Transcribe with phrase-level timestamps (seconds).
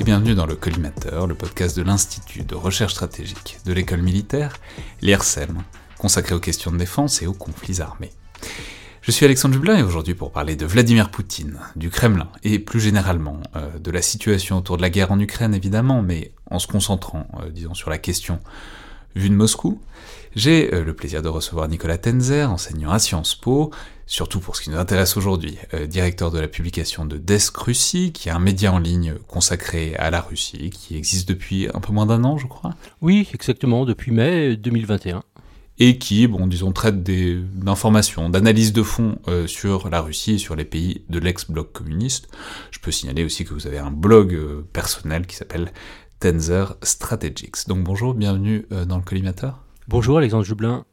[0.00, 4.56] et bienvenue dans le Collimateur, le podcast de l'Institut de recherche stratégique de l'école militaire,
[5.02, 5.58] l'IRSEM,
[5.98, 8.12] consacré aux questions de défense et aux conflits armés.
[9.02, 12.78] Je suis Alexandre Jublin et aujourd'hui pour parler de Vladimir Poutine, du Kremlin et plus
[12.78, 16.68] généralement euh, de la situation autour de la guerre en Ukraine évidemment, mais en se
[16.68, 18.38] concentrant, euh, disons, sur la question
[19.16, 19.80] vue de Moscou,
[20.34, 23.70] j'ai euh, le plaisir de recevoir Nicolas Tenzer, enseignant à Sciences Po,
[24.06, 28.30] surtout pour ce qui nous intéresse aujourd'hui, directeur de la publication de Desk Russie, qui
[28.30, 32.06] est un média en ligne consacré à la Russie, qui existe depuis un peu moins
[32.06, 32.74] d'un an, je crois.
[33.02, 35.22] Oui, exactement, depuis mai 2021
[35.80, 40.56] et qui, bon, disons, traite d'informations, d'analyses de fond euh, sur la Russie et sur
[40.56, 42.28] les pays de l'ex-bloc communiste.
[42.70, 45.72] Je peux signaler aussi que vous avez un blog euh, personnel qui s'appelle
[46.18, 47.68] Tenzer Strategics.
[47.68, 49.62] Donc bonjour, bienvenue euh, dans le collimateur.
[49.88, 50.84] Bonjour Alexandre Jublin.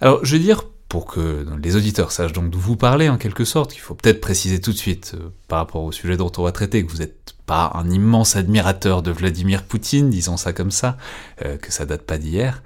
[0.00, 3.44] Alors je vais dire, pour que les auditeurs sachent donc d'où vous parlez en quelque
[3.44, 5.16] sorte, qu'il faut peut-être préciser tout de suite
[5.48, 9.02] par rapport au sujet dont on va traiter, que vous n'êtes pas un immense admirateur
[9.02, 10.98] de Vladimir Poutine, disons ça comme ça,
[11.38, 12.62] que ça date pas d'hier,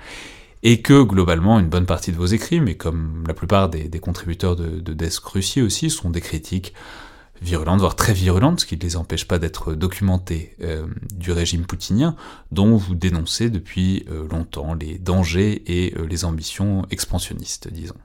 [0.62, 4.56] et que globalement une bonne partie de vos écrits, mais comme la plupart des, contributeurs
[4.56, 6.74] de, de Desk Russie aussi, sont des critiques
[7.42, 11.66] virulentes, voire très virulentes, ce qui ne les empêche pas d'être documentés euh, du régime
[11.66, 12.16] poutinien,
[12.52, 17.96] dont vous dénoncez depuis euh, longtemps les dangers et euh, les ambitions expansionnistes, disons.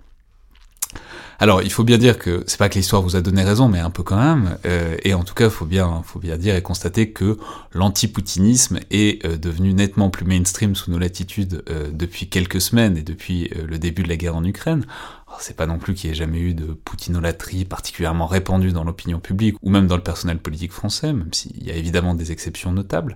[1.42, 3.80] Alors, il faut bien dire que c'est pas que l'histoire vous a donné raison, mais
[3.80, 4.58] un peu quand même.
[4.66, 7.38] Euh, et en tout cas, faut bien, faut bien dire et constater que
[7.72, 13.04] l'anti-poutinisme est euh, devenu nettement plus mainstream sous nos latitudes euh, depuis quelques semaines et
[13.04, 14.86] depuis le début de la guerre en Ukraine.
[15.40, 19.20] C'est pas non plus qu'il n'y ait jamais eu de poutinolatrie particulièrement répandue dans l'opinion
[19.22, 22.74] publique ou même dans le personnel politique français, même s'il y a évidemment des exceptions
[22.74, 23.16] notables.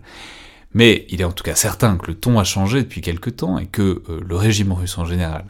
[0.73, 3.57] Mais il est en tout cas certain que le ton a changé depuis quelque temps
[3.57, 5.45] et que le régime russe en général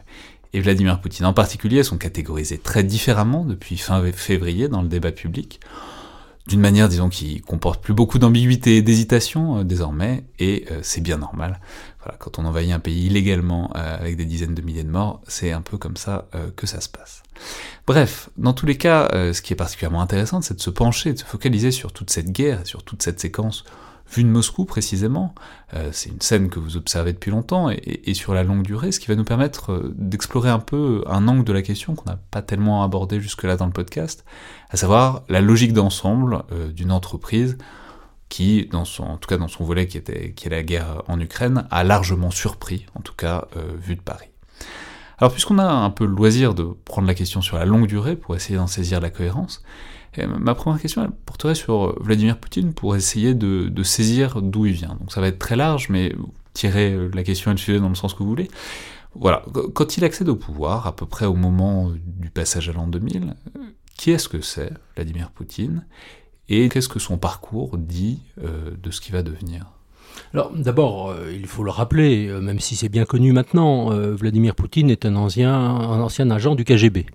[0.53, 5.11] et Vladimir Poutine en particulier sont catégorisés très différemment depuis fin février dans le débat
[5.11, 5.59] public,
[6.47, 11.01] d'une manière, disons, qui comporte plus beaucoup d'ambiguïté et d'hésitation euh, désormais, et euh, c'est
[11.01, 11.59] bien normal.
[12.03, 15.21] Voilà, quand on envahit un pays illégalement euh, avec des dizaines de milliers de morts,
[15.27, 16.27] c'est un peu comme ça
[16.57, 17.23] que ça se passe.
[17.87, 21.19] Bref, dans tous les cas, ce qui est particulièrement intéressant, c'est de se pencher, de
[21.19, 23.63] se focaliser sur toute cette guerre, sur toute cette séquence
[24.13, 25.33] vue de Moscou précisément.
[25.73, 28.99] Euh, c'est une scène que vous observez depuis longtemps et, sur la longue durée, ce
[28.99, 32.19] qui va nous permettre euh, d'explorer un peu un angle de la question qu'on n'a
[32.31, 34.25] pas tellement abordé jusque-là dans le podcast,
[34.69, 37.57] à savoir la logique d'ensemble euh, d'une entreprise
[38.29, 41.67] qui, dans son, en tout cas dans son volet qui, est la guerre en Ukraine,
[41.69, 43.47] a largement surpris, en tout cas
[43.77, 44.29] vu de Paris.
[45.19, 48.15] Alors puisqu'on a un peu le loisir de prendre la question sur la longue durée
[48.15, 49.61] pour essayer d'en saisir la cohérence,
[50.17, 54.73] ma première question elle porterait sur euh, Vladimir Poutine pour essayer de, saisir d'où il
[54.73, 54.95] vient.
[54.99, 56.13] Donc ça va être très large, mais
[56.53, 58.49] tirez euh, la question et le sujet dans le sens que vous voulez.
[59.15, 59.43] Voilà,
[59.73, 63.35] quand il accède au pouvoir, à peu près au moment du passage à l'an 2000,
[63.95, 65.85] qui est-ce que c'est, Vladimir Poutine,
[66.49, 69.73] et qu'est-ce que son parcours dit euh, de ce qu'il va devenir?
[70.33, 74.15] Alors d'abord, euh, il faut le rappeler, euh, même si c'est bien connu maintenant, euh,
[74.15, 77.05] Vladimir Poutine est un ancien, un ancien agent du KGB.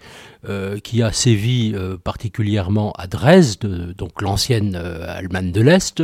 [0.82, 1.74] Qui a sévi
[2.04, 6.02] particulièrement à Dresde, donc l'ancienne Allemagne de l'Est,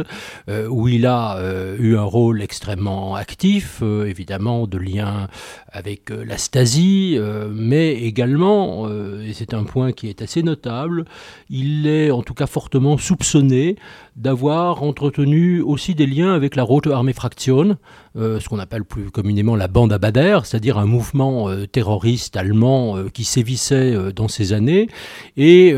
[0.48, 1.38] où il a
[1.78, 5.28] eu un rôle extrêmement actif, évidemment de lien
[5.70, 7.18] avec la Stasi,
[7.50, 11.04] mais également, et c'est un point qui est assez notable,
[11.50, 13.76] il est en tout cas fortement soupçonné
[14.16, 17.74] d'avoir entretenu aussi des liens avec la Rote Armee Fraktion, euh,
[18.16, 22.96] ce qu'on appelle plus communément la bande à Bader, c'est-à-dire un mouvement euh, terroriste allemand
[22.96, 24.88] euh, qui sévissait dans ces années
[25.36, 25.74] et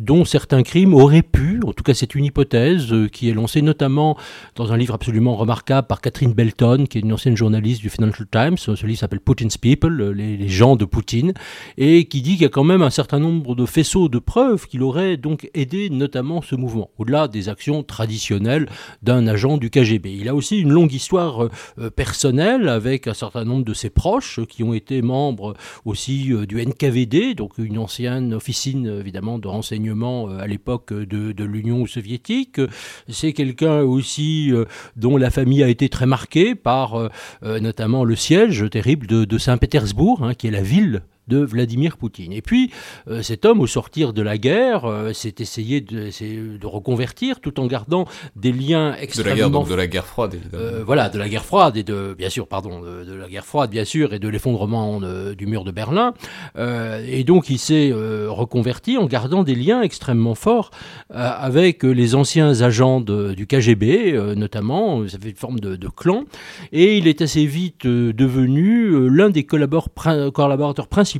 [0.00, 4.16] dont certains crimes auraient pu, en tout cas c'est une hypothèse qui est lancée notamment
[4.54, 8.26] dans un livre absolument remarquable par Catherine Belton, qui est une ancienne journaliste du Financial
[8.30, 8.56] Times.
[8.58, 11.32] Ce livre s'appelle Putin's People, les, les, gens de Poutine,
[11.76, 14.66] et qui dit qu'il y a quand même un certain nombre de faisceaux de preuves
[14.66, 18.68] qu'il aurait donc aidé notamment ce mouvement, au-delà des actions traditionnelles
[19.02, 20.12] d'un agent du KGB.
[20.12, 21.50] Il a aussi une longue histoire euh,
[21.94, 26.64] personnel avec un certain nombre de ses proches qui ont été membres aussi euh, du
[26.64, 32.60] NKVD, donc une ancienne officine évidemment de renseignement euh, à l'époque de, l'Union soviétique.
[33.08, 34.52] C'est quelqu'un aussi
[34.96, 37.10] dont la famille a été très marquée par
[37.42, 42.32] notamment le siège terrible de, Saint-Pétersbourg, hein, qui est la ville de Vladimir Poutine.
[42.32, 42.70] Et puis,
[43.08, 46.10] euh, cet homme, au sortir de la guerre, euh, s'est essayé de,
[46.58, 48.06] de, reconvertir tout en gardant
[48.36, 49.24] des liens extrêmement...
[49.24, 50.62] De la guerre, donc de la guerre froide, évidemment.
[50.62, 53.70] Euh, voilà, de la guerre froide, et de, bien sûr, pardon, de, la guerre froide,
[53.70, 55.00] bien sûr, et de l'effondrement
[55.36, 56.14] du mur de Berlin.
[56.56, 60.70] et donc, il s'est reconverti en gardant des liens extrêmement forts
[61.10, 66.24] avec les anciens agents du KGB, notamment, ça fait une forme de, clan.
[66.72, 71.15] Et il est assez vite devenu l'un des collaborateurs principaux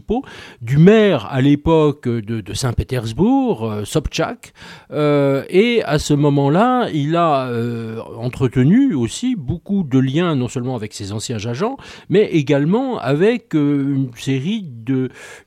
[0.60, 4.52] du maire à l'époque de, Saint-Pétersbourg, euh, Sobchak.
[4.92, 10.76] Euh, et à ce moment-là, il a euh, entretenu aussi beaucoup de liens, non seulement
[10.76, 11.76] avec ses anciens agents,
[12.08, 14.62] mais également avec une série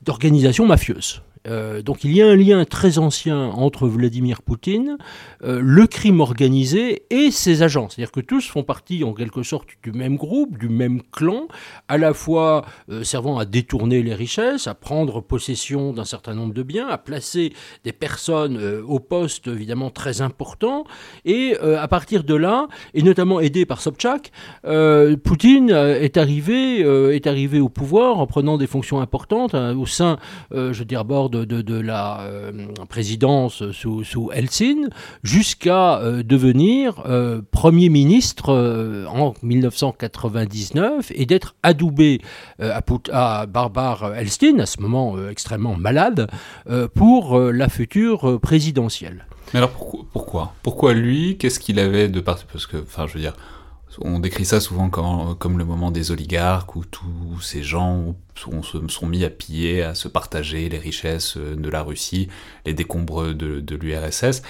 [0.02, 1.22] d'organisations mafieuses.
[1.46, 4.98] Euh, donc il y a un lien très ancien entre Vladimir Poutine,
[5.42, 7.88] euh, le crime organisé et ses agents.
[7.88, 11.48] C'est-à-dire que tous font partie en quelque sorte du même groupe, du même clan,
[11.88, 16.52] à la fois euh, servant à détourner les richesses, à prendre possession d'un certain nombre
[16.52, 17.52] de biens, à placer
[17.84, 20.84] des personnes au poste évidemment très important.
[21.24, 24.32] Et à partir de là, et notamment aidé par Sobchak,
[25.24, 30.18] Poutine est arrivé, est arrivé au pouvoir en prenant des fonctions importantes hein, au sein,
[30.52, 32.52] je veux dire, bord de, la euh,
[32.88, 34.30] présidence sous, sous
[35.22, 38.50] jusqu'à euh, devenir euh, Premier ministre
[39.08, 42.20] en 1999 et d'être adoubé
[42.60, 42.82] à,
[43.12, 46.28] à, Barbara Elstine, à ce moment extrêmement malade,
[46.94, 49.26] pour la future présidentielle.
[49.52, 49.70] Mais alors
[50.12, 51.36] pourquoi Pourquoi, lui?
[51.38, 53.34] Qu'est-ce qu'il avait de parti Parce que, enfin, je veux dire,
[53.98, 59.06] on décrit ça souvent comme, le moment des oligarques où tous ces gens sont, sont,
[59.06, 62.28] mis à piller, à se partager les richesses de la Russie,
[62.66, 64.42] les décombres de, l'URSS.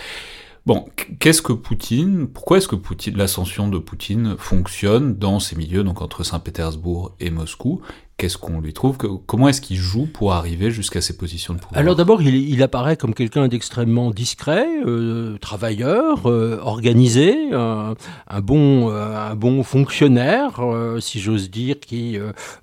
[0.66, 0.87] Bon,
[1.19, 2.76] qu'est-ce que Poutine Pourquoi est-ce que
[3.16, 7.81] l'ascension de Poutine fonctionne dans ces milieux, donc entre Saint-Pétersbourg et Moscou?
[8.20, 11.81] Qu'est-ce qu'on lui trouve Comment est-ce qu'il joue pour arriver jusqu'à ces positions de pouvoir
[11.81, 17.94] Alors d'abord, il, apparaît comme quelqu'un d'extrêmement discret, euh, travailleur, euh, organisé, un,
[18.43, 20.61] bon, euh, un bon fonctionnaire,
[21.00, 22.19] si j'ose dire, qui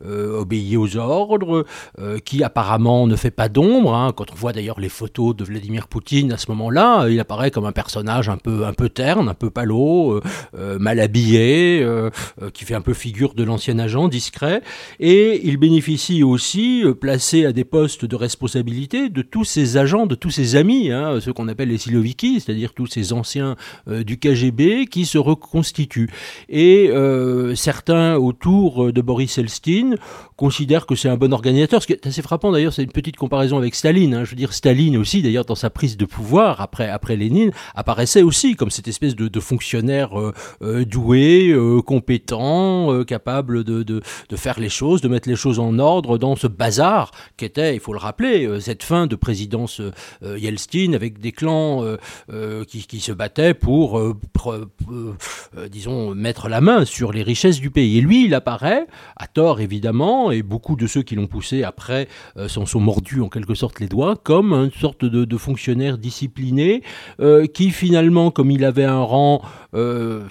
[0.06, 1.66] obéit aux ordres,
[2.24, 3.96] qui apparemment ne fait pas d'ombre.
[3.96, 4.14] Hein.
[4.16, 7.66] Quand on voit d'ailleurs les photos de Vladimir Poutine à ce moment-là, il apparaît comme
[7.66, 10.22] un personnage un peu, un peu terne, un peu palo,
[10.54, 11.84] mal habillé,
[12.54, 14.62] qui fait un peu figure de l'ancien agent discret.
[15.00, 20.06] Et il bénéficie aussi, euh, placé à des postes de responsabilité, de tous ses agents,
[20.06, 23.56] de tous ses amis, hein, ceux qu'on appelle les Siloviki, c'est-à-dire tous ces anciens
[23.88, 26.10] euh, du KGB qui se reconstituent.
[26.50, 29.96] Et euh, certains autour de Boris Elstine
[30.36, 31.82] considèrent que c'est un bon organisateur.
[31.82, 34.16] Ce qui est assez frappant d'ailleurs, c'est une petite comparaison avec Staline.
[34.16, 34.24] Hein.
[34.26, 38.22] Je veux dire, Staline aussi, d'ailleurs, dans sa prise de pouvoir après, après Lénine, apparaissait
[38.22, 40.10] aussi comme cette espèce de, fonctionnaire
[40.62, 41.56] doué,
[41.86, 46.36] compétent, capable de, de, de faire les choses, de mettre les choses en ordre dans
[46.36, 51.20] ce bazar qu'était, il faut le rappeler, euh, cette fin de présidence euh, Yeltsin avec
[51.20, 51.84] des clans
[52.30, 54.02] euh, qui, se battaient pour,
[55.70, 58.00] disons, mettre la main sur les richesses du pays.
[58.00, 62.08] Et lui, il apparaît, à tort évidemment, et beaucoup de ceux qui l'ont poussé après
[62.48, 66.82] s'en sont mordus en quelque sorte les doigts, comme une sorte de, de fonctionnaire discipliné
[67.54, 69.42] qui finalement, comme il avait un rang,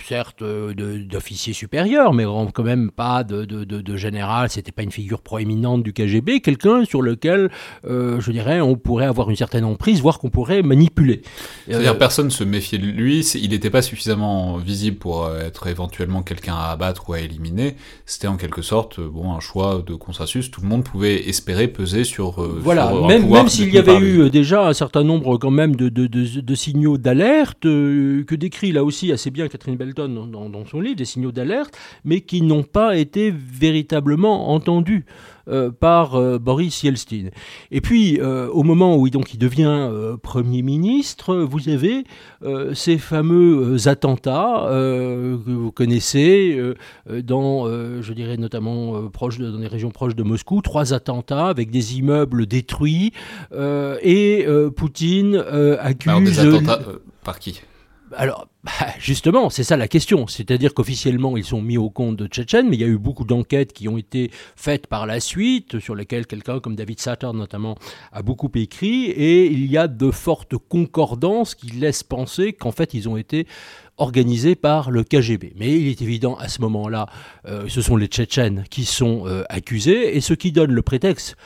[0.04, 5.20] certes, d'officier supérieur, mais quand même pas de, de, de général, c'était pas une figure
[5.20, 7.50] proéminente du KGB, quelqu'un sur lequel,
[7.86, 11.22] euh, je dirais, on pourrait avoir une certaine emprise, voire qu'on pourrait manipuler.
[11.66, 15.66] C'est-à-dire euh, personne se méfiait de lui, il n'était pas suffisamment visible pour euh, être
[15.66, 17.74] éventuellement quelqu'un à abattre ou à éliminer.
[18.06, 20.52] C'était en quelque sorte bon un choix de consensus.
[20.52, 22.40] Tout le monde pouvait espérer peser sur.
[22.60, 26.06] voilà, même, même s'il y avait eu déjà un certain nombre quand même de, de,
[26.06, 30.96] de, signaux d'alerte que décrit là aussi assez bien Catherine Belton dans, dans son livre,
[30.96, 35.04] des signaux d'alerte, mais qui n'ont pas été véritablement entendus attendu
[35.80, 37.30] par Boris Yeltsin.
[37.70, 39.90] Et puis, au moment où donc, il devient
[40.22, 42.04] Premier ministre, vous avez
[42.74, 46.58] ces fameux attentats que vous connaissez,
[47.08, 51.96] dans, je dirais notamment proche dans les régions proches de Moscou, trois attentats avec des
[51.98, 53.12] immeubles détruits,
[53.52, 55.36] et Poutine
[55.80, 56.10] accuse...
[56.10, 56.80] Alors, des attentats
[57.24, 57.60] par qui?
[58.16, 60.26] Alors, bah, justement, c'est ça la question.
[60.26, 63.24] C'est-à-dire qu'officiellement, ils sont mis au compte de Tchétchènes, mais il y a eu beaucoup
[63.24, 67.76] d'enquêtes qui ont été faites par la suite, sur lesquelles quelqu'un comme David Satter notamment
[68.12, 72.94] a beaucoup écrit, et il y a de fortes concordances qui laissent penser qu'en fait,
[72.94, 73.46] ils ont été
[73.98, 75.52] organisés par le KGB.
[75.56, 77.06] Mais il est évident à ce moment-là,
[77.46, 81.36] euh, ce sont les Tchétchènes qui sont euh, accusés, et ce qui donne le prétexte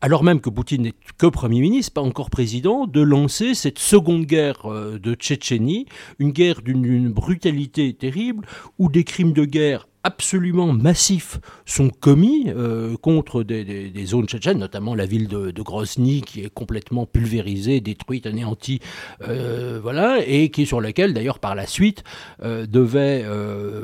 [0.00, 4.26] alors même que Poutine n'est que Premier ministre, pas encore président, de lancer cette seconde
[4.26, 5.86] guerre euh, de Tchétchénie,
[6.20, 8.46] une guerre d'une brutalité terrible,
[8.78, 14.94] où des crimes de guerre absolument massifs sont commis euh, contre des, zones tchétchènes, notamment
[14.94, 18.80] la ville de, Grozny qui est complètement pulvérisée, détruite, anéantie,
[19.26, 22.04] euh, voilà, et qui sur laquelle d'ailleurs par la suite
[22.42, 23.24] euh, devaient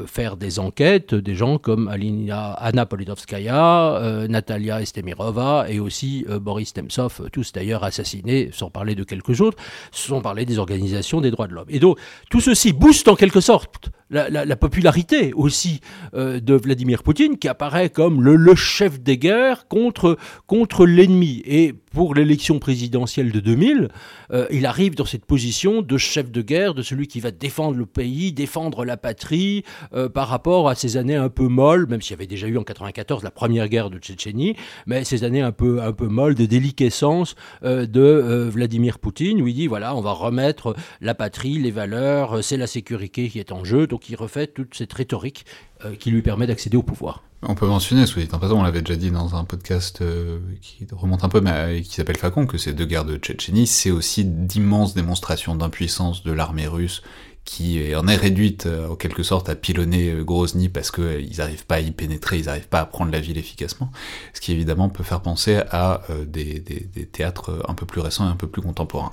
[0.07, 7.29] faire des enquêtes des gens comme Alina, Anna Politkovskaya, Natalia Estemirova et aussi Boris Temtsov,
[7.33, 9.59] tous d'ailleurs assassinés, sans parler de quelques autres,
[9.91, 11.69] sans parler des organisations des droits de l'homme.
[11.69, 11.99] Et donc
[12.31, 15.81] tout ceci booste en quelque sorte la, popularité aussi
[16.15, 21.43] euh, de Vladimir Poutine, qui apparaît comme le, chef des guerres contre, contre l'ennemi.
[21.47, 23.89] Et pour l'élection présidentielle de 2000,
[24.33, 27.79] euh, il arrive dans cette position de chef de guerre, de celui qui va défendre
[27.79, 32.03] le pays, défendre la patrie, euh, par rapport à ces années un peu molles, même
[32.03, 35.41] s'il y avait déjà eu en 94 la première guerre de Tchétchénie, mais ces années
[35.41, 40.01] un peu, un peu molles de déliquescence de Vladimir Poutine, où il dit voilà, on
[40.01, 43.87] va remettre la patrie, les valeurs, c'est la sécurité qui est en jeu.
[43.87, 45.45] Donc qui refait toute cette rhétorique
[45.85, 47.23] euh, qui lui permet d'accéder au pouvoir.
[47.47, 51.25] On peut mentionner, en passant, on l'avait déjà dit dans un podcast euh, qui remonte
[51.25, 54.25] un peu, mais euh, qui s'appelle Facon, que ces deux guerres de Tchétchénie, c'est aussi
[54.25, 57.03] d'immenses démonstrations d'impuissance de l'armée russe
[57.45, 61.81] qui en est réduite en quelque sorte à pilonner Grozny parce qu'ils n'arrivent pas à
[61.81, 63.93] y pénétrer, ils n'arrivent pas à prendre la ville efficacement,
[64.33, 68.31] ce qui évidemment peut faire penser à des, des, théâtres un peu plus récents et
[68.31, 69.13] un peu plus contemporains.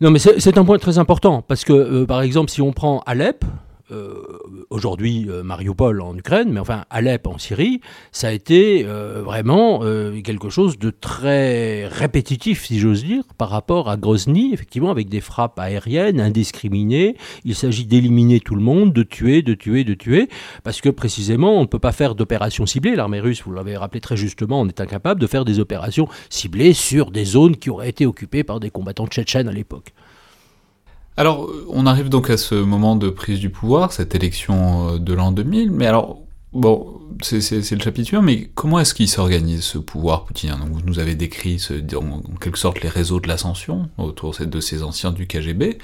[0.00, 3.44] Non mais c'est un point très important, parce que par exemple si on prend Alep,
[3.44, 3.46] euh,
[4.70, 7.80] aujourd'hui euh, Mariupol en Ukraine, mais enfin Alep en Syrie,
[8.12, 9.80] ça a été euh, vraiment
[10.24, 15.20] quelque chose de très répétitif, si j'ose dire, par rapport à Grozny, effectivement, avec des
[15.20, 17.16] frappes aériennes indiscriminées.
[17.44, 20.28] Il s'agit d'éliminer tout le monde, de tuer, de tuer, de tuer,
[20.62, 22.96] parce que précisément, on ne peut pas faire d'opérations ciblées.
[22.96, 26.72] L'armée russe, vous l'avez rappelé très justement, on est incapable de faire des opérations ciblées
[26.72, 29.92] sur des zones qui auraient été occupées par des combattants tchétchènes à l'époque.
[31.20, 35.12] Alors, on arrive donc à ce moment de prise du pouvoir, cette élection euh, de
[35.12, 36.22] l'an 2000, mais alors,
[36.54, 40.80] bon, c'est le chapitre suivant, mais comment est-ce qu'il s'organise ce pouvoir poutinien Donc vous
[40.80, 41.62] nous avez décrit
[41.94, 45.76] en, quelque sorte les réseaux de l'ascension autour de ces anciens du KGB.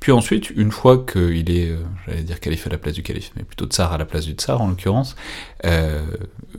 [0.00, 3.30] Puis ensuite, une fois qu'il est, euh, j'allais dire calife à la place du calife,
[3.36, 5.14] mais plutôt tsar à la place du tsar en l'occurrence,
[5.64, 6.04] euh,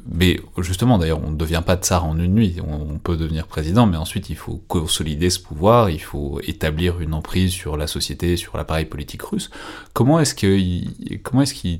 [0.09, 3.85] mais justement d'ailleurs on ne devient pas tsar en une nuit, on, peut devenir président,
[3.85, 8.37] mais ensuite il faut consolider ce pouvoir, il faut établir une emprise sur la société,
[8.37, 9.49] sur l'appareil politique russe.
[9.93, 11.79] Comment est-ce qu'il comment est-ce qu'il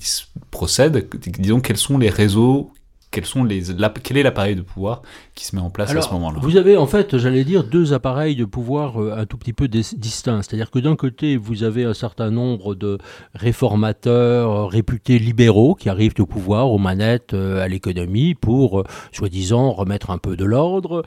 [0.51, 1.07] procède?
[1.39, 2.71] Disons quels sont les réseaux
[3.13, 3.63] quels sont les,
[4.01, 5.03] quel est l'appareil de pouvoir
[5.35, 7.93] qui se met en place à ce moment-là Vous avez en fait, j'allais dire, deux
[7.93, 10.41] appareils de pouvoir euh, un tout petit peu distincts.
[10.43, 12.97] C'est-à-dire que d'un côté, vous avez un certain nombre de
[13.33, 19.71] réformateurs euh, réputés libéraux qui arrivent au pouvoir, aux manettes, euh, à l'économie, pour, soi-disant,
[19.71, 21.03] remettre un peu de l'ordre.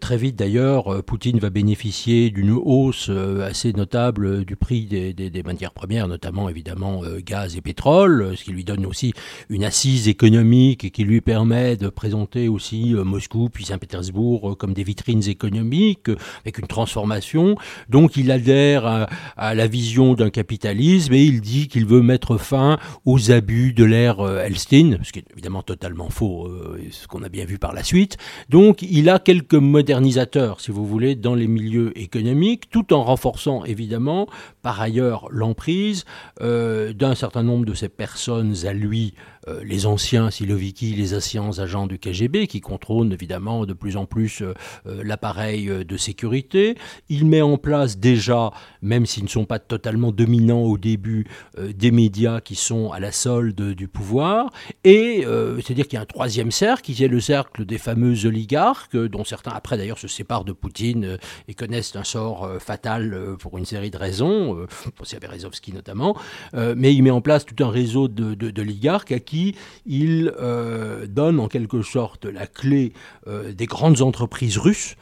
[0.00, 3.10] très vite, d'ailleurs, Poutine va bénéficier d'une hausse
[3.42, 8.52] assez notable du prix des, des matières premières, notamment, évidemment, gaz et pétrole, ce qui
[8.52, 9.12] lui donne aussi
[9.48, 14.74] une assise économique et qui lui permet de présenter aussi Moscou puis Saint-Pétersbourg euh, comme
[14.74, 17.56] des vitrines économiques euh, avec une transformation.
[17.88, 22.78] Donc il adhère à, la vision d'un capitalisme et il dit qu'il veut mettre fin
[23.04, 26.50] aux abus de l'ère Elstine, ce qui est évidemment totalement faux,
[26.90, 28.16] ce qu'on a bien vu par la suite.
[28.48, 33.64] Donc il a quelques modernisateurs, si vous voulez, dans les milieux économiques, tout en renforçant
[33.64, 34.28] évidemment
[34.62, 36.04] par ailleurs l'emprise
[36.40, 39.14] d'un certain nombre de ces personnes à lui
[39.46, 44.06] euh, les anciens Siloviki, les anciens agents du KGB qui contrôlent évidemment de plus en
[44.06, 44.54] plus euh,
[44.86, 46.76] euh, l'appareil de sécurité.
[47.08, 48.50] Il met en place déjà,
[48.82, 51.26] même s'ils ne sont pas totalement dominants au début,
[51.58, 54.50] des médias qui sont à la solde du pouvoir.
[54.84, 55.24] Et
[55.62, 59.24] c'est-à-dire qu'il y a un troisième cercle, qui est le cercle des fameux oligarques, dont
[59.24, 61.18] certains après d'ailleurs se séparent de Poutine
[61.48, 64.66] et connaissent un sort fatal pour une série de raisons,
[64.96, 66.16] pensez à Berezovski notamment.
[66.54, 69.37] mais il met en place tout un réseau d'oligarques à qui
[69.86, 72.92] il euh, donne en quelque sorte la clé
[73.26, 74.96] des grandes entreprises russes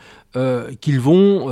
[0.80, 1.48] qu'ils vont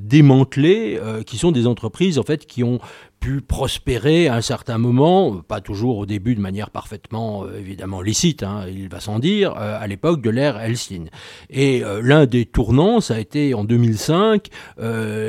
[0.00, 2.78] démanteler, qui sont des entreprises en fait qui ont
[3.20, 8.00] pu prospérer à un certain moment, pas toujours au début de manière parfaitement euh, évidemment
[8.00, 11.06] licite, hein, il va sans dire, euh, à l'époque de l'ère Helsin.
[11.50, 14.48] Et euh, l'un des tournants, ça a été en 2005,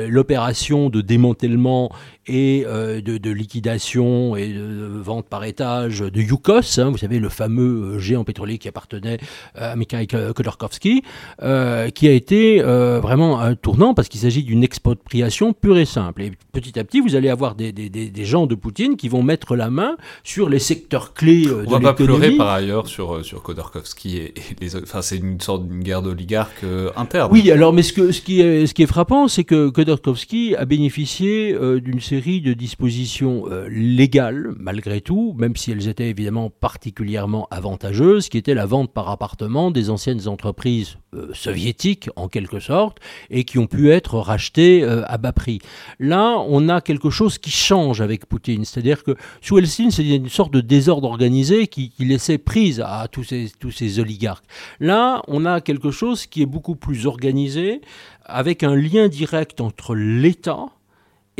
[0.08, 1.90] l'opération de démantèlement
[2.26, 7.98] et de, liquidation et de vente par étage de Yukos, hein, vous savez le fameux
[7.98, 9.18] géant pétrolier qui appartenait
[9.54, 15.78] à Mikhail Khodorkovsky, qui a été vraiment un tournant parce qu'il s'agit d'une expropriation pure
[15.78, 16.22] et simple.
[16.22, 19.56] Et petit à petit, vous allez avoir des des, gens de Poutine qui vont mettre
[19.56, 21.66] la main sur les secteurs clés euh, de l'économie.
[21.66, 25.40] On va pas pleurer par ailleurs sur, euh, sur Khodorkovsky et, les Enfin, c'est une
[25.40, 27.30] sorte d'une guerre d'oligarques euh, interne.
[27.32, 30.54] Oui, alors, mais ce, que, ce, qui, est, ce qui est frappant, c'est que Khodorkovsky
[30.56, 37.48] a bénéficié d'une série de dispositions légales, malgré tout, même si elles étaient évidemment particulièrement
[37.50, 40.96] avantageuses, qui était la vente par appartement des anciennes entreprises
[41.32, 42.98] soviétiques, en quelque sorte,
[43.30, 45.60] et qui ont pu être rachetées à bas prix.
[45.98, 48.64] Là, on a quelque chose qui change avec Poutine.
[48.64, 53.24] C'est-à-dire que sous Helsinki, c'est une sorte de désordre organisé qui, laissait prise à tous
[53.24, 54.44] ces oligarques.
[54.78, 57.80] Là, on a quelque chose qui est beaucoup plus organisé,
[58.24, 60.66] avec un lien direct entre l'État,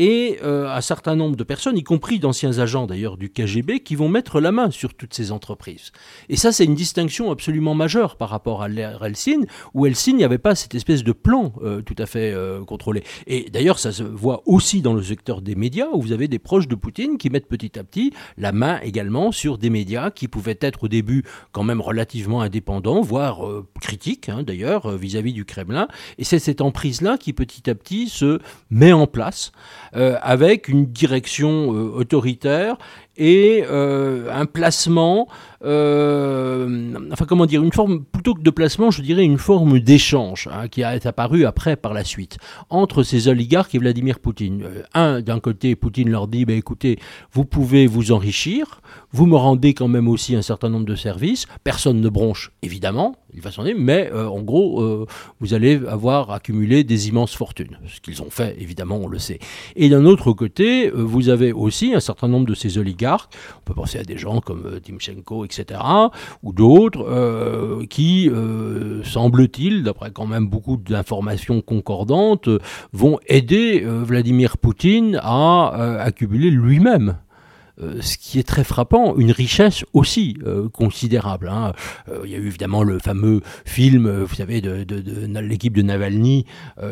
[0.01, 3.95] et euh, un certain nombre de personnes, y compris d'anciens agents d'ailleurs du KGB, qui
[3.95, 5.91] vont mettre la main sur toutes ces entreprises.
[6.27, 9.41] Et ça, c'est une distinction absolument majeure par rapport à l'ère Helsin,
[9.75, 13.03] où Helsin, n'y avait pas cette espèce de plan euh, tout à fait euh, contrôlé.
[13.27, 16.39] Et d'ailleurs, ça se voit aussi dans le secteur des médias, où vous avez des
[16.39, 20.27] proches de Poutine qui mettent petit à petit la main également sur des médias qui
[20.27, 23.45] pouvaient être au début quand même relativement indépendants, voire
[23.79, 25.87] critiques hein, d'ailleurs vis-à-vis du Kremlin.
[26.17, 28.39] Et c'est cette emprise-là qui petit à petit se
[28.71, 29.51] met en place.
[29.93, 32.77] Euh, avec une direction euh, autoritaire
[33.17, 35.27] et euh, un placement,
[35.61, 40.67] enfin comment dire, une forme, plutôt que de placement, je dirais une forme d'échange hein,
[40.67, 42.37] qui est apparue après par la suite
[42.69, 44.63] entre ces oligarques et Vladimir Poutine.
[44.93, 46.99] un, d'un côté, Poutine leur dit, bah, écoutez,
[47.31, 51.45] vous pouvez vous enrichir, vous me rendez quand même aussi un certain nombre de services,
[51.63, 55.05] personne ne bronche évidemment, il va s'en aller, mais euh, en gros, euh,
[55.39, 57.77] vous allez avoir accumulé des immenses fortunes.
[57.87, 59.39] Ce qu'ils ont fait, évidemment, on le sait.
[59.75, 63.61] Et d'un autre côté, euh, vous avez aussi un certain nombre de ces oligarques, on
[63.65, 65.79] peut penser à des gens comme Timchenko, etc.,
[66.43, 68.29] ou d'autres, qui,
[69.03, 72.49] semble-t-il, d'après quand même beaucoup d'informations concordantes,
[72.93, 77.17] vont aider Vladimir Poutine à accumuler lui-même
[77.79, 81.49] euh, ce qui est très frappant, une richesse aussi euh, considérable.
[81.49, 81.73] Hein.
[82.09, 84.85] Euh, il y a eu évidemment le fameux film, vous savez, de,
[85.39, 86.45] l'équipe de Navalny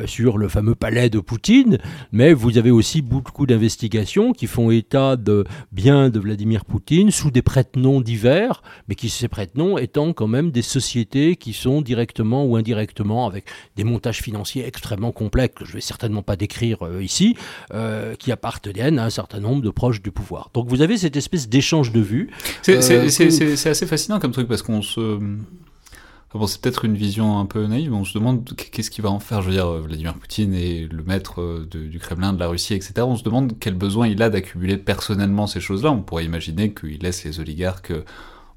[0.06, 1.78] sur le fameux palais de Poutine,
[2.12, 7.32] mais vous avez aussi beaucoup d'investigations qui font état de biens de Vladimir Poutine sous
[7.32, 12.46] des prête-noms divers, mais qui ces prête-noms étant quand même des sociétés qui sont directement
[12.46, 16.80] ou indirectement, avec des montages financiers extrêmement complexes, que je ne vais certainement pas décrire
[17.02, 17.36] ici,
[18.20, 20.50] qui appartiennent à un certain nombre de proches du pouvoir.
[20.54, 22.30] Donc vous avez cette espèce d'échange de vues.
[22.62, 25.20] C'est euh, assez fascinant comme truc parce qu'on se.
[26.34, 29.20] Bon, c'est peut-être une vision un peu naïve, on se demande qu'est-ce qu'il va en
[29.20, 29.42] faire.
[29.42, 32.94] Je veux dire, Vladimir Poutine est le maître euh, du Kremlin, de la Russie, etc.
[33.00, 35.92] On se demande quel besoin il a d'accumuler personnellement ces choses-là.
[35.92, 37.94] On pourrait imaginer qu'il laisse les oligarques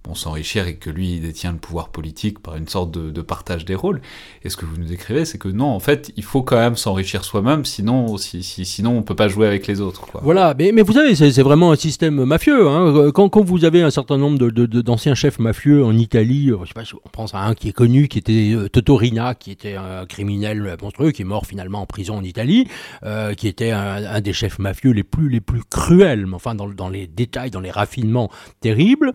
[0.05, 3.75] bon, s'enrichir et que lui détient le pouvoir politique par une sorte de, partage des
[3.75, 4.01] rôles.
[4.43, 6.77] Et ce que vous nous écrivez, c'est que non, en fait, il faut quand même
[6.77, 10.07] s'enrichir soi-même, sinon, si, si, sinon on peut pas jouer avec les autres.
[10.23, 12.69] Voilà, mais, mais vous savez, c'est vraiment un système mafieux.
[12.69, 13.11] Hein.
[13.15, 16.69] Quand, quand, vous avez un certain nombre d'anciens de, chefs mafieux en Italie, euh, je
[16.69, 19.77] sais pas, on pense à un qui est connu, qui était euh, Totorina, qui était
[19.77, 22.67] un criminel monstrueux, qui est mort finalement en prison en Italie,
[23.05, 26.69] euh, qui était un, des chefs mafieux les plus les plus cruels, mais enfin dans,
[26.69, 29.13] dans les détails, dans les raffinements terribles,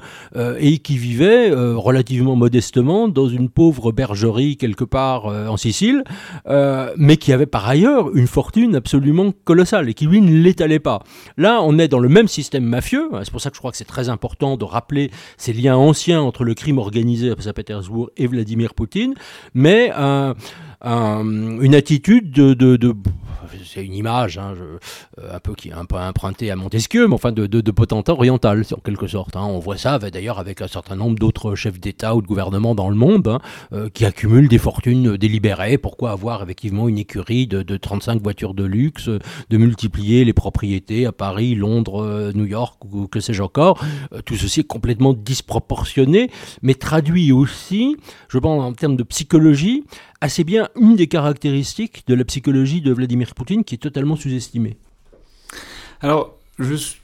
[0.79, 6.03] qui vivait euh, relativement modestement dans une pauvre bergerie quelque part euh, en Sicile,
[6.47, 10.79] euh, mais qui avait par ailleurs une fortune absolument colossale et qui lui ne l'étalait
[10.79, 11.03] pas.
[11.37, 13.71] Là, on est dans le même système mafieux, hein, c'est pour ça que je crois
[13.71, 18.09] que c'est très important de rappeler ces liens anciens entre le crime organisé à Saint-Pétersbourg
[18.17, 19.13] et Vladimir Poutine,
[19.53, 19.91] mais
[20.81, 22.93] une attitude de
[23.77, 27.13] c'est une image hein, euh, un peu qui est un peu empruntée à Montesquieu, mais
[27.13, 29.35] enfin de, de, potentat oriental en quelque sorte.
[29.35, 29.43] Hein.
[29.43, 32.89] On voit ça d'ailleurs avec un certain nombre d'autres chefs d'État ou de gouvernement dans
[32.89, 33.39] le monde hein,
[33.73, 35.77] euh, qui accumulent des fortunes délibérées.
[35.77, 41.05] Pourquoi avoir effectivement une écurie de, de 35 voitures de luxe, de multiplier les propriétés
[41.05, 43.85] à Paris, Londres, euh, New York ou que sais-je encore?
[44.25, 46.31] Tout ceci est complètement disproportionné,
[46.63, 47.95] mais traduit aussi,
[48.27, 49.83] je pense en termes de psychologie,
[50.21, 54.77] assez bien une des caractéristiques de la psychologie de Vladimir Poutine qui est totalement sous-estimée.
[56.01, 56.97] Alors, juste,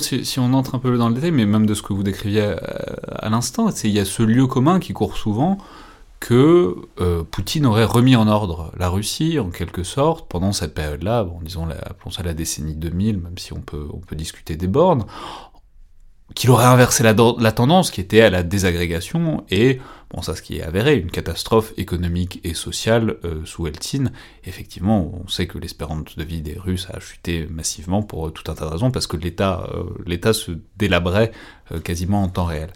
[0.00, 2.56] si, on entre un peu dans le détail, mais même de ce que vous décriviez
[3.08, 5.58] à, l'instant, il y a ce lieu commun qui court souvent
[6.18, 11.24] que euh, Poutine aurait remis en ordre la Russie, en quelque sorte, pendant cette période-là,
[11.24, 14.56] bon, disons, la, appelons ça la décennie 2000, même si on peut, on peut discuter
[14.56, 15.04] des bornes,
[16.34, 19.78] qu'il aurait inversé la, la, tendance qui était à la désagrégation et,
[20.10, 24.12] bon ça ce qui est avéré, une catastrophe économique et sociale euh, sous Eltsine.
[24.44, 28.54] Effectivement, on sait que l'espérance de vie des Russes a chuté massivement pour tout un
[28.54, 31.32] tas de raisons, parce que l'État euh, se délabrait
[31.72, 32.70] euh, quasiment en temps réel.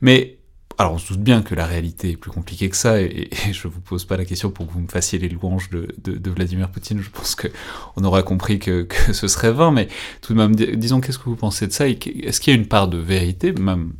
[0.00, 0.37] Mais
[0.78, 3.66] alors on se doute bien que la réalité est plus compliquée que ça, et, je
[3.66, 7.00] vous pose pas la question pour que vous me fassiez les louanges de, Vladimir Poutine,
[7.00, 7.48] je pense que
[7.96, 9.88] on aura compris que, ce serait vain, mais
[10.22, 12.68] tout de même, disons, qu'est-ce que vous pensez de ça Est-ce qu'il y a une
[12.68, 13.92] part de vérité, même,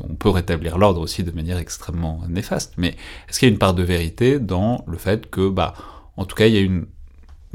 [0.00, 2.96] on peut rétablir l'ordre aussi de manière extrêmement néfaste, mais
[3.28, 5.74] est-ce qu'il y a une part de vérité dans le fait que, bah,
[6.16, 6.86] en tout cas, il y a une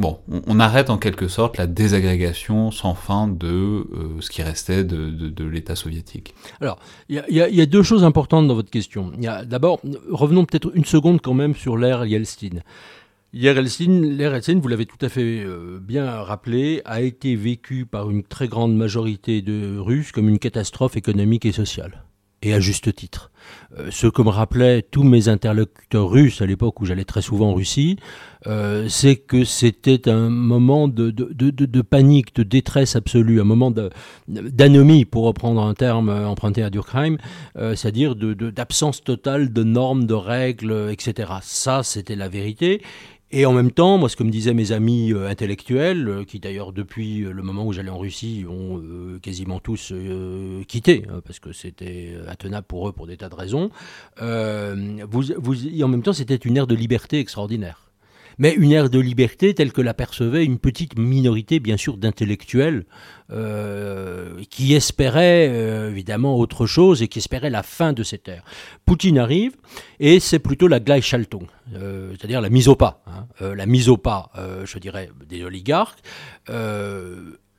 [0.02, 3.86] Bon, on, arrête en quelque sorte la désagrégation sans fin de euh,
[4.20, 6.34] ce qui restait de, l'État soviétique.
[6.60, 9.12] Alors, il y, a deux choses importantes dans votre question.
[9.46, 12.62] D'abord, revenons peut-être une seconde quand même sur l'ère Yeltsin.
[13.32, 18.24] L'ère Yeltsin, vous l'avez tout à fait euh, bien rappelé, a été vécue par une
[18.24, 22.06] très grande majorité de Russes comme une catastrophe économique et sociale
[22.42, 23.32] et à juste titre.
[23.78, 27.50] Euh, ce que me rappelaient tous mes interlocuteurs russes à l'époque où j'allais très souvent
[27.50, 27.98] en Russie,
[28.48, 33.72] euh, c'est que c'était un moment de, panique, de détresse absolue, un moment
[34.28, 37.18] d'anomie, pour reprendre un terme emprunté à Durkheim,
[37.58, 41.32] euh, c'est-à-dire d'absence totale de normes, de règles, etc.
[41.42, 42.82] Ça, c'était la vérité.
[43.34, 46.40] Et en même temps, moi, ce que me disaient mes amis euh, intellectuels, euh, qui
[46.40, 48.82] d'ailleurs depuis euh, le moment où j'allais en Russie ont
[49.22, 49.94] quasiment tous
[50.68, 53.70] quitté, hein, parce que c'était intenable pour eux pour des tas de raisons,
[54.20, 57.91] vous, vous, en même temps, c'était une ère de liberté extraordinaire
[58.38, 62.86] mais une ère de liberté telle que l'apercevait une petite minorité, bien sûr, d'intellectuels
[63.32, 68.44] euh, qui espéraient euh, évidemment autre chose et qui espéraient la fin de cette ère.
[68.86, 69.54] Poutine arrive
[70.00, 73.28] et c'est plutôt la Gleichschaltung, euh, c'est-à-dire la mise au pas, hein.
[73.56, 74.32] la mise au pas,
[74.66, 76.00] je dirais, des oligarques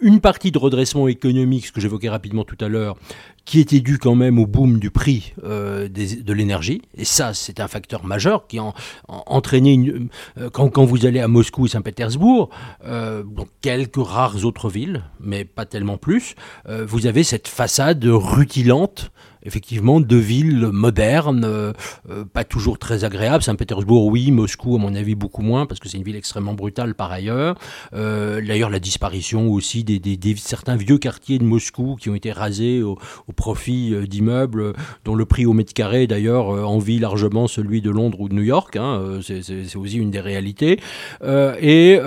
[0.02, 2.96] une partie de redressement économique, ce que j'évoquais rapidement tout à l'heure,
[3.44, 6.83] qui était dû quand même au boom du prix euh, de l'énergie.
[6.96, 8.72] Et ça, c'est un facteur majeur qui a
[9.09, 12.50] entraîné, euh, quand, vous allez à Moscou et Saint-Pétersbourg,
[12.85, 13.24] euh,
[13.61, 16.35] quelques rares autres villes, mais pas tellement plus,
[16.68, 19.11] vous avez cette façade rutilante
[19.44, 21.72] effectivement deux villes modernes, euh,
[22.11, 23.42] euh, pas toujours très agréables.
[23.42, 26.94] Saint-Pétersbourg, oui, Moscou, à mon avis, beaucoup moins, parce que c'est une ville extrêmement brutale
[26.94, 27.59] par ailleurs.
[27.92, 32.83] Euh, d'ailleurs, la disparition aussi des, certains vieux quartiers de Moscou qui ont été rasés
[32.83, 32.98] au,
[33.33, 34.73] profit d'immeubles
[35.05, 38.42] dont le prix au mètre carré, d'ailleurs, envie largement celui de Londres ou de New
[38.42, 38.77] York.
[38.77, 40.81] Hein, c'est aussi une des réalités.
[41.23, 41.99] et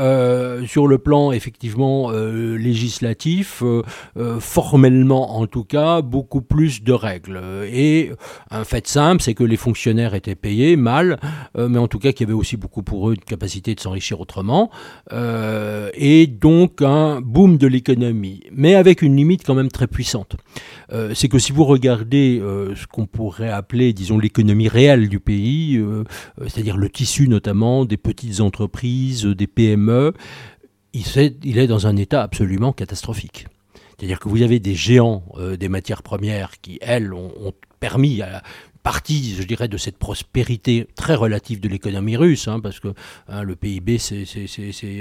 [0.68, 3.64] sur le plan, effectivement, législatif,
[4.40, 7.42] formellement en tout cas, beaucoup plus de règles.
[7.72, 8.12] Et
[8.52, 11.20] un fait simple, c'est que les fonctionnaires étaient payés mal,
[11.58, 13.80] euh, mais en tout cas qu'il y avait aussi beaucoup pour eux de capacité de
[13.80, 14.70] s'enrichir autrement.
[15.12, 20.36] Euh, et donc un boom de l'économie, mais avec une limite quand même très puissante.
[21.15, 25.82] Euh, c'est que si vous regardez ce qu'on pourrait appeler, disons, l'économie réelle du pays,
[26.47, 30.13] c'est-à-dire le tissu notamment des petites entreprises, des PME,
[30.93, 33.47] il est dans un état absolument catastrophique.
[33.97, 38.21] C'est-à-dire que vous avez des géants euh, des matières premières qui, elles, ont, ont permis
[38.21, 38.43] à
[38.86, 42.89] partie, je dirais, de cette prospérité très relative de l'économie russe, hein, parce que
[43.28, 44.26] hein, le PIB, c'est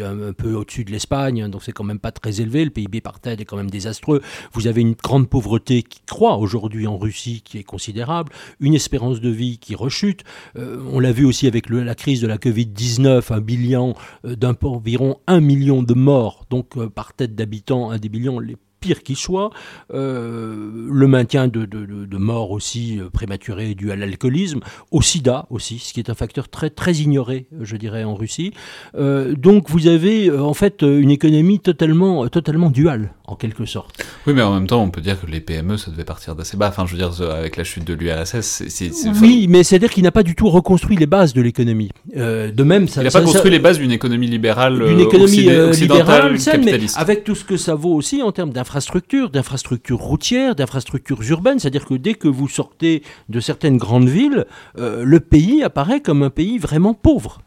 [0.03, 2.64] un, peu au-dessus de l'Espagne, hein, donc c'est quand même pas très élevé.
[2.64, 4.23] Le PIB par tête est quand même désastreux.
[4.55, 9.20] Vous avez une grande pauvreté qui croît aujourd'hui en Russie, qui est considérable, une espérance
[9.20, 10.25] de vie qui rechute.
[10.57, 13.94] Euh, on l'a vu aussi avec la crise de la Covid-19, un bilan
[14.25, 19.03] euh, d'environ un million de morts, donc euh, par tête d'habitants, un des les pire
[19.03, 19.49] qui soit,
[19.94, 25.94] euh, le maintien de, morts aussi euh, prématurées dues à l'alcoolisme, au sida aussi, ce
[25.94, 28.53] qui est un facteur très, très ignoré, je dirais, en Russie.
[28.94, 34.05] Euh, donc vous avez en fait une économie totalement, totalement duale, en quelque sorte.
[34.27, 36.57] Oui, mais en même temps, on peut dire que les PME, ça devait partir d'assez
[36.57, 36.69] bas.
[36.69, 38.91] Enfin, je veux dire, avec la chute de l'URSS, c'est...
[39.21, 41.91] Oui, mais c'est-à-dire qu'il n'a pas du tout reconstruit les bases de l'économie.
[42.15, 46.37] de même, ça, il n'a pas construit les bases d'une économie libérale, d'une économie libérale,
[46.63, 51.23] mais avec tout ce que ça vaut aussi en termes d'infrastructures d'infrastructures, d'infrastructures routières, d'infrastructures
[51.31, 51.59] urbaines.
[51.59, 54.47] C'est-à-dire que dès que vous sortez de certaines grandes villes,
[54.79, 57.41] euh, le pays apparaît comme un pays vraiment pauvre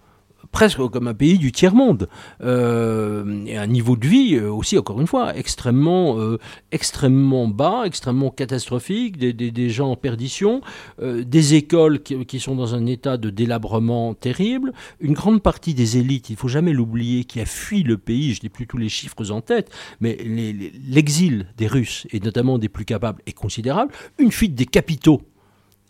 [0.51, 2.09] presque comme un pays du tiers-monde.
[2.41, 6.39] Euh, et un niveau de vie euh, aussi, encore une fois, extrêmement, euh,
[6.71, 10.61] extrêmement bas, extrêmement catastrophique, des, gens en perdition,
[11.01, 15.97] des écoles qui, qui, sont dans un état de délabrement terrible, une grande partie des
[15.97, 18.89] élites, il faut jamais l'oublier, qui a fui le pays, je n'ai plus tous les
[18.89, 20.17] chiffres en tête, mais
[20.87, 25.21] l'exil des Russes, et notamment des plus capables, est considérable, une fuite des capitaux,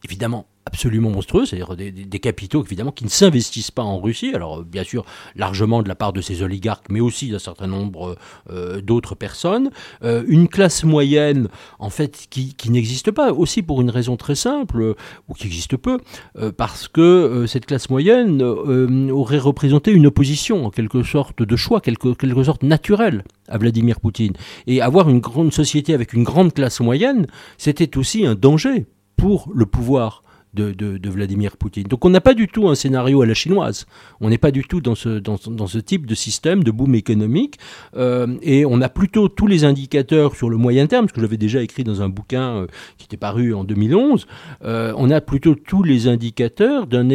[0.03, 4.83] évidemment absolument monstrueux, c'est-à-dire des, capitaux évidemment qui ne s'investissent pas en Russie, alors bien
[4.83, 8.17] sûr largement de la part de ces oligarques, mais aussi d'un certain nombre
[8.51, 9.71] euh, d'autres personnes,
[10.03, 11.47] euh, une classe moyenne
[11.79, 14.95] en fait qui, n'existe pas, aussi pour une raison très simple,
[15.29, 15.99] ou qui existe peu,
[16.37, 21.79] euh, parce que cette classe moyenne aurait représenté une opposition en quelque sorte de choix,
[21.79, 24.33] quelque, quelque sorte naturelle à Vladimir Poutine.
[24.67, 27.27] Et avoir une grande société avec une grande classe moyenne,
[27.57, 31.83] c'était aussi un danger pour le pouvoir de, Vladimir Poutine.
[31.83, 33.85] Donc on n'a pas du tout un scénario à la chinoise.
[34.21, 37.57] On n'est pas du tout dans ce, dans, ce type de système de boom économique.
[37.95, 41.37] Euh, et on a plutôt tous les indicateurs sur le moyen terme, ce que j'avais
[41.37, 44.27] déjà écrit dans un bouquin euh, qui était paru en 2011.
[44.63, 47.09] Euh, on a plutôt tous les indicateurs d'un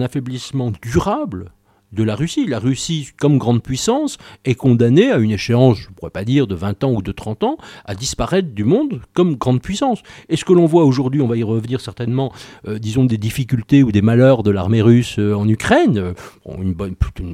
[0.00, 1.52] affaiblissement durable
[1.92, 2.46] de la Russie.
[2.46, 6.46] La Russie, comme grande puissance, est condamnée à une échéance, je ne pourrais pas dire
[6.46, 10.00] de 20 ans ou de 30 ans, à disparaître du monde comme grande puissance.
[10.28, 12.32] Et ce que l'on voit aujourd'hui, on va y revenir certainement,
[12.66, 16.12] euh, disons, des difficultés ou des malheurs de l'armée russe euh, en Ukraine, euh,
[16.60, 16.74] une,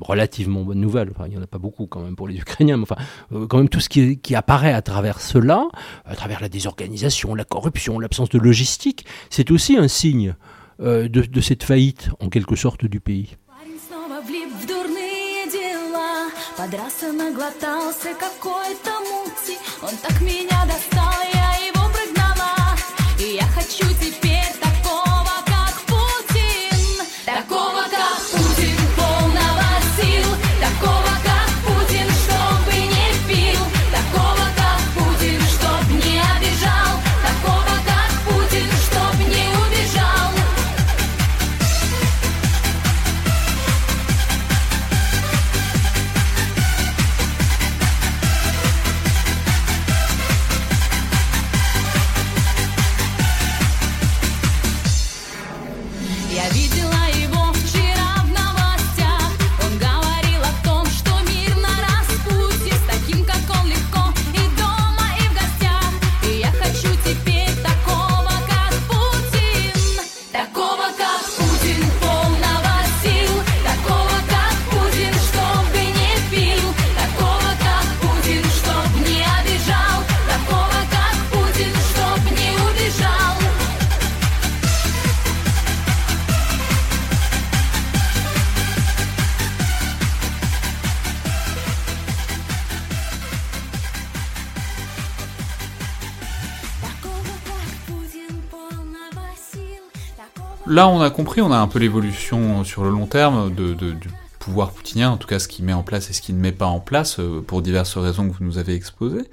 [0.00, 2.84] relativement bonne nouvelle, il n'y en a pas beaucoup quand même pour les Ukrainiens, mais
[2.84, 2.96] enfin,
[3.48, 5.68] quand même tout ce qui apparaît à travers cela,
[6.04, 10.34] à travers la désorganisation, la corruption, l'absence de logistique, c'est aussi un signe
[10.78, 13.36] de cette faillite, en quelque sorte, du pays.
[16.56, 19.58] Подрался, наглотался какой-то мути.
[19.82, 21.35] Он так меня достал,
[100.76, 103.74] Là, on a compris, on a un peu l'évolution sur le long terme du
[104.38, 106.52] pouvoir poutinien, en tout cas ce qu'il met en place et ce qu'il ne met
[106.52, 109.24] pas en place, euh, pour diverses raisons que vous nous avez exposées.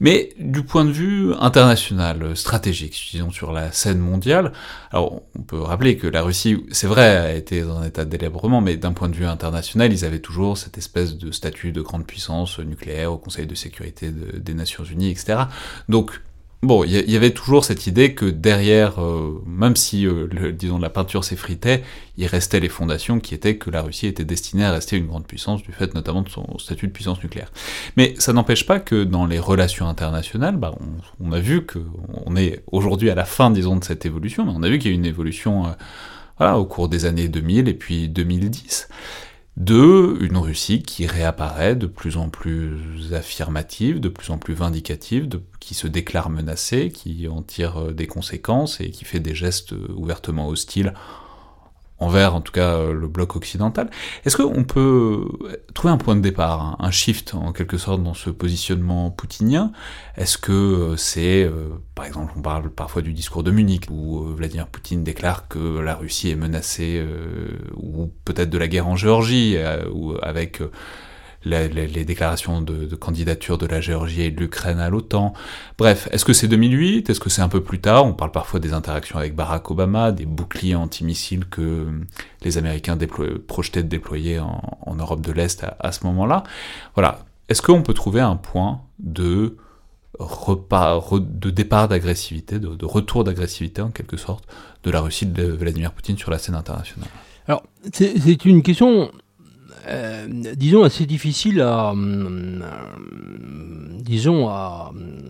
[0.00, 4.52] Mais du point de vue international, euh, stratégique, disons sur la scène mondiale,
[4.92, 8.10] alors on peut rappeler que la Russie, c'est vrai, a été dans un état de
[8.10, 11.82] délabrement, mais d'un point de vue international, ils avaient toujours cette espèce de statut de
[11.82, 15.40] grande puissance nucléaire au Conseil de sécurité de- des Nations Unies, etc.
[15.90, 16.22] Donc
[16.62, 20.78] Bon, il y, avait toujours cette idée que derrière, euh, même si, euh, le, disons,
[20.78, 21.82] la peinture s'effritait,
[22.16, 25.26] il restait les fondations qui étaient que la Russie était destinée à rester une grande
[25.26, 27.50] puissance, du fait notamment de son statut de puissance nucléaire.
[27.96, 30.72] Mais ça n'empêche pas que dans les relations internationales, bah,
[31.18, 31.80] on, a vu que
[32.26, 34.92] on est aujourd'hui à la fin, disons, de cette évolution, mais on a vu qu'il
[34.92, 35.70] y a eu une évolution, euh,
[36.38, 38.88] voilà, au cours des années 2000 et puis 2010
[39.56, 45.28] de une Russie qui réapparaît de plus en plus affirmative, de plus en plus vindicative,
[45.60, 49.74] qui se déclare menacée, qui en tire euh, des conséquences et qui fait des gestes
[49.74, 50.94] euh, ouvertement hostiles
[52.02, 53.90] envers en tout cas euh, le bloc occidental.
[54.24, 55.26] Est-ce qu'on peut
[55.74, 59.72] trouver un point de départ, un, un shift en quelque sorte dans ce positionnement poutinien?
[60.16, 64.24] Est-ce que euh, c'est, euh, par exemple, on parle parfois du discours de Munich, où
[64.24, 67.04] Vladimir Poutine déclare que la Russie est menacée,
[67.76, 69.56] ou peut-être de la guerre en Géorgie,
[69.92, 70.60] ou avec
[71.44, 75.32] les déclarations de, candidature de la Géorgie et de l'Ukraine à l'OTAN.
[75.78, 78.06] Bref, est-ce que c'est 2008 Est-ce que c'est un peu plus tard?
[78.06, 81.88] On parle parfois des interactions avec Barack Obama, des boucliers antimissiles que
[82.42, 82.98] les Américains
[83.46, 86.44] projetaient de déployer en, Europe de l'Est à, ce moment-là.
[86.94, 87.20] Voilà.
[87.48, 89.56] Est-ce qu'on peut trouver un point de
[90.20, 94.44] de départ d'agressivité, de, de retour d'agressivité en quelque sorte,
[94.84, 97.08] de la Russie de Vladimir Poutine sur la scène internationale?
[97.48, 99.10] Alors, c'est une question
[99.86, 105.22] euh, disons, assez difficile à, hum, euh, disons, à, hum,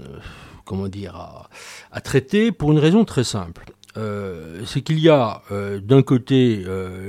[0.64, 1.48] comment dire,
[1.90, 3.64] à, traiter pour une raison très simple.
[3.98, 6.64] Euh, c'est qu'il y a euh, d'un côté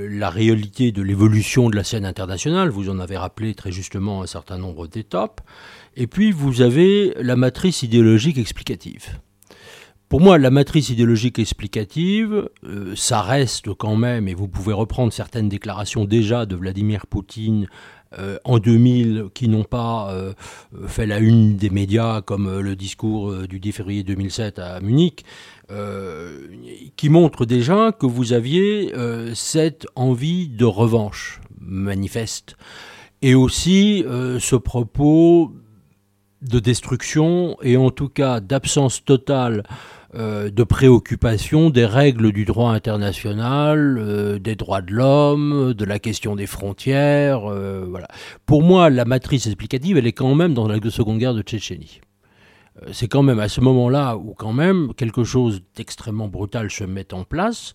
[0.09, 4.27] la réalité de l'évolution de la scène internationale, vous en avez rappelé très justement un
[4.27, 5.41] certain nombre d'étapes,
[5.95, 9.17] et puis vous avez la matrice idéologique explicative.
[10.09, 15.11] Pour moi, la matrice idéologique explicative, euh, ça reste quand même, et vous pouvez reprendre
[15.11, 17.67] certaines déclarations déjà de Vladimir Poutine
[18.19, 20.33] euh, en 2000 qui n'ont pas euh,
[20.85, 25.25] fait la une des médias, comme le discours du 10 février 2007 à Munich,
[26.95, 28.93] qui montrent déjà que vous aviez
[29.33, 32.55] cette envie de revanche manifeste,
[33.23, 35.51] et aussi ce propos
[36.43, 39.63] de destruction et en tout cas d'absence totale
[40.15, 45.97] euh, de préoccupation des règles du droit international, euh, des droits de l'homme, de la
[45.97, 47.49] question des frontières.
[47.49, 48.07] euh, voilà.
[48.45, 52.01] Pour moi, la matrice explicative, elle est quand même dans la Seconde Guerre de Tchétchénie.
[52.91, 57.13] C'est quand même à ce moment-là où quand même quelque chose d'extrêmement brutal se met
[57.13, 57.73] en place,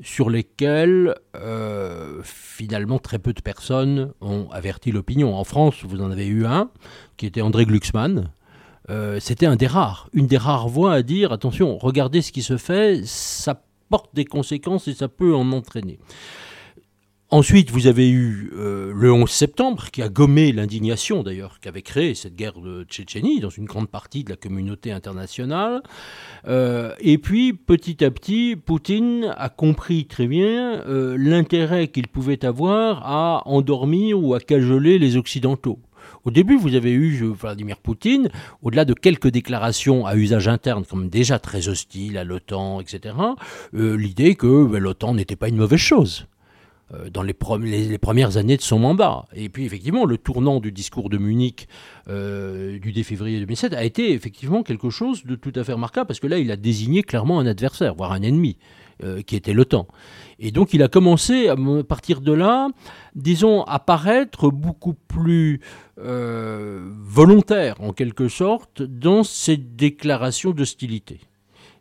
[0.00, 5.34] sur lesquels euh, finalement très peu de personnes ont averti l'opinion.
[5.34, 6.70] En France, vous en avez eu un,
[7.16, 8.30] qui était André Glucksmann,
[8.88, 12.42] euh, c'était un des rares, une des rares voix à dire attention, regardez ce qui
[12.42, 15.98] se fait, ça porte des conséquences et ça peut en entraîner.
[17.32, 22.14] Ensuite, vous avez eu euh, le 11 septembre, qui a gommé l'indignation d'ailleurs, qu'avait créé
[22.14, 25.82] cette guerre de Tchétchénie dans une grande partie de la communauté internationale.
[26.46, 32.44] Euh, et puis, petit à petit, Poutine a compris très bien euh, l'intérêt qu'il pouvait
[32.44, 35.80] avoir à endormir ou à cajoler les Occidentaux.
[36.24, 38.28] Au début, vous avez eu Vladimir Poutine,
[38.62, 43.16] au-delà de quelques déclarations à usage interne, comme déjà très hostile à l'OTAN, etc.,
[43.72, 46.28] l'idée que ben, l'OTAN n'était pas une mauvaise chose
[47.12, 49.24] dans les, premières années de son mandat.
[49.34, 51.68] Et puis effectivement, le tournant du discours de Munich
[52.08, 56.06] euh, du 10 février 2007 a été effectivement quelque chose de tout à fait remarquable,
[56.06, 58.56] parce que là, il a désigné clairement un adversaire, voire un ennemi,
[59.02, 59.88] euh, qui était l'OTAN.
[60.38, 62.68] Et donc il a commencé, à partir de là,
[63.14, 65.60] disons, à paraître beaucoup plus
[65.98, 71.20] euh, volontaire, en quelque sorte, dans ses déclarations d'hostilité.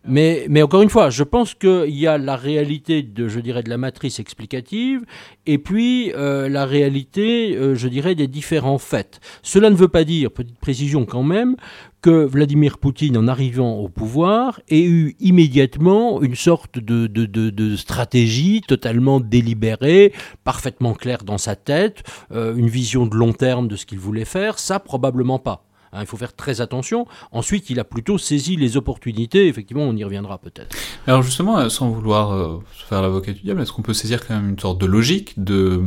[0.07, 3.63] Mais, mais encore une fois, je pense qu'il y a la réalité de, je dirais,
[3.63, 5.03] de la matrice explicative,
[5.45, 9.19] et puis euh, la réalité, euh, je dirais, des différents faits.
[9.41, 11.55] Cela ne veut pas dire, petite précision quand même,
[12.01, 17.49] que Vladimir Poutine, en arrivant au pouvoir, ait eu immédiatement une sorte de, de, de,
[17.49, 20.13] de stratégie totalement délibérée,
[20.43, 24.25] parfaitement claire dans sa tête, euh, une vision de long terme de ce qu'il voulait
[24.25, 24.59] faire.
[24.59, 25.64] Ça, probablement pas.
[25.95, 27.07] Hein, il faut faire très attention.
[27.31, 29.47] Ensuite, il a plutôt saisi les opportunités.
[29.47, 30.75] Effectivement, on y reviendra peut-être.
[31.07, 34.35] Alors justement, euh, sans vouloir euh, faire l'avocat du diable, est-ce qu'on peut saisir quand
[34.35, 35.81] même une sorte de logique de...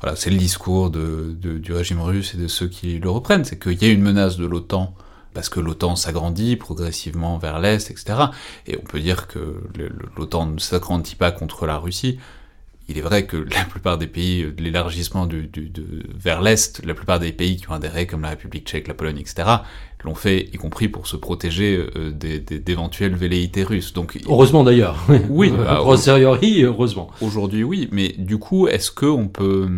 [0.00, 3.82] Voilà, c'est le discours du régime russe et de ceux qui le reprennent, c'est qu'il
[3.82, 4.94] y a une menace de l'OTAN
[5.34, 8.14] parce que l'OTAN s'agrandit progressivement vers l'Est, etc.
[8.66, 9.62] Et on peut dire que
[10.16, 12.18] l'OTAN ne s'agrandit pas contre la Russie.
[12.90, 16.42] Il est vrai que la plupart des pays, euh, de l'élargissement du, du- de- vers
[16.42, 19.48] l'Est, la plupart des pays qui ont adhéré, comme la République tchèque, la Pologne, etc.,
[20.04, 23.92] l'ont fait, y compris pour se protéger euh, d'éventuelles velléités russes.
[23.92, 24.96] Donc, Heureusement d'ailleurs.
[25.28, 27.10] Oui, Euh, bah, a posteriori, heureusement.
[27.20, 29.68] Aujourd'hui, oui, mais du coup, est-ce que on peut,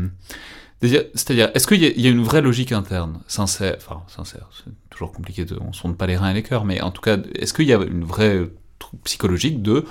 [0.81, 5.13] c'est-à-dire, est-ce qu'il y, y a une vraie logique interne, sincère, enfin sincère, c'est toujours
[5.13, 7.53] compliqué de, on sonde pas les reins et les cœurs, mais en tout cas, est-ce
[7.55, 8.41] qu'il y a une vraie
[8.79, 9.85] truc psychologique de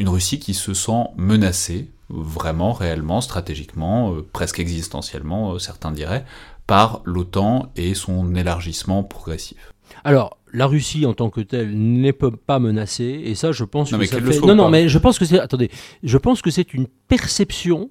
[0.00, 6.24] une Russie qui se sent menacée, vraiment, réellement, stratégiquement, euh, presque existentiellement, euh, certains diraient,
[6.66, 9.74] par l'OTAN et son élargissement progressif.
[10.02, 13.98] Alors, la Russie en tant que telle n'est pas menacée, et ça, je pense Non,
[13.98, 14.40] que mais ça fait...
[14.40, 15.38] Non, non, mais je pense que c'est...
[15.38, 15.70] Attendez,
[16.02, 17.90] je pense que c'est une perception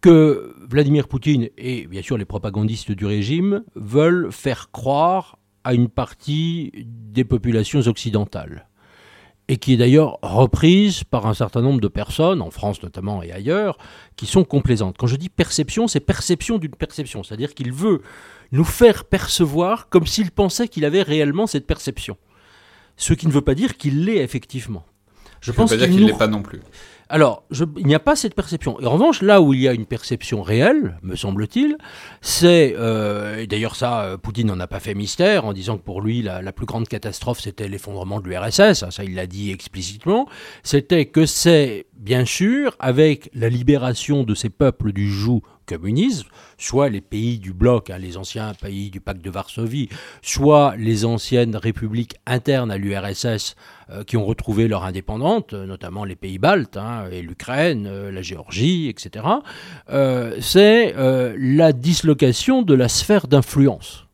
[0.00, 5.90] que Vladimir Poutine et bien sûr les propagandistes du régime veulent faire croire à une
[5.90, 8.69] partie des populations occidentales.
[9.52, 13.32] Et qui est d'ailleurs reprise par un certain nombre de personnes, en France notamment et
[13.32, 13.78] ailleurs,
[14.14, 14.94] qui sont complaisantes.
[14.96, 17.24] Quand je dis perception, c'est perception d'une perception.
[17.24, 18.00] C'est-à-dire qu'il veut
[18.52, 22.16] nous faire percevoir comme s'il pensait qu'il avait réellement cette perception.
[22.96, 24.84] Ce qui ne veut pas dire qu'il l'est effectivement.
[25.40, 26.60] Je ne pense veux pas dire qu'il nous l'est pas non plus.
[27.10, 27.42] Alors,
[27.76, 28.80] il n'y a pas cette perception.
[28.80, 31.76] Et en revanche, là où il y a une perception réelle, me semble-t-il,
[32.20, 35.82] c'est, euh, et d'ailleurs ça, euh, Poutine n'en a pas fait mystère en disant que
[35.82, 39.50] pour lui, la, la plus grande catastrophe, c'était l'effondrement de l'URSS, ça il l'a dit
[39.50, 40.28] explicitement,
[40.62, 46.28] c'était que c'est, bien sûr, avec la libération de ces peuples du joug communisme,
[46.58, 49.88] soit les pays du bloc, hein, les anciens pays du pacte de Varsovie,
[50.20, 53.54] soit les anciennes républiques internes à l'URSS
[53.90, 58.10] euh, qui ont retrouvé leur indépendance, euh, notamment les pays baltes hein, et l'Ukraine, euh,
[58.10, 59.24] la Géorgie, etc.,
[60.40, 64.06] c'est la dislocation de la sphère d'influence,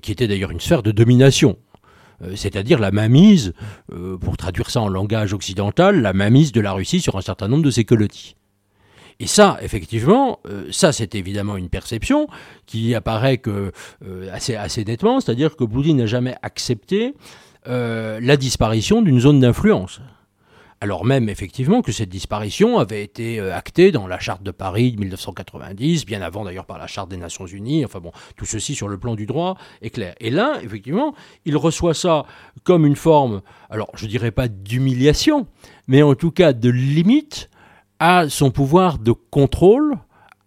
[0.00, 1.56] qui était d'ailleurs une sphère de domination.
[2.34, 3.52] C'est-à-dire la mainmise,
[4.20, 7.64] pour traduire ça en langage occidental, la mainmise de la Russie sur un certain nombre
[7.64, 8.36] de ses colonies.
[9.20, 12.26] Et ça, effectivement, euh, ça c'est évidemment une perception
[12.66, 13.70] qui apparaît euh,
[14.32, 17.14] assez, nettement, c'est-à-dire que Poutine n'a jamais accepté
[17.68, 20.00] euh, la disparition d'une zone d'influence.
[20.80, 24.98] Alors même effectivement que cette disparition avait été actée dans la charte de Paris de
[24.98, 28.88] 1990, bien avant d'ailleurs par la charte des Nations Unies, enfin bon, tout ceci sur
[28.88, 30.16] le plan du droit est clair.
[30.18, 32.26] Et là, effectivement, il reçoit ça
[32.64, 35.46] comme une forme, alors je dirais pas d'humiliation,
[35.86, 37.48] mais en tout cas de limite
[38.04, 39.94] à son pouvoir de contrôle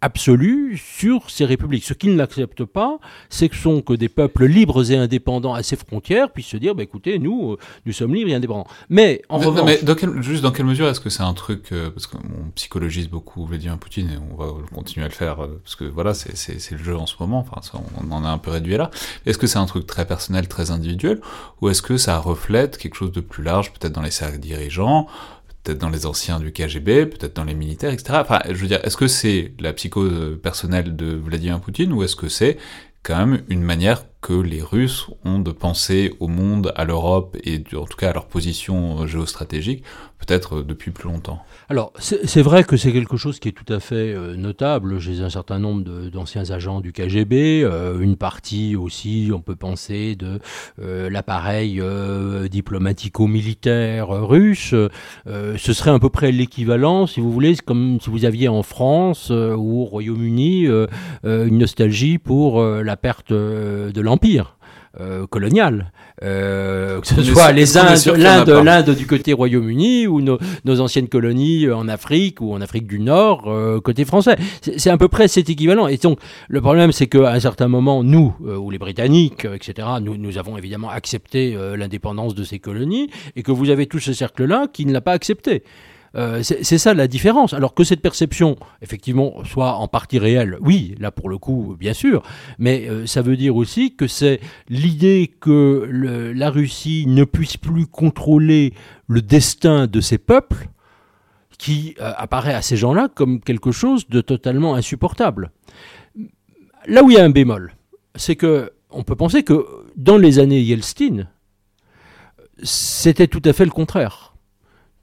[0.01, 1.85] absolu sur ces républiques.
[1.85, 2.99] Ce qu'il n'accepte pas,
[3.29, 6.75] c'est que sont que des peuples libres et indépendants à ses frontières puissent se dire,
[6.75, 8.67] bah, écoutez, nous, euh, nous sommes libres et indépendants.
[8.89, 11.33] Mais en mais, revanche, mais dans quel- juste dans quelle mesure est-ce que c'est un
[11.33, 12.19] truc euh, parce qu'on
[12.55, 16.13] psychologise beaucoup Vladimir Poutine et on va continuer à le faire euh, parce que voilà
[16.13, 18.91] c'est le jeu en ce moment enfin ça, on en a un peu réduit là
[19.25, 21.19] est-ce que c'est un truc très personnel très individuel
[21.61, 25.07] ou est-ce que ça reflète quelque chose de plus large peut-être dans les cercles dirigeants
[25.65, 28.79] peut-être dans les anciens du KGB peut-être dans les militaires etc enfin je veux dire
[28.83, 32.57] est-ce que c'est la psychose personnelle de Vladimir Poutine ou est-ce que c'est
[33.03, 37.61] quand même une manière que les Russes ont de penser au monde, à l'Europe et
[37.75, 39.83] en tout cas à leur position euh, géostratégique,
[40.17, 41.43] peut-être euh, depuis plus longtemps.
[41.69, 45.21] Alors, c'est vrai que c'est quelque chose qui est tout à fait euh, notable chez
[45.21, 47.69] un certain nombre d'anciens agents du KGB,
[47.99, 50.39] une partie aussi, on peut penser, de
[50.77, 51.81] l'appareil
[52.49, 54.73] diplomatico-militaire russe.
[55.25, 59.31] Ce serait à peu près l'équivalent, si vous voulez, comme si vous aviez en France
[59.31, 60.67] ou au Royaume-Uni
[61.23, 64.14] une nostalgie pour la perte de l'Empire.
[64.99, 65.91] Euh, colonial,
[66.23, 71.09] Euh, que ce soit les Indes, l'Inde, l'Inde du côté Royaume-Uni ou nos, nos anciennes
[71.09, 74.37] colonies euh, en Afrique ou en Afrique du Nord euh, côté français.
[74.61, 75.87] C'est à peu près cet équivalent.
[75.87, 80.15] Et donc le problème, c'est qu'à un certain moment, nous ou les Britanniques, etc., nous,
[80.15, 84.67] nous avons évidemment accepté l'indépendance de ces colonies et que vous avez tout ce cercle-là
[84.71, 85.63] qui ne l'a pas accepté.
[86.15, 87.53] Euh, c'est ça la différence.
[87.53, 91.93] Alors que cette perception, effectivement, soit en partie réelle, oui, là pour le coup, bien
[91.93, 92.23] sûr,
[92.57, 94.39] mais euh, ça veut dire aussi que c'est
[94.69, 95.89] l'idée que
[96.33, 98.73] la Russie ne puisse plus contrôler
[99.07, 100.69] le destin de ses peuples
[101.57, 105.51] qui euh, apparaît à ces gens-là comme quelque chose de totalement insupportable.
[106.87, 107.73] Là où il y a un bémol,
[108.15, 109.65] c'est que on peut penser que
[109.97, 111.27] dans les années Yeltsin,
[112.63, 114.34] c'était tout à fait le contraire.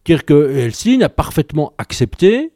[0.05, 2.53] C'est-à-dire que Yeltsin a parfaitement accepté,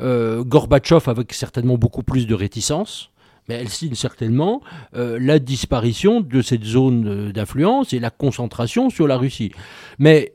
[0.00, 3.10] euh, Gorbatchev avec certainement beaucoup plus de réticence,
[3.48, 4.62] mais Yeltsin certainement,
[4.94, 9.52] euh, la disparition de cette zone euh, d'influence et la concentration sur la Russie.
[9.98, 10.34] Mais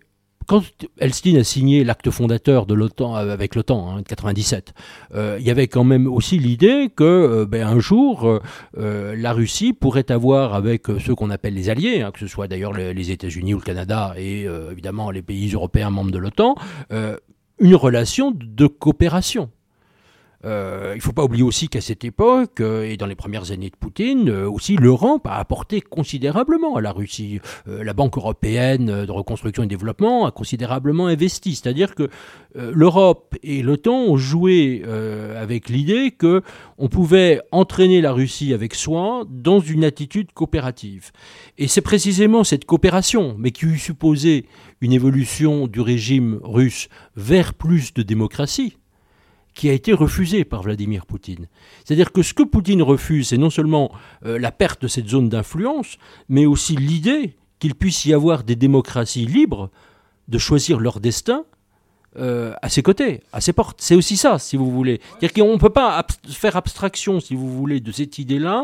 [0.50, 0.64] quand
[0.97, 4.74] Elstine a signé l'acte fondateur de l'OTAN euh, avec l'OTAN en 97,
[5.14, 8.39] euh, il y avait quand même aussi l'idée que euh, ben, un jour
[8.76, 12.74] la Russie pourrait avoir avec ceux qu'on appelle les alliés, hein, que ce soit d'ailleurs
[12.74, 16.56] les, États-Unis ou le Canada et évidemment les pays européens membres de l'OTAN,
[17.60, 19.50] une relation de coopération.
[20.46, 23.52] Euh, il ne faut pas oublier aussi qu'à cette époque, euh, et dans les premières
[23.52, 27.40] années de Poutine, euh, aussi l'Europe a apporté considérablement à la Russie.
[27.66, 31.56] La Banque européenne de reconstruction et développement a considérablement investi.
[31.56, 32.10] C'est-à-dire que
[32.56, 34.84] l'Europe et l'OTAN ont joué
[35.38, 36.42] avec l'idée que
[36.78, 41.12] on pouvait entraîner la Russie avec soi dans une attitude coopérative.
[41.58, 44.46] Et c'est précisément cette coopération, mais qui eût supposé
[44.82, 48.79] une évolution du régime russe vers plus de démocratie,
[49.60, 51.49] qui a été refusé par Vladimir Poutine.
[51.84, 53.91] C'est-à-dire que ce que Poutine refuse, c'est non seulement
[54.26, 55.97] euh, la perte de cette zone d'influence,
[56.30, 59.70] mais aussi l'idée qu'il puisse y avoir des démocraties libres
[60.30, 61.43] de choisir leur destin
[62.16, 63.82] euh, à ses côtés, à ses portes.
[63.82, 65.01] C'est aussi ça, si vous voulez.
[65.20, 68.64] C'est-à-dire qu'on ne peut pas faire abstraction, si vous voulez, de cette idée-là,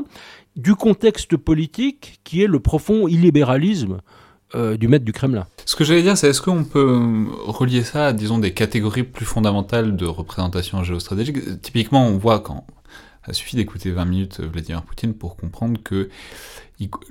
[0.55, 3.99] du contexte politique qui est le profond illibéralisme
[4.55, 5.47] euh, du maître du Kremlin.
[5.65, 9.03] Ce que j'allais dire, c'est est-ce qu'on peut euh, relier ça à, disons, des catégories
[9.03, 11.61] plus fondamentales de représentation géostratégique?
[11.61, 12.65] Typiquement, on voit quand...
[13.27, 16.09] Il suffit d'écouter 20 minutes euh, Vladimir Poutine pour comprendre que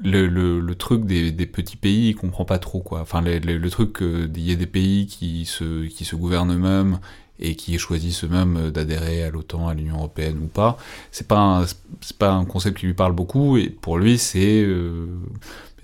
[0.03, 3.01] le, truc des, petits pays, il comprend pas trop, quoi.
[3.01, 6.99] Enfin, le, truc qu'il y ait des pays qui se, gouvernent eux-mêmes
[7.40, 10.78] et qui choisissent eux-mêmes d'adhérer à l'OTAN, à l'Union Européenne ou pas,
[11.11, 11.64] c'est pas
[12.18, 14.64] pas un concept qui lui parle beaucoup, et pour lui, c'est...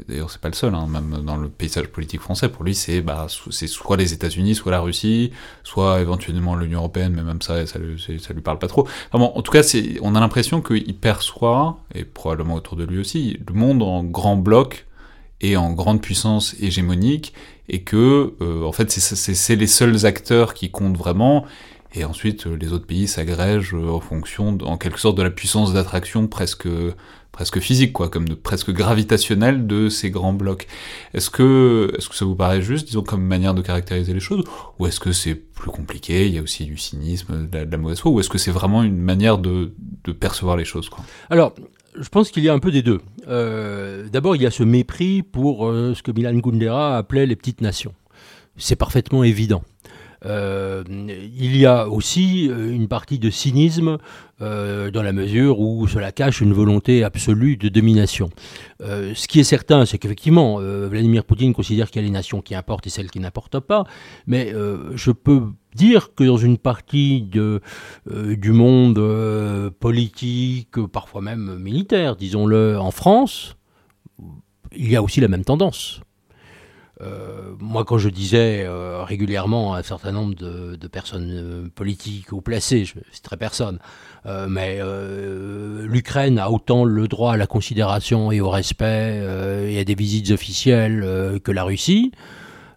[0.08, 3.00] d'ailleurs c'est pas le seul, hein, même dans le paysage politique français, pour lui c'est
[3.00, 5.32] bah, soit les États-Unis, soit la Russie,
[5.64, 8.86] soit éventuellement l'Union Européenne, mais même ça, ça, lui- parle pas trop.
[9.12, 9.62] En tout cas,
[10.02, 14.36] on a l'impression qu'il perçoit, et probablement autour de lui aussi, le monde en grand
[14.36, 14.86] bloc
[15.40, 17.32] et en grande puissance hégémonique,
[17.68, 21.46] et que euh, en fait c'est, les seuls acteurs qui comptent vraiment,
[21.94, 25.72] et ensuite les autres pays s'agrègent euh, en fonction, en quelque sorte, de la puissance
[25.72, 26.68] d'attraction presque
[27.32, 30.66] presque physique, quoi, comme de, presque gravitationnelle de ces grands blocs.
[31.14, 34.44] Est-ce que, est-ce que ça vous paraît juste, disons, comme manière de caractériser les choses,
[34.78, 37.70] ou est-ce que c'est plus compliqué, il y a aussi du cynisme, de la, de
[37.70, 39.72] la mauvaise foi, ou est-ce que c'est vraiment une manière de,
[40.04, 41.04] de percevoir les choses, quoi?
[41.28, 41.54] Alors,
[41.98, 43.00] je pense qu'il y a un peu des deux.
[43.28, 47.36] Euh, D'abord, il y a ce mépris pour euh, ce que Milan Kundera appelait les
[47.36, 47.94] petites nations.
[48.56, 49.62] C'est parfaitement évident.
[50.26, 53.96] Euh, il y a aussi euh, une partie de cynisme
[54.42, 58.30] euh, dans la mesure où cela cache une volonté absolue de domination.
[58.80, 62.54] Ce qui est certain, c'est qu'effectivement, Vladimir Poutine considère qu'il y a les nations qui
[62.54, 63.84] importent et celles qui n'importent pas,
[64.26, 64.54] mais
[64.94, 65.42] je peux
[65.74, 67.28] dire que dans une partie
[68.10, 73.56] du monde politique, parfois même militaire, disons-le, en France,
[74.74, 76.00] il y a aussi la même tendance.
[77.02, 82.32] Euh, moi, quand je disais euh, régulièrement à un certain nombre de, personnes euh, politiques
[82.32, 83.78] ou placées, je ne citerai personne,
[84.48, 84.80] mais
[85.84, 89.22] l'Ukraine a autant le droit à la considération et au respect
[89.68, 92.12] et à des visites officielles que la Russie.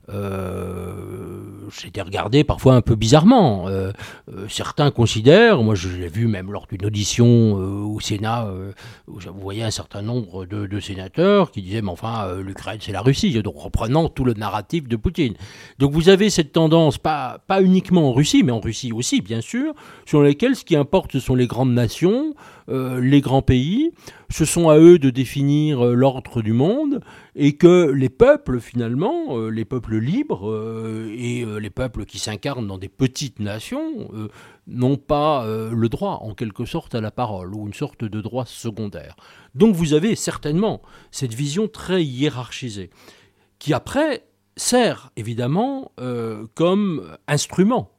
[0.10, 1.44] Euh,
[1.82, 3.68] J'étais regardé parfois un peu bizarrement.
[3.68, 3.92] Euh,
[4.32, 8.50] euh, certains considèrent, moi je l'ai vu même lors d'une audition euh, au Sénat,
[9.08, 13.02] où je voyais un certain nombre de, sénateurs qui disaient, mais enfin, l'Ukraine c'est la
[13.02, 15.36] Russie, donc reprenant tout le narratif de Poutine.
[15.80, 19.42] Donc vous avez cette tendance, pas, pas uniquement en Russie, mais en Russie aussi, bien
[19.42, 19.74] sûr,
[20.06, 22.34] sur lesquelles ce qui importe ce sont les grandes nations,
[22.70, 23.92] euh, les grands pays,
[24.30, 27.02] ce sont à eux de définir euh, l'ordre du monde,
[27.36, 30.24] et que les peuples, finalement, euh, les peuples libres
[31.16, 34.10] et les peuples qui s'incarnent dans des petites nations,
[34.68, 38.46] n'ont pas le droit, en quelque sorte, à la parole, ou une sorte de droit
[38.46, 39.16] secondaire.
[39.56, 42.90] Donc vous avez certainement cette vision très hiérarchisée,
[43.60, 44.24] qui après
[44.56, 45.92] sert évidemment
[46.56, 47.93] comme instrument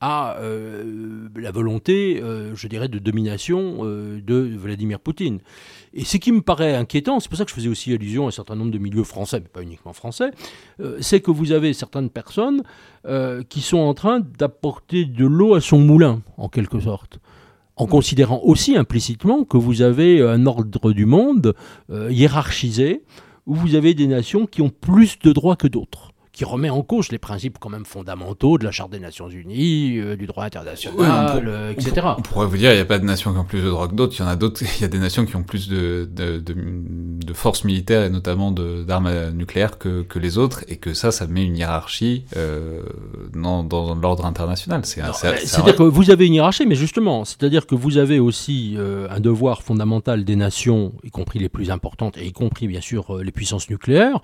[0.00, 5.38] à euh, la volonté, euh, je dirais, de domination euh, de Vladimir Poutine.
[5.94, 8.28] Et ce qui me paraît inquiétant, c'est pour ça que je faisais aussi allusion à
[8.28, 10.30] un certain nombre de milieux français, mais pas uniquement français,
[11.00, 12.62] c'est que vous avez certaines personnes
[13.48, 17.18] qui sont en train d'apporter de l'eau à son moulin, en quelque sorte
[17.78, 21.54] en considérant aussi implicitement que vous avez un ordre du monde
[21.90, 23.02] hiérarchisé,
[23.46, 26.82] où vous avez des nations qui ont plus de droits que d'autres, qui remet en
[26.82, 30.44] cause les principes quand même fondamentaux de la Charte des Nations Unies, euh, du droit
[30.44, 32.06] international, Ouais, on peut- euh, etc.
[32.18, 33.88] On pourrait vous dire, il n'y a pas de nation qui ont plus de droits
[33.88, 34.14] que d'autres.
[34.18, 34.62] Il y en a d'autres.
[34.78, 38.10] Il y a des nations qui ont plus de, de, de, de forces militaires et
[38.10, 42.82] notamment d'armes nucléaires que, que les autres, et que ça, ça met une hiérarchie euh,
[43.32, 44.82] dans, dans l'ordre international.
[44.84, 48.76] C'est-à-dire que vous avez une hiérarchie, mais justement, c'est-à-dire que vous avez aussi
[49.10, 53.22] un devoir fondamental des nations, y compris les plus importantes, et y compris bien sûr
[53.22, 54.20] les puissances nucléaires,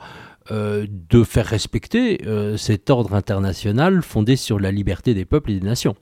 [0.51, 5.61] euh, de faire respecter euh, cet ordre international fondé sur la liberté des peuples et
[5.61, 5.95] des nations.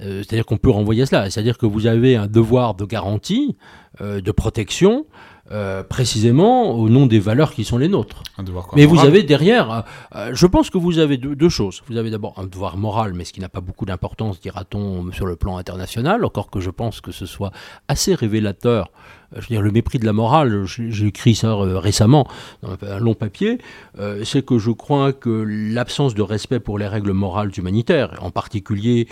[0.00, 3.56] Euh, c'est-à-dire qu'on peut renvoyer cela, c'est-à-dire que vous avez un devoir de garantie,
[4.00, 5.06] de protection,
[5.52, 8.22] euh, précisément au nom des valeurs qui sont les nôtres.
[8.38, 9.80] un devoir Mais vous avez derrière, euh,
[10.16, 11.82] euh, je pense que vous avez deux, deux choses.
[11.88, 15.26] Vous avez d'abord un devoir moral, mais ce qui n'a pas beaucoup d'importance, dira-t-on, sur
[15.26, 17.52] le plan international, encore que je pense que ce soit
[17.88, 18.90] assez révélateur.
[19.34, 22.26] Je veux dire, le mépris de la morale, j'ai écrit ça récemment
[22.62, 23.58] dans un- long papier,
[23.98, 28.30] euh, c'est que je crois que l'absence de respect pour les règles morales humanitaires, en
[28.30, 29.08] particulier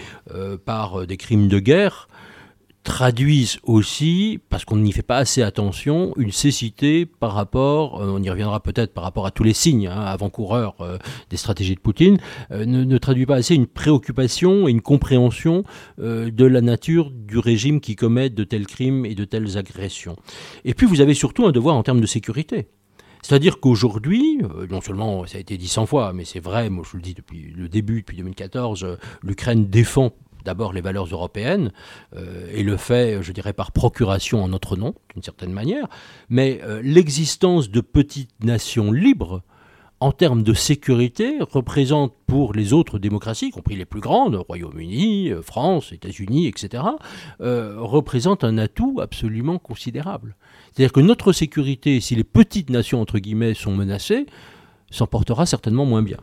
[0.64, 2.08] par des crimes de guerre,
[2.82, 8.22] traduisent aussi, parce qu'on n'y fait pas assez attention, une cécité par rapport, euh, on
[8.22, 10.98] y reviendra peut-être par rapport à tous les signes hein, avant-coureurs euh,
[11.30, 12.18] des stratégies de Poutine,
[12.50, 15.64] euh, ne, traduit pas assez une préoccupation et une compréhension
[15.98, 20.16] de la nature du régime qui commet de tels crimes et de telles agressions.
[20.64, 22.68] Et puis vous avez surtout un devoir en termes de sécurité.
[23.22, 26.96] C'est-à-dire qu'aujourd'hui, non seulement ça a été dit 100 fois, mais c'est vrai, moi je
[26.96, 30.10] le dis depuis le début, depuis 2014, euh, l'Ukraine défend
[30.44, 31.72] d'abord les valeurs européennes
[32.16, 35.86] euh, et le fait, je dirais, par procuration en notre nom, d'une certaine manière,
[36.28, 39.42] mais euh, l'existence de petites nations libres
[40.00, 45.30] en termes de sécurité représente pour les autres démocraties, y compris les plus grandes, Royaume-Uni,
[45.30, 46.82] euh, France, États-Unis, etc.,
[47.38, 50.34] représente un atout absolument considérable.
[50.72, 54.26] C'est-à-dire que notre sécurité, si les petites nations, entre guillemets, sont menacées,
[54.90, 56.18] s'en portera certainement moins bien.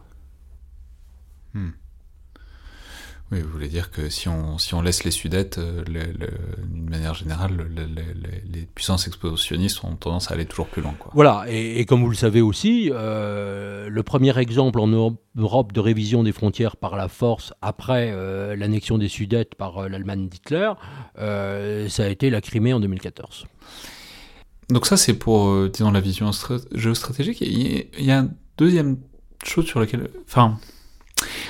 [3.32, 7.14] Oui, vous voulez dire que si on, si on laisse les Sudètes, euh, d'une manière
[7.14, 10.96] générale, le- le- le- les puissances expansionnistes ont tendance à aller toujours plus loin.
[10.98, 11.12] Quoi.
[11.14, 15.80] Voilà, et, et comme vous le savez aussi, euh, le premier exemple en Europe- de
[15.80, 20.74] révision des frontières par la force après euh, l'annexion des Sudètes par euh, l'Allemagne d'Hitler,
[21.16, 23.46] ça a été la Crimée en 2014.
[24.70, 27.42] Donc ça, c'est pour, disons, la vision stra- géostratégique.
[27.42, 28.98] Il y, a- il y a une deuxième
[29.44, 30.10] chose sur laquelle...
[30.28, 30.60] Enfin,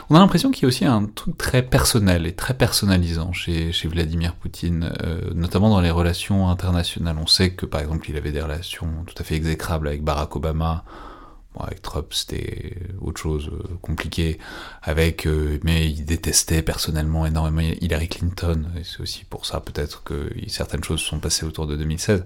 [0.10, 3.72] on a l'impression qu'il y a aussi un truc très personnel et très personnalisant chez,
[3.86, 7.18] Vladimir Poutine, euh, notamment dans les relations internationales.
[7.22, 10.36] On sait que, par exemple, il avait des relations tout à fait exécrables avec Barack
[10.36, 10.84] Obama.
[11.54, 14.40] Bon, avec Trump, c'était autre chose, euh, compliqué.
[14.82, 18.66] Avec, euh, mais il détestait personnellement énormément Hillary Clinton.
[18.84, 22.24] C'est aussi pour ça, peut-être, que certaines choses se sont passées autour de 2016.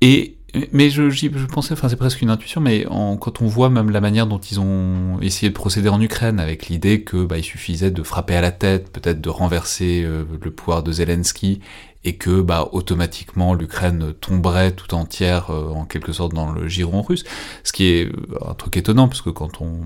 [0.00, 0.37] Et
[0.72, 3.90] mais je, je pensais, enfin c'est presque une intuition, mais en- quand on voit même
[3.90, 7.44] la manière dont ils ont essayé de procéder en Ukraine, avec l'idée que bah, il
[7.44, 11.60] suffisait de frapper à la tête, peut-être de renverser euh, le pouvoir de Zelensky,
[12.08, 17.02] et que bah automatiquement l'Ukraine tomberait tout entière euh, en quelque sorte dans le giron
[17.02, 17.22] russe,
[17.64, 19.80] ce qui est euh, un truc étonnant parce que quand on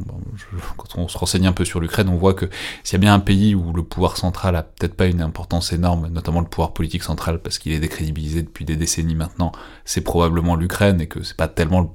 [0.77, 2.49] quand on se renseigne un peu sur l'Ukraine, on voit que
[2.85, 5.73] s'il y a bien un pays où le pouvoir central a peut-être pas une importance
[5.73, 9.51] énorme, notamment le pouvoir politique central parce qu'il est décrédibilisé depuis des décennies maintenant,
[9.85, 11.89] c'est probablement l'Ukraine et que c'est pas tellement le,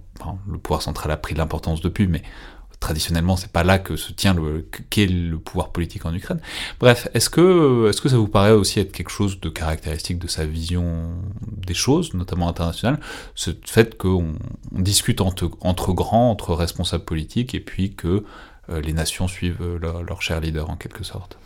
[0.51, 2.21] le pouvoir central a pris l'importance depuis, mais
[2.79, 6.39] traditionnellement c'est pas là que se tient le qu'est le pouvoir politique en Ukraine.
[6.79, 10.27] Bref, est-ce que est-ce que ça vous paraît aussi être quelque chose de caractéristique de
[10.27, 11.15] sa vision
[11.47, 12.99] des choses, notamment internationale,
[13.35, 14.35] ce fait qu'on
[14.75, 15.47] on discute entre,
[15.93, 18.23] grands, entre responsables politiques, et puis que
[18.69, 21.37] euh, les nations suivent euh, leur cher leader en quelque sorte?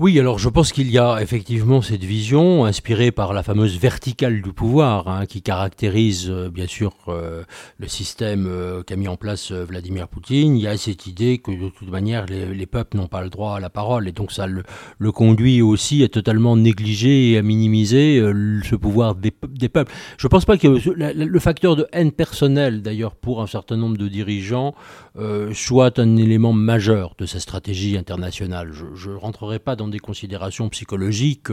[0.00, 4.42] Oui, alors je pense qu'il y a effectivement cette vision inspirée par la fameuse verticale
[4.42, 7.42] du pouvoir hein, qui caractérise euh, bien sûr euh,
[7.78, 10.56] le système euh, qu'a mis en place Vladimir Poutine.
[10.56, 13.28] Il y a cette idée que de toute manière les, les peuples n'ont pas le
[13.28, 14.62] droit à la parole et donc ça le,
[15.10, 18.20] conduit aussi à totalement négliger et à minimiser
[18.62, 19.90] ce pouvoir des, pe- des peuples.
[20.16, 24.06] Je pense pas que le facteur de haine personnelle d'ailleurs pour un certain nombre de
[24.06, 24.76] dirigeants
[25.18, 28.72] euh, soit un élément majeur de sa stratégie internationale.
[28.72, 31.48] Je ne rentrerai pas dans des considérations psychologiques.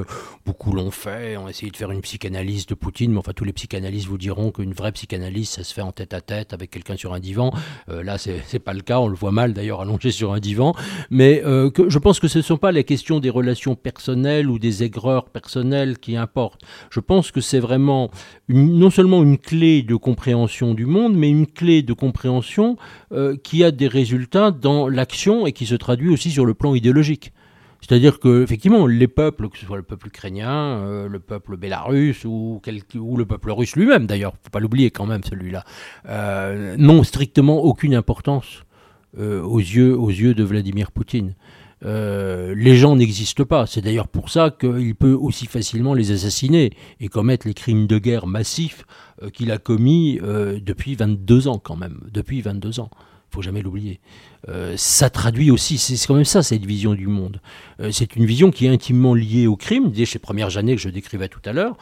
[0.46, 3.54] Beaucoup l'ont fait, ont essayé de faire une psychanalyse de Poutine, mais enfin tous les
[3.54, 6.96] psychanalystes vous diront qu'une vraie psychanalyse, ça se fait en tête à tête avec quelqu'un
[6.96, 7.52] sur un divan.
[7.90, 10.40] Euh, là, c'est c'est pas le cas, on le voit mal d'ailleurs allongé sur un
[10.40, 10.76] divan.
[11.10, 14.60] Mais euh, je pense que ce ne sont pas les questions des relations personnelles ou
[14.60, 16.62] des aigreurs personnelles qui importent.
[16.92, 18.12] Je pense que c'est vraiment
[18.48, 22.78] non seulement une clé de compréhension du monde, mais une clé de compréhension
[23.16, 26.76] euh, qui a des résultats dans l'action et qui se traduit aussi sur le plan
[26.76, 27.32] idéologique.
[27.80, 32.26] C'est-à-dire que effectivement, les peuples, que ce soit le peuple ukrainien, euh, le peuple bélarusse
[32.26, 32.62] ou,
[32.96, 35.64] ou le peuple russe lui-même, d'ailleurs, faut pas l'oublier quand même celui-là,
[36.10, 38.64] euh, n'ont strictement aucune importance
[39.18, 41.36] aux yeux aux yeux de Vladimir Poutine.
[41.84, 43.66] Euh, les gens n'existent pas.
[43.66, 47.98] C'est d'ailleurs pour ça qu'il peut aussi facilement les assassiner et commettre les crimes de
[47.98, 48.86] guerre massifs
[49.22, 52.02] euh, qu'il a commis euh, depuis 22 ans quand même.
[52.12, 52.90] Depuis 22 ans.
[53.30, 54.00] faut jamais l'oublier.
[54.76, 57.42] Ça traduit aussi, c'est quand même ça, cette vision du monde.
[57.90, 60.90] C'est une vision qui est intimement liée au crime, dès ces premières années que je
[60.90, 61.76] décrivais tout à l'heure,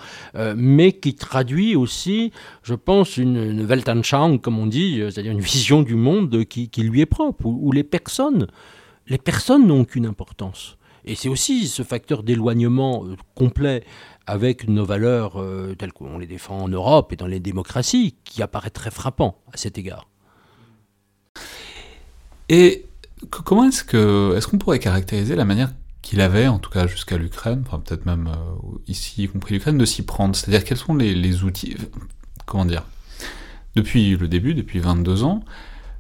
[0.56, 2.32] mais qui traduit aussi,
[2.64, 6.84] je pense, une, une Weltanschauung, comme on dit, c'est-à-dire une vision du monde qui, qui
[6.84, 8.48] lui est propre, où, où les personnes,
[9.08, 10.78] les personnes n'ont aucune importance.
[11.06, 13.84] Et c'est aussi ce facteur d'éloignement euh, complet
[14.26, 18.42] avec nos valeurs euh, telles qu'on les défend en Europe et dans les démocraties qui
[18.42, 20.08] apparaît très frappant à cet égard.
[22.48, 22.86] Et
[23.30, 27.18] comment est-ce que est-ce qu'on pourrait caractériser la manière qu'il avait, en tout cas jusqu'à
[27.18, 30.36] l'Ukraine, peut-être même euh, ici y compris l'Ukraine, de s'y prendre?
[30.36, 31.76] C'est-à-dire quels sont les, les outils
[32.46, 32.84] Comment dire?
[33.76, 35.44] Depuis le début, depuis 22 ans,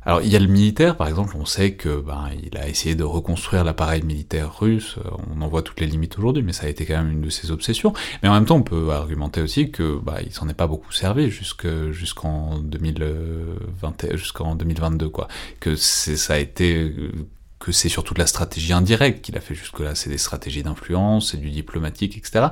[0.05, 2.95] alors il y a le militaire, par exemple, on sait que ben, il a essayé
[2.95, 6.65] de reconstruire l'appareil militaire russe, euh, on en voit toutes les limites aujourd'hui, mais ça
[6.65, 7.93] a été quand même une de ses obsessions.
[8.21, 10.91] Mais en même temps, on peut argumenter aussi que bah, il s'en est pas beaucoup
[10.91, 15.27] servi jusque- jusqu'en 2020 jusqu'en 2022, quoi.
[15.59, 17.11] Que ça a été euh,
[17.63, 21.31] que c'est surtout de la stratégie indirecte qu'il a fait jusque-là, c'est des stratégies d'influence,
[21.31, 22.47] c'est du diplomatique, etc.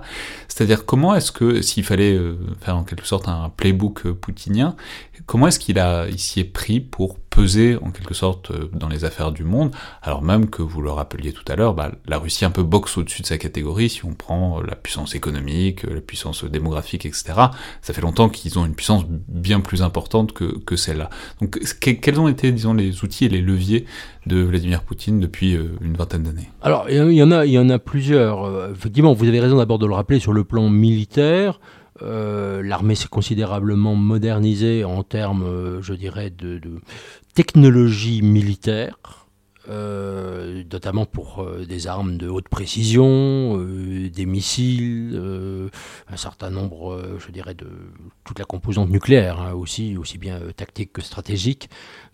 [0.48, 4.78] C'est-à-dire comment est-ce que, s'il fallait euh, faire en quelque sorte un playbook euh, poutinien,
[5.26, 8.90] comment est-ce qu'il a, il s'y est pris pour peser en quelque sorte euh, dans
[8.90, 12.18] les affaires du monde, alors même que vous le rappeliez tout à l'heure, bah, la
[12.18, 15.86] Russie un peu boxe au-dessus de sa catégorie si on prend euh, la puissance économique,
[15.86, 17.24] euh, la puissance démographique, etc.
[17.82, 21.10] Ça fait longtemps qu'ils ont une puissance bien plus importante que, que celle-là.
[21.40, 23.86] Donc que- quels ont été, disons, les outils et les leviers
[24.26, 26.50] de Vladimir Poutine depuis une vingtaine d'années?
[26.62, 28.72] Alors, il y en- a, il y en a plusieurs.
[28.72, 31.60] Effectivement, vous avez raison d'abord de le rappeler sur le plan militaire.
[32.02, 36.60] Euh, L'armée s'est considérablement modernisée en termes, euh, je dirais, de,
[37.34, 38.98] technologie militaire.
[39.70, 45.22] euh, notamment pour des armes de haute précision, des missiles,
[46.10, 47.68] un certain nombre, je dirais, de
[48.24, 51.70] toute la composante nucléaire, hein, aussi, aussi bien tactique que stratégique,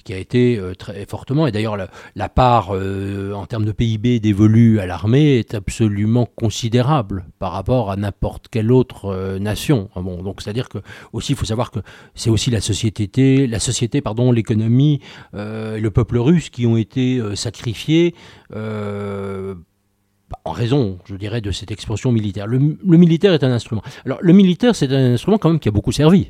[0.08, 4.22] qui a été euh, très fortement, et d'ailleurs la, part euh, en termes de PIB
[4.22, 9.90] dévolue à l'armée est absolument considérable par rapport à n'importe quelle autre euh, nation.
[9.98, 10.02] Ah
[10.38, 10.78] c'est-à-dire que
[11.12, 11.80] aussi, faut savoir que
[12.16, 15.02] c'est aussi la société, la société, pardon, l'économie,
[15.34, 18.16] le peuple russe qui ont été sacrifiés.
[18.56, 19.56] euh,
[20.46, 22.48] en raison, je dirais, de cette expansion militaire.
[22.48, 23.82] Le, le militaire est un instrument.
[24.06, 26.30] Alors, le militaire, c'est un instrument quand même qui a beaucoup servi.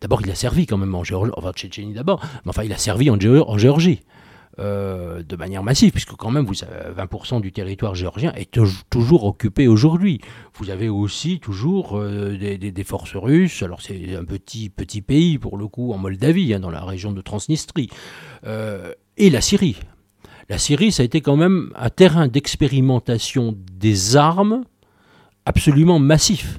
[0.00, 2.78] D'abord, il a servi quand même en Géorgie, enfin, Tchétchénie d'abord, mais enfin, il a
[2.78, 4.00] servi en, Géo- en Géorgie.
[4.60, 8.66] euh, de manière massive, puisque quand même vous avez 20% du territoire géorgien est tou-
[8.90, 10.20] toujours occupé aujourd'hui.
[10.54, 15.58] Vous avez aussi toujours euh, des forces russes, alors c'est un petit, petit pays pour
[15.58, 17.88] le coup en Moldavie, hein, dans la région de Transnistrie,
[18.46, 19.76] Euh, et la Syrie.
[20.48, 24.64] La Syrie, ça a été quand même un terrain d'expérimentation des armes
[25.44, 26.58] absolument massif.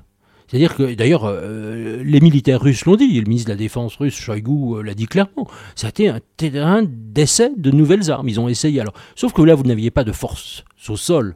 [0.50, 4.16] C'est-à-dire que, d'ailleurs, euh, les militaires russes l'ont dit, le ministre de la Défense russe,
[4.16, 8.28] Shoigu, euh, l'a dit clairement, ça a été un terrain d'essai de nouvelles armes.
[8.28, 8.82] Ils ont essayé.
[8.82, 11.36] Alors, sauf que là, vous n'aviez pas de force au sol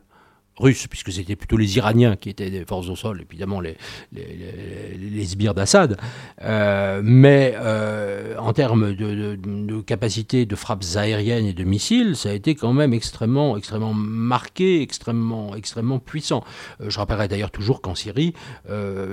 [0.58, 3.76] russe, puisque c'était plutôt les Iraniens qui étaient des forces au sol, évidemment les,
[4.14, 5.98] les, sbires d'Assad.
[6.44, 12.30] Euh, mais euh, en termes de, de- capacité de frappes aériennes et de missiles, ça
[12.30, 16.44] a été quand même extrêmement, extrêmement marqué, extrêmement, extrêmement puissant.
[16.82, 18.34] Euh, je rappellerai d'ailleurs toujours qu'en Syrie,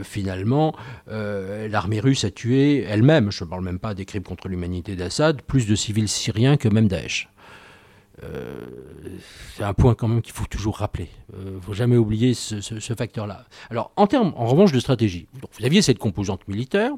[0.03, 0.75] finalement,
[1.09, 5.43] l'armée russe a tué elle-même, je ne parle même pas des crimes contre l'humanité d'Assad,
[5.43, 7.29] plus de civils syriens que même Daesh.
[8.23, 8.67] Euh,
[9.57, 11.09] c'est un point quand même qu'il faut toujours rappeler.
[11.39, 13.45] Il ne faut jamais oublier ce, facteur-là.
[13.71, 15.27] Alors, en termes, en revanche, de stratégie,
[15.59, 16.93] vous aviez cette composante militaire,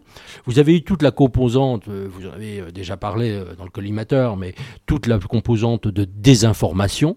[0.47, 3.65] vous avez eu toute la composante, euh, vous en avez euh, déjà parlé euh, dans
[3.65, 4.55] le collimateur, mais
[4.87, 7.17] toute la composante de désinformation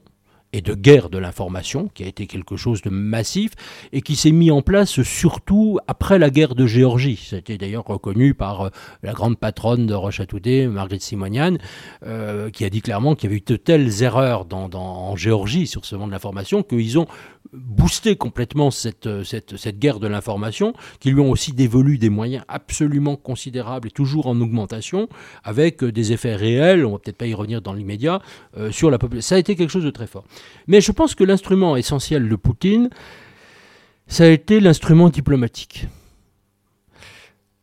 [0.56, 3.52] et de guerre de l'information, qui a été quelque chose de massif
[3.92, 7.30] et qui s'est mis en place surtout après la guerre de Géorgie.
[7.34, 8.70] Été d'ailleurs reconnu par euh,
[9.04, 11.58] la grande patronne de Roche-à-Touté, Marguerite Simonian,
[12.06, 15.68] euh, qui a dit clairement qu'il y avait eu de telles erreurs dans- en Géorgie
[15.68, 17.08] sur ce monde de l'information qu'ils ont
[17.54, 22.10] boosté complètement cette, euh, cette, cette guerre de l'information, qui lui ont aussi dévolu des
[22.10, 25.08] moyens absolument considérables et toujours en augmentation,
[25.44, 28.22] avec euh, des effets réels, on va peut-être pas y revenir dans l'immédiat,
[28.58, 29.30] euh, sur la population.
[29.30, 30.26] Ça a été quelque chose de très fort.
[30.68, 32.90] Mais je pense que l'instrument essentiel de Poutine,
[34.08, 35.88] ça a été l'instrument diplomatique.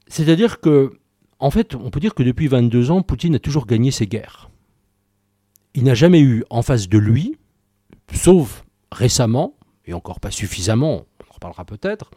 [0.08, 0.92] C'est-à-dire que,
[1.38, 4.50] en fait, on peut dire que depuis 22 ans, Poutine a toujours gagné ses guerres.
[5.74, 7.36] Il n'a jamais eu en face de lui,
[8.12, 9.54] sauf récemment,
[9.86, 12.10] et encore pas suffisamment, on en reparlera peut-être,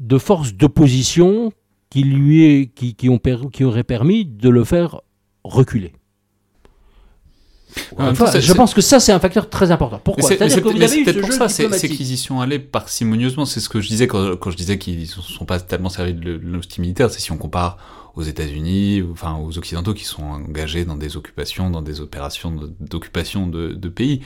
[0.00, 1.52] de forces d'opposition
[1.90, 5.00] qui lui est- qui, qui ont per- qui auraient permis de le faire
[5.44, 5.92] reculer.
[7.98, 9.98] Même Enfin, temps, je pense que ça, c'est un facteur très important.
[10.04, 10.36] Pourquoi c'est
[11.04, 13.46] peut-être pour ça, c'est qu'ils y sont allés parcimonieusement.
[13.46, 16.12] C'est ce que je disais quand, quand je disais qu'ils ne sont pas tellement servis
[16.12, 17.10] de l'hostie militaire.
[17.10, 17.78] C'est si on compare
[18.14, 23.46] aux États-Unis, enfin aux Occidentaux qui sont engagés dans des occupations, dans des opérations d'occupation
[23.46, 24.20] de, de pays.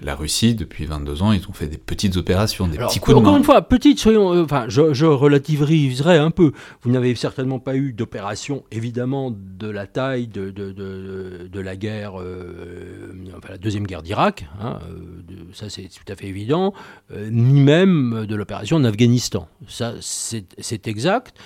[0.00, 3.16] La Russie, depuis 22 ans, ils ont fait des petites opérations, des Alors, petits coups
[3.16, 3.38] de encore main.
[3.38, 6.52] une fois, petite, soyons, euh, enfin, je, je relativiserai un peu.
[6.82, 11.74] Vous n'avez certainement pas eu d'opération, évidemment, de la taille de, de, de, de la
[11.76, 16.72] guerre, euh, enfin, la deuxième guerre d'Irak, hein, euh, ça c'est tout à fait évident,
[17.12, 19.48] ni même de l'opération en Afghanistan.
[19.66, 21.36] Ça, c'est exact.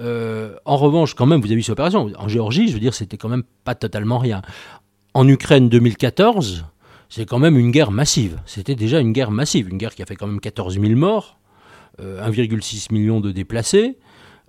[0.00, 2.10] Euh, en revanche, quand même, vous avez eu cette opération.
[2.16, 4.42] En Géorgie, je veux dire, c'était quand même pas totalement rien.
[5.14, 6.64] En Ukraine 2014,
[7.08, 8.38] c'est quand même une guerre massive.
[8.46, 11.38] C'était déjà une guerre massive, une guerre qui a fait quand même 14 000 morts,
[12.00, 13.98] euh, 1,6 million de déplacés,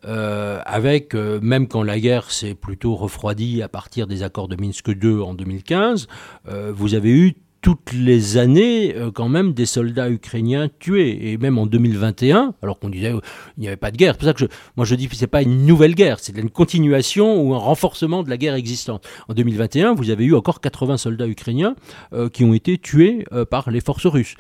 [0.06, 4.58] euh, avec, euh, même quand la guerre s'est plutôt refroidie à partir des accords de
[4.58, 6.08] Minsk II en 2015,
[6.50, 11.32] euh, vous avez eu toutes les années euh, quand même des soldats ukrainiens tués.
[11.32, 13.22] Et même en 2021 alors qu'on disait euh,
[13.58, 14.46] il n'y avait pas de guerre c'est pour ça que je,
[14.76, 18.22] moi je dis que c'est pas une nouvelle guerre c'est une continuation ou un renforcement
[18.22, 19.08] de la guerre existante.
[19.30, 21.76] En 2021 vous avez eu encore 80 soldats ukrainiens
[22.12, 24.36] euh, qui ont été tués par les forces russes.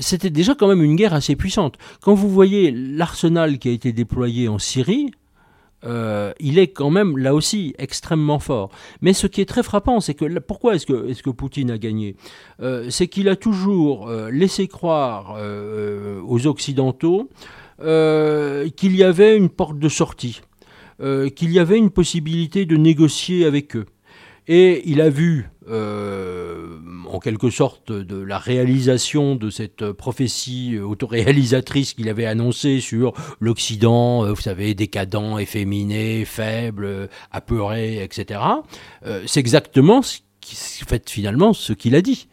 [0.00, 1.76] C'était déjà quand même une guerre assez puissante.
[2.00, 5.10] Quand vous voyez l'arsenal qui a été déployé en Syrie
[5.84, 8.70] euh, il est quand même là aussi extrêmement fort.
[9.00, 12.16] Mais ce qui est très frappant, c'est que pourquoi est-ce que, Poutine a gagné?
[12.60, 15.36] Euh, C'est qu'il a toujours euh, laissé croire
[16.26, 17.30] aux Occidentaux
[17.78, 20.40] qu'il y avait une porte de sortie,
[20.98, 23.86] qu'il y avait une possibilité de négocier avec eux.
[24.48, 26.78] Et il a vu, euh,
[27.08, 34.24] en quelque sorte, de la réalisation de cette prophétie autoréalisatrice qu'il avait annoncée sur l'Occident,
[34.24, 38.40] euh, vous savez, décadent, efféminé, faible, apeuré, etc.
[39.04, 42.28] Euh, C'est exactement ce qui, fait, finalement, ce qu'il a dit.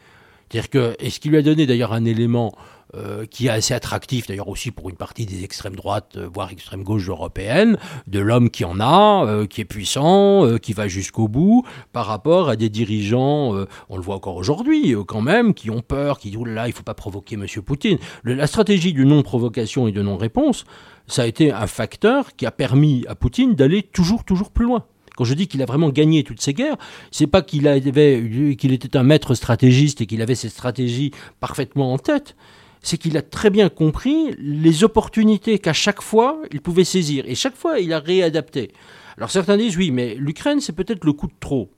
[0.50, 2.54] C'est-à-dire que, et ce qui lui a donné d'ailleurs un élément
[2.96, 6.52] euh, qui est assez attractif, d'ailleurs aussi pour une partie des extrêmes droites, euh, voire
[6.52, 11.28] extrême gauche européennes, de l'homme qui en a, euh, qui est puissant, qui va jusqu'au
[11.28, 13.56] bout, par rapport à des dirigeants,
[13.90, 16.74] on le voit encore aujourd'hui quand même, qui ont peur, qui disent oh là il
[16.74, 17.48] faut pas provoquer M.
[17.66, 17.98] Poutine.
[18.24, 20.66] La stratégie de non-provocation et de non-réponse,
[21.08, 24.86] ça a été un facteur qui a permis à Poutine d'aller toujours, toujours plus loin.
[25.16, 26.78] Quand je dis qu'il a vraiment gagné toutes ces guerres,
[27.12, 31.94] c'est pas qu'il avait, qu'il était un maître stratégiste et qu'il avait ses stratégies parfaitement
[31.94, 32.36] en tête.
[32.84, 37.24] C'est qu'il a très bien compris les opportunités qu'à chaque fois il pouvait saisir.
[37.28, 38.72] Et chaque fois, il a réadapté.
[39.18, 41.72] Alors certains disent oui, mais l'Ukraine, c'est peut-être le coup de trop.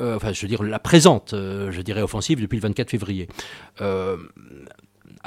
[0.00, 3.28] Euh, enfin, je veux dire, la présente, euh, je dirais, offensive depuis le 24 février.
[3.80, 4.16] Euh,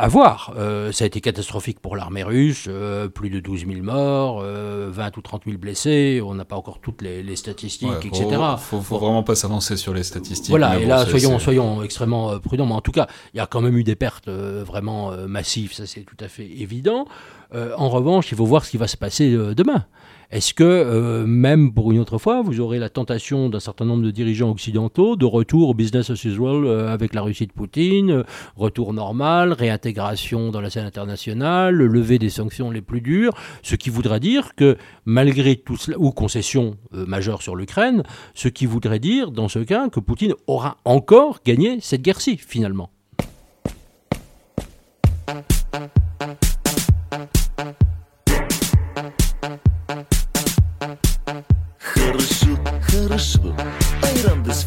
[0.01, 0.53] à voir.
[0.57, 4.89] Euh, ça a été catastrophique pour l'armée russe, euh, plus de 12 000 morts, euh,
[4.91, 8.27] 20 ou 30 000 blessés, on n'a pas encore toutes les, les statistiques, Ouais, etc.
[8.57, 10.49] faut, faut, faut vraiment pas s'avancer sur les statistiques.
[10.49, 12.65] Voilà, et bon, là, soyons, soyons extrêmement euh, prudents.
[12.65, 15.85] Mais en tout cas, il y a quand même eu des pertes vraiment massives, ça
[15.85, 17.05] c'est tout à fait évident.
[17.53, 19.85] En revanche, il faut voir ce qui va se passer demain.
[20.31, 24.01] Est-ce que, euh, même pour une autre fois, vous aurez la tentation d'un certain nombre
[24.03, 28.11] de dirigeants occidentaux de retour au business as usual euh, avec la Russie de Poutine,
[28.11, 28.23] euh,
[28.55, 33.89] retour normal, réintégration dans la scène internationale, lever des sanctions les plus dures, ce qui
[33.89, 38.03] voudra dire que malgré tout cela, ou concession euh, majeure sur l'Ukraine,
[38.33, 42.89] ce qui voudrait dire dans ce cas que Poutine aura encore gagné cette guerre-ci finalement.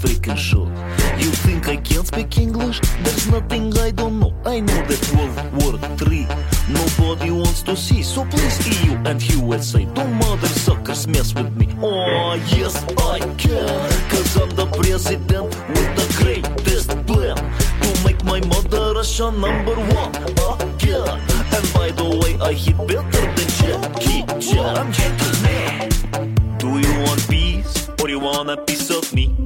[0.05, 0.65] Run freaking show.
[1.19, 2.81] You think I can't speak English?
[3.03, 4.35] There's nothing I don't know.
[4.45, 6.27] I know that World War Three
[6.69, 8.03] nobody wants to see.
[8.03, 11.69] So please, EU and USA, don't mother suckers mess with me.
[11.81, 13.91] Oh, yes, I can.
[14.11, 20.15] Cause I'm the president with the greatest plan to make my mother Russia number one
[20.61, 21.21] again.
[21.57, 24.77] And by the way, I hit better than Jackie Chan.
[24.77, 26.59] I'm gentleman.
[26.59, 29.44] Do you want peace or you want a piece of me?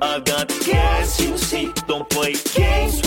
[0.00, 1.72] I got gas, you see.
[1.86, 3.00] Don't play games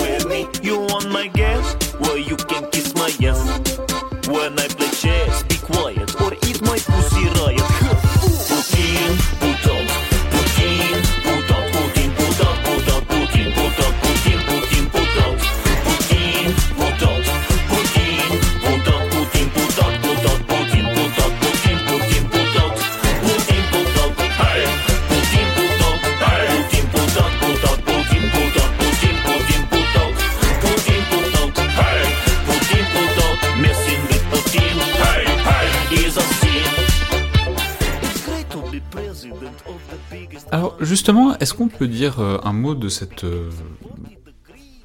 [40.92, 43.50] justement, est-ce qu'on peut dire euh, un mot de cette, euh,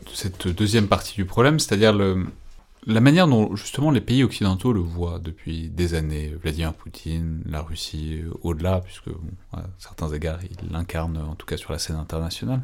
[0.04, 1.92] de cette deuxième partie du problème, c'est-à-dire
[2.86, 7.61] la manière dont justement les pays occidentaux le voient depuis des années, Vladimir Poutine, la
[7.61, 9.09] Russie, euh, au-delà, puisque
[9.52, 12.62] à certains égards il l'incarne en tout cas sur la scène internationale.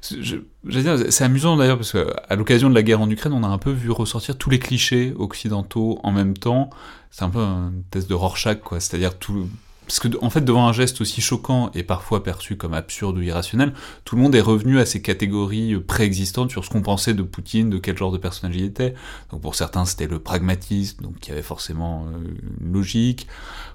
[0.00, 3.72] C'est- amusant d'ailleurs parce qu'à l'occasion de la guerre en Ukraine, on a un peu
[3.72, 6.70] vu ressortir tous les clichés occidentaux en même temps.
[7.10, 8.78] C'est un peu un test de Rorschach, quoi.
[8.78, 9.48] C'est-à-dire tout,
[9.90, 13.22] parce que, en fait, devant un geste aussi choquant et parfois perçu comme absurde ou
[13.22, 13.72] irrationnel,
[14.04, 17.70] tout le monde est revenu à ces catégories préexistantes sur ce qu'on pensait de Poutine,
[17.70, 18.94] de quel genre de personnage il était.
[19.32, 22.18] Donc pour certains, c'était le pragmatisme, donc qui avait forcément euh,
[22.60, 23.26] une logique.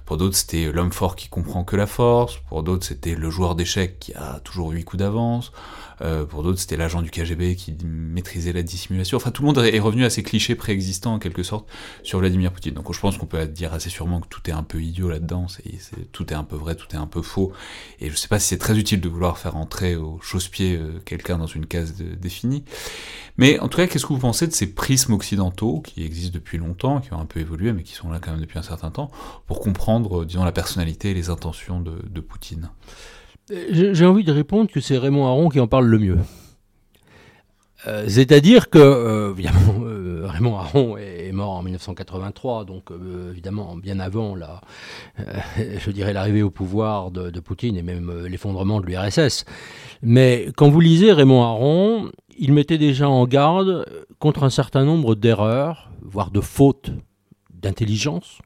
[0.06, 2.38] Pour d'autres, c'était l'homme fort qui comprend que la force.
[2.48, 5.52] Pour d'autres, c'était le joueur d'échecs qui a toujours huit coups d'avance.
[6.02, 9.16] Euh, pour d'autres, c'était l'agent du KGB qui maîtrisait la dissimulation.
[9.16, 11.68] Enfin, tout le monde est revenu à ces clichés préexistants, en quelque sorte,
[12.02, 12.74] sur Vladimir Poutine.
[12.74, 15.46] Donc je pense qu'on peut dire assez sûrement que tout est un peu idiot là-dedans,
[16.12, 17.52] tout est un peu vrai, tout est un peu faux,
[18.00, 21.00] et je sais pas si c'est très utile de vouloir faire entrer au chausse-pied euh,
[21.04, 22.64] quelqu'un dans une case définie.
[23.38, 26.58] Mais en tout cas, qu'est-ce que vous pensez de ces prismes occidentaux qui existent depuis
[26.58, 28.90] longtemps, qui ont un peu évolué, mais qui sont là quand même depuis un certain
[28.90, 29.10] temps,
[29.46, 32.70] pour comprendre, euh, disons, la personnalité et les intentions de, Poutine
[33.70, 36.18] J'ai envie de répondre que c'est Raymond Aron qui en parle le mieux.
[37.86, 39.74] Euh, C'est-à-dire que, euh, évidemment,
[40.28, 42.90] Raymond Aron est, mort en 1983, donc
[43.30, 44.60] évidemment bien avant la,
[45.58, 49.44] je dirais l'arrivée au pouvoir de, de Poutine et même l'effondrement de l'URSS.
[50.02, 53.86] Mais quand vous lisez Raymond Aron, il mettait déjà en garde
[54.18, 56.90] contre un certain nombre d'erreurs, voire de fautes
[57.52, 58.38] d'intelligence,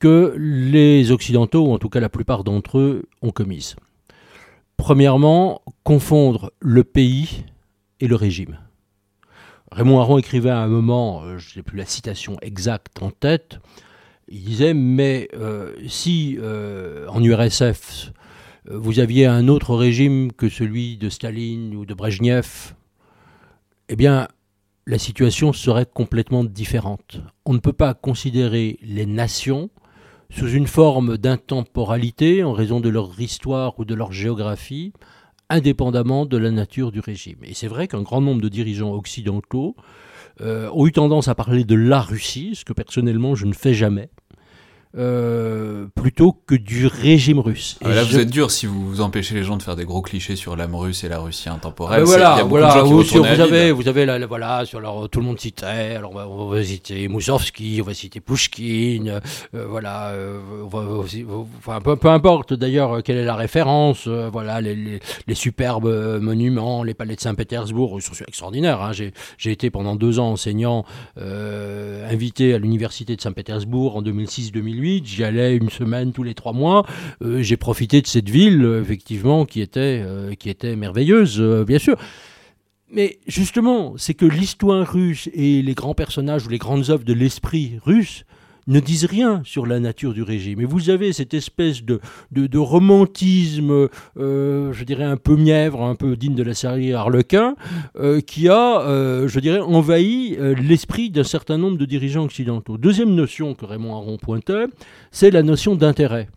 [0.00, 3.76] que les Occidentaux, ou en tout cas la plupart d'entre eux, ont commises.
[4.76, 7.44] Premièrement, confondre le pays
[8.00, 8.58] et le régime.
[9.70, 13.60] Raymond Aron écrivait à un moment, euh, je n'ai plus la citation exacte en tête,
[14.28, 18.12] il disait, mais euh, si euh, en URSF,
[18.70, 22.74] vous aviez un autre régime que celui de Staline ou de Brejnev,
[23.88, 24.28] eh bien,
[24.86, 27.20] la situation serait complètement différente.
[27.44, 29.70] On ne peut pas considérer les nations
[30.30, 34.92] sous une forme d'intemporalité en raison de leur histoire ou de leur géographie,
[35.48, 37.38] indépendamment de la nature du régime.
[37.42, 39.74] Et c'est vrai qu'un grand nombre de dirigeants occidentaux
[40.40, 43.74] euh, ont eu tendance à parler de la Russie, ce que personnellement je ne fais
[43.74, 44.10] jamais,
[44.98, 47.78] euh, plutôt que du régime russe.
[47.84, 49.84] Ah, Et là, je- vous êtes dur si vous empêchez les gens de faire des
[49.84, 52.02] gros clichés sur l'âme russe et la Russie intemporelle.
[52.02, 52.74] Ah, C'est- il y voilà, a beaucoup de voilà.
[52.74, 55.26] gens qui Vous, sur- vous avez, vous avez la, la- voilà, sur leur, tout le
[55.26, 55.94] monde citait.
[55.96, 59.20] Alors on va, on va citer Moussorgsky, on va citer Pouchkine,
[59.54, 60.08] euh, voilà.
[60.08, 61.24] euh, on va aussi-
[61.58, 64.08] enfin, peu, peu importe d'ailleurs euh, quelle est la référence.
[64.08, 68.82] voilà, les, les- les superbes monuments, les palais de Saint-Pétersbourg, ils sont extraordinaires.
[68.82, 68.92] hein.
[68.92, 69.12] J'ai,
[69.52, 70.84] été pendant deux ans enseignant,
[72.10, 74.79] invité à l'université de Saint-Pétersbourg en 2006-2008.
[74.80, 76.86] J'y allais une semaine tous les trois mois.
[77.22, 81.78] Euh, j'ai profité de cette ville, euh, effectivement, qui était, euh, qui était merveilleuse, bien
[81.78, 81.96] sûr.
[82.92, 87.12] Mais justement, c'est que l'histoire russe et les grands personnages ou les grandes œuvres de
[87.12, 88.24] l'esprit russe
[88.66, 90.60] ne disent rien sur la nature du régime.
[90.60, 92.00] Et vous avez cette espèce de,
[92.58, 93.88] romantisme,
[94.18, 97.54] euh, je dirais un peu mièvre, un peu digne de la série Harlequin,
[97.98, 102.78] euh, qui a, euh, je dirais, envahi l'esprit d'un certain nombre de dirigeants occidentaux.
[102.78, 104.66] Deuxième notion que Raymond Aron pointait,
[105.10, 106.28] c'est la notion d'intérêt.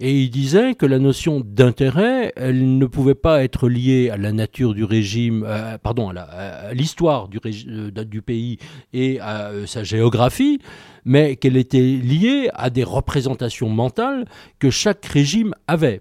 [0.00, 4.32] Et il disait que la notion d'intérêt, elle ne pouvait pas être liée à la
[4.32, 8.58] nature du régime, euh, pardon, à l'histoire euh, du pays
[8.92, 10.60] et à euh, sa géographie,
[11.04, 14.26] mais qu'elle était liée à des représentations mentales
[14.60, 16.00] que chaque régime avait.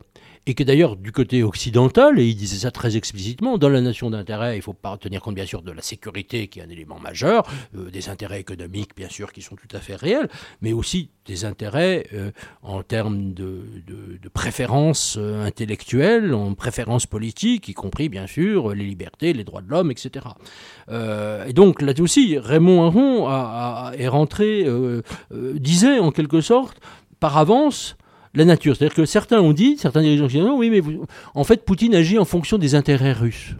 [0.49, 4.09] Et que d'ailleurs, du côté occidental, et il disait ça très explicitement, dans la nation
[4.09, 6.69] d'intérêt, il ne faut pas tenir compte bien sûr de la sécurité qui est un
[6.69, 7.43] élément majeur,
[7.75, 10.29] euh, des intérêts économiques bien sûr qui sont tout à fait réels,
[10.61, 12.31] mais aussi des intérêts euh,
[12.61, 18.73] en termes de, de, de préférences euh, intellectuelles, en préférences politiques, y compris bien sûr
[18.73, 20.27] les libertés, les droits de l'homme, etc.
[20.89, 24.65] Et donc là aussi, Raymond Aron est rentré,
[25.55, 26.79] disait en quelque sorte,
[27.19, 27.97] par avance,
[28.37, 28.75] la nature.
[28.75, 30.81] C'est-à-dire que certains ont dit, certains dirigeants occidentaux, oui, mais
[31.35, 33.55] en fait, Poutine agit en fonction des intérêts russes.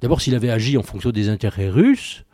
[0.00, 2.24] D'abord, s'il avait agi en fonction des intérêts russes,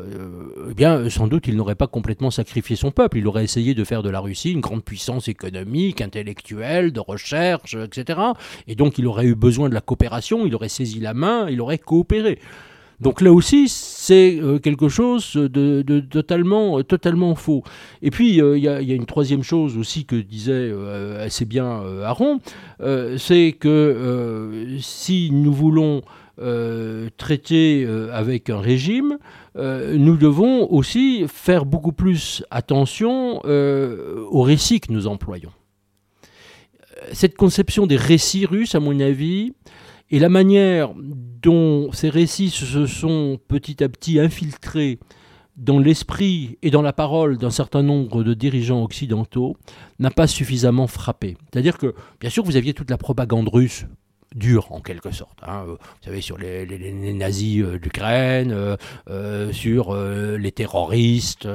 [0.00, 3.18] euh, eh bien, sans doute, il n'aurait pas complètement sacrifié son peuple.
[3.18, 7.74] Il aurait essayé de faire de la Russie une grande puissance économique, intellectuelle, de recherche,
[7.74, 8.20] etc.
[8.66, 11.60] Et donc, il aurait eu besoin de la coopération, il aurait saisi la main, il
[11.60, 12.38] aurait coopéré.
[13.00, 16.82] Donc là aussi, c'est euh, quelque chose de, de totalement,
[17.36, 17.62] faux.
[18.02, 21.80] Et puis, euh, il y, a- une troisième chose aussi que disait euh, assez bien
[21.82, 22.40] euh, Aaron,
[22.80, 26.02] euh, c'est que euh, si nous voulons
[26.40, 29.18] euh, traiter euh, avec un régime,
[29.56, 35.50] euh, nous devons aussi faire beaucoup plus attention euh, aux récits que nous employons.
[36.96, 39.52] Euh, Cette conception des récits russes, à mon avis,
[40.10, 44.98] et la manière dont ces récits se sont petit à petit infiltrés
[45.56, 49.56] dans l'esprit et dans la parole d'un certain nombre de dirigeants occidentaux
[49.98, 51.36] n'a pas suffisamment frappé.
[51.52, 53.84] C'est-à-dire que, bien sûr, vous aviez toute la propagande russe
[54.34, 55.38] dure en quelque sorte.
[55.42, 55.64] hein.
[55.66, 58.76] Euh, Vous savez, sur les, les- les nazis euh, d'Ukraine, euh,
[59.10, 61.46] euh, sur les terroristes,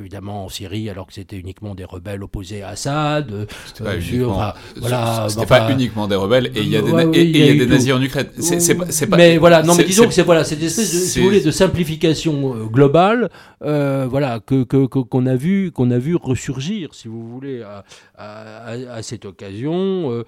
[0.00, 3.46] évidemment en Syrie, alors que c'était uniquement des rebelles opposés à Assad.
[3.66, 7.06] C'était pas sur- uniquement, enfin, voilà, uniquement des rebelles et il y a des, Ouais,
[7.14, 7.70] et- et y a tout.
[7.70, 8.28] nazis en Ukraine.
[8.38, 10.62] C'est c'est pas, c'est mais voilà, non, mais c'est- disons c'est- que c'est voilà, cette
[10.62, 13.30] espèce de, si c'est- vous voulez, de simplification globale,
[13.60, 17.84] voilà, que qu'on a vu qu'on a vu ressurgir, si vous voulez, à,
[18.16, 20.24] à- à- à cette occasion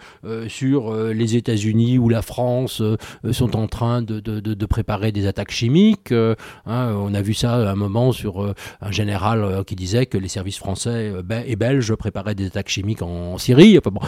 [0.49, 1.66] sur les États-Unis
[1.99, 2.97] ou la France euh,
[3.33, 6.13] sont en train de, de- de- de préparer des attaques chimiques.
[6.13, 6.35] euh,
[6.67, 10.07] hein, on a vu ça à un moment sur euh, un général euh, qui disait
[10.07, 13.79] que les services français euh, et belges préparaient des attaques chimiques en, Syrie.
[13.79, 14.01] Enfin, bon.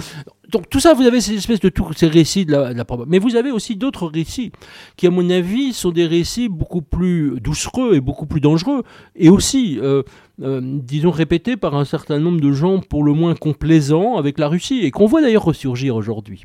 [0.50, 2.84] Donc tout ça, vous avez ces espèces de tous ces récits de la, de la
[3.06, 4.52] mais vous avez aussi d'autres récits
[4.96, 8.82] qui, à mon avis, sont des récits beaucoup plus doucereux et beaucoup plus dangereux,
[9.16, 10.02] et aussi, euh,
[10.42, 14.48] euh, disons, répétés par un certain nombre de gens pour le moins complaisants avec la
[14.48, 16.44] Russie, et qu'on voit d'ailleurs ressurgir aujourd'hui.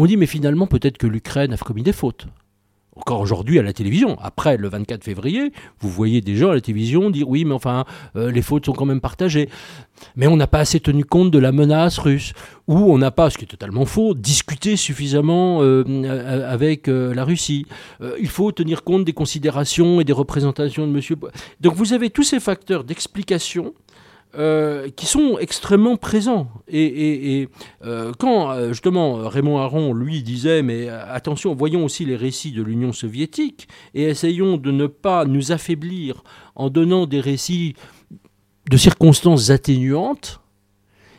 [0.00, 2.28] On dit, mais finalement, peut-être que l'Ukraine a commis des fautes.
[2.94, 6.60] Encore aujourd'hui à la télévision, après le 24 février, vous voyez des gens à la
[6.60, 7.84] télévision dire oui, mais enfin,
[8.14, 9.48] euh, les fautes sont quand même partagées.
[10.14, 12.32] Mais on n'a pas assez tenu compte de la menace russe,
[12.68, 17.24] ou on n'a pas, ce qui est totalement faux, discuté suffisamment euh, euh, avec la
[17.24, 17.66] Russie.
[18.20, 21.16] Il faut tenir compte des considérations et des représentations de Monsieur.
[21.60, 23.74] Donc vous avez tous ces facteurs d'explication
[24.34, 26.48] euh, qui sont extrêmement présents.
[26.68, 27.48] Et,
[27.82, 32.62] euh, quand euh, justement Raymond Aron, lui, disait, mais attention, voyons aussi les récits de
[32.62, 36.22] l'Union soviétique et essayons de ne pas nous affaiblir
[36.56, 37.74] en donnant des récits
[38.68, 40.42] de circonstances atténuantes,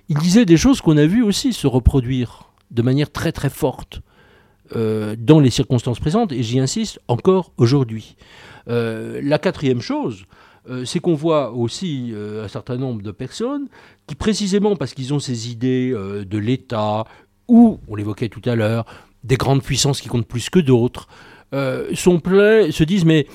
[0.08, 4.02] il disait des choses qu'on a vues aussi se reproduire de manière très très forte
[4.72, 8.16] dans les circonstances présentes, et j'y insiste encore aujourd'hui.
[8.68, 10.26] La quatrième chose,
[10.70, 13.68] euh, c'est qu'on voit aussi euh, un certain nombre de personnes
[14.08, 17.06] qui, précisément parce qu'ils ont ces idées euh, de l'État,
[17.48, 18.86] ou, on l'évoquait tout à l'heure,
[19.24, 21.08] des grandes puissances qui comptent plus que d'autres,
[21.96, 23.26] sont pleins, se disent mais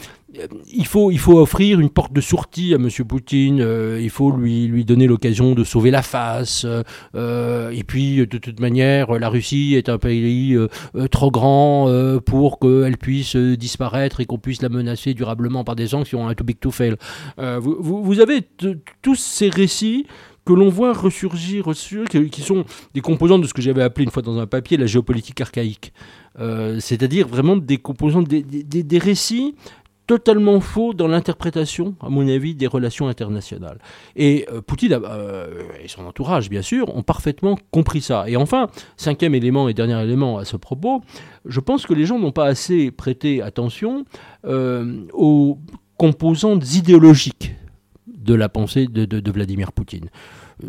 [0.72, 2.89] il faut, il faut offrir une porte de sortie à M.
[3.07, 6.66] Poutine, euh, il faut lui, lui donner l'occasion de sauver la face,
[7.14, 11.89] euh, et puis de toute manière, la Russie est un pays euh, euh, trop grand
[11.89, 16.26] euh, pour qu'elle puisse euh, disparaître et qu'on puisse la menacer durablement par des sanctions,
[16.28, 16.95] un too big to fail.
[17.39, 18.43] Euh, vous, vous- avez
[19.03, 20.07] tous ces récits
[20.47, 21.64] que l'on voit ressurgir,
[22.30, 22.64] qui- sont
[22.95, 25.93] des composantes de ce que j'avais appelé une fois dans un papier la géopolitique archaïque.
[26.39, 29.55] Euh, C'est-à-dire vraiment des composantes, des- des récits
[30.07, 33.78] totalement faux dans l'interprétation, à mon avis, des relations internationales.
[34.16, 38.24] Et euh, Poutine euh, et son entourage, bien sûr, ont parfaitement compris ça.
[38.28, 41.02] Et enfin, cinquième élément et dernier élément à ce propos,
[41.44, 44.05] je pense que les gens n'ont pas assez prêté attention
[44.44, 45.59] euh, aux
[45.96, 47.55] composantes idéologiques
[48.07, 50.09] de la pensée de Vladimir Poutine.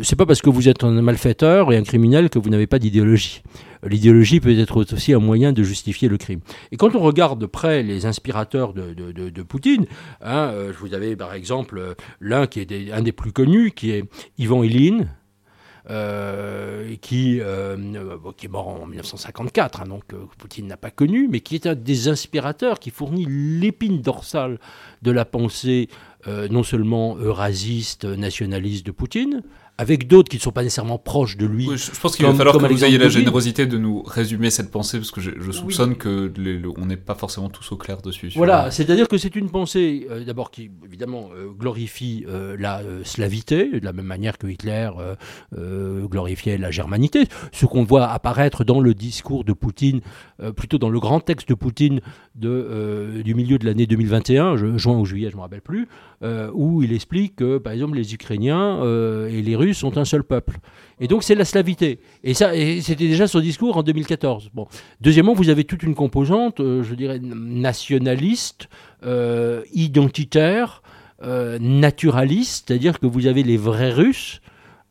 [0.01, 2.79] C'est pas parce que vous êtes un malfaiteur et un criminel que vous n'avez pas
[2.79, 3.43] d'idéologie.
[3.83, 6.39] L'idéologie peut être aussi un moyen de justifier le crime.
[6.71, 9.86] Et quand on regarde de près les inspirateurs de, Poutine,
[10.21, 13.71] hein, euh, vous avez par exemple euh, l'un qui est des- un des plus connus,
[13.71, 14.05] qui est
[14.39, 15.05] Ivan Ilin,
[15.91, 21.53] euh, qui, est mort en 1954, hein, donc euh, Poutine n'a pas connu, mais qui
[21.53, 24.57] est un des inspirateurs, qui fournit l'épine dorsale
[25.03, 25.89] de la pensée
[26.49, 29.43] non seulement eurasiste, nationaliste de Poutine,
[29.78, 31.67] avec d'autres qui ne sont pas nécessairement proches de lui.
[31.67, 34.71] Oui, je pense qu'il va falloir que vous ayez la générosité de nous résumer cette
[34.71, 37.76] pensée, parce que je, je soupçonne que les- le- on n'est pas forcément tous au
[37.76, 38.32] clair dessus.
[38.36, 43.80] Voilà, c'est-à-dire que c'est une pensée, euh, d'abord, qui évidemment euh, glorifie euh, la slavité,
[43.80, 44.89] de la même manière que Hitler
[46.07, 50.01] glorifiait la germanité, ce qu'on voit apparaître dans le discours de Poutine,
[50.55, 52.01] plutôt dans le grand texte de Poutine
[52.36, 55.88] de, du milieu de l'année 2021, je- juin ou juillet, je ne me rappelle plus,
[56.26, 60.05] euh, où il explique que, par exemple, les Ukrainiens euh, et les Russes sont un
[60.05, 60.57] seul peuple.
[60.99, 61.99] Et donc c'est la slavité.
[62.23, 64.49] Et ça, c'était déjà son discours en 2014.
[64.51, 64.65] Bon.
[65.01, 68.69] Deuxièmement, vous avez toute une composante, euh, je dirais, nationaliste,
[69.71, 70.82] identitaire,
[71.21, 74.41] naturaliste, c'est-à-dire que vous avez les vrais Russes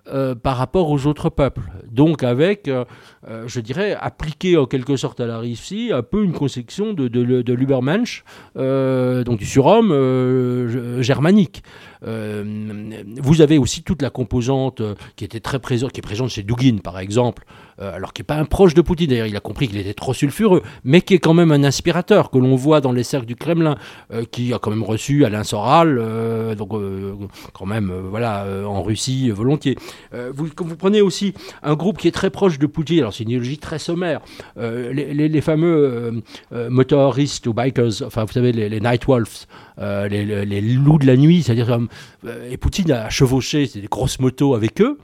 [0.07, 1.63] euh, par rapport aux autres peuples.
[1.91, 2.85] Donc avec, euh,
[3.27, 7.09] euh, je dirais, appliqué en quelque sorte à la Russie, un peu une conception de,
[7.55, 8.23] l'Ubermensch,
[8.55, 11.63] donc du surhomme germanique.
[12.03, 14.83] Vous avez aussi toute la composante
[15.17, 17.47] qui était très présente, qui est présente chez Dugin par exemple,
[17.79, 20.15] alors qui n'est pas un proche de Poutine d'ailleurs, il a compris qu'il était trop
[20.15, 23.37] sulfureux, mais qui est quand même un inspirateur que l'on voit dans les cercles du
[23.37, 23.77] Kremlin,
[24.13, 27.15] euh, qui a quand même reçu Alain Soral, euh, donc euh,
[27.53, 29.77] quand même euh, voilà euh, en Russie euh, volontiers.
[30.15, 30.49] Euh, vous,
[30.79, 33.79] prenez aussi un groupe qui est très proche de Poutine, alors c'est une idéologie très
[33.79, 34.21] sommaire,
[34.59, 36.11] euh, les, les- fameux euh,
[36.53, 39.47] euh, motoristes ou bikers, enfin vous savez les, les night wolves,
[39.81, 41.89] euh, les, les- les loups de la nuit, c'est-à-dire comme
[42.27, 44.99] euh, et Poutine a chevauché des grosses motos avec eux.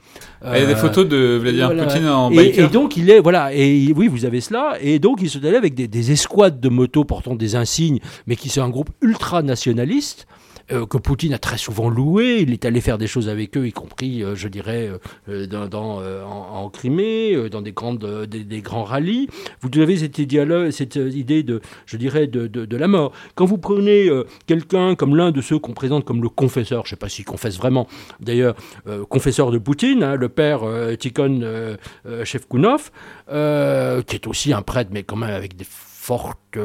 [0.45, 1.85] Il y a des Euh, photos de Vladimir voilà.
[1.85, 2.65] Poutine en et, biker.
[2.65, 5.43] et donc il est voilà et il- oui vous avez cela et donc ils sont
[5.43, 8.89] allés avec des, des escouades de motos portant des insignes mais qui sont un groupe
[9.01, 10.25] ultra nationaliste
[10.71, 13.67] euh, que Poutine a très souvent loué, il est allé faire des choses avec eux,
[13.67, 14.91] y compris, euh, je dirais,
[15.29, 17.73] euh, dans, en, Crimée, dans des,
[18.43, 19.27] des, grands rallyes.
[19.61, 20.15] Vous avez cette,
[20.71, 23.11] cette idée de, je dirais, de, de, la mort.
[23.35, 24.09] Quand vous prenez
[24.47, 27.25] quelqu'un comme l'un de ceux qu'on présente comme le confesseur, je ne sais pas s'il
[27.25, 27.87] confesse vraiment,
[28.19, 28.55] d'ailleurs,
[29.09, 30.61] confesseur de Poutine, hein, le père
[30.97, 31.77] Tikhon
[32.23, 32.91] Shevkunov,
[33.27, 36.57] qui est aussi un prêtre, mais quand même avec des fortes...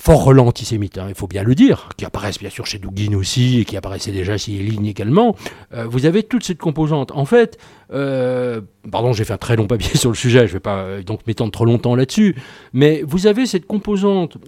[0.00, 3.14] fort relents antisémites, hein, il faut bien le dire, qui apparaissent bien sûr chez Dugin
[3.14, 5.36] aussi, et qui apparaissaient déjà chez Eline également,
[5.74, 7.12] euh, vous avez toute cette composante.
[7.12, 7.58] En fait,
[7.92, 10.78] euh, pardon, j'ai fait un très long papier sur le sujet, je ne vais pas
[10.78, 12.34] euh, donc m'étendre trop longtemps là-dessus,
[12.72, 14.38] mais vous avez cette composante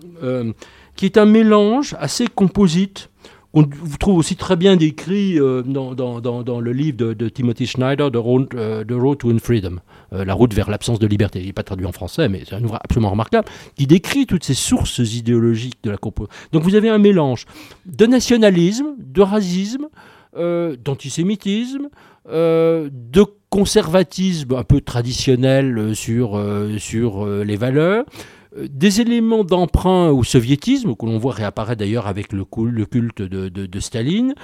[0.96, 3.10] qui est un mélange assez composite,
[3.52, 8.48] on vous trouve aussi très bien décrit dans, le livre de, Timothy Schneider, The Road,
[8.48, 11.40] The Road to Unfreedom, euh, La route vers l'absence de liberté.
[11.40, 14.44] Il n'est pas traduit en français, mais c'est un ouvrage absolument remarquable, qui décrit toutes
[14.44, 16.36] ces sources idéologiques de la composition.
[16.52, 17.46] Donc vous avez un mélange
[17.86, 19.88] de nationalisme, de racisme,
[20.36, 21.88] euh, d'antisémitisme,
[22.28, 28.04] euh, de conservatisme un peu traditionnel euh, sur, euh, sur euh, les valeurs,
[28.56, 32.84] euh, des éléments d'emprunt au soviétisme, que l'on voit réapparaître d'ailleurs avec le, cul- le
[32.86, 34.34] culte de Staline.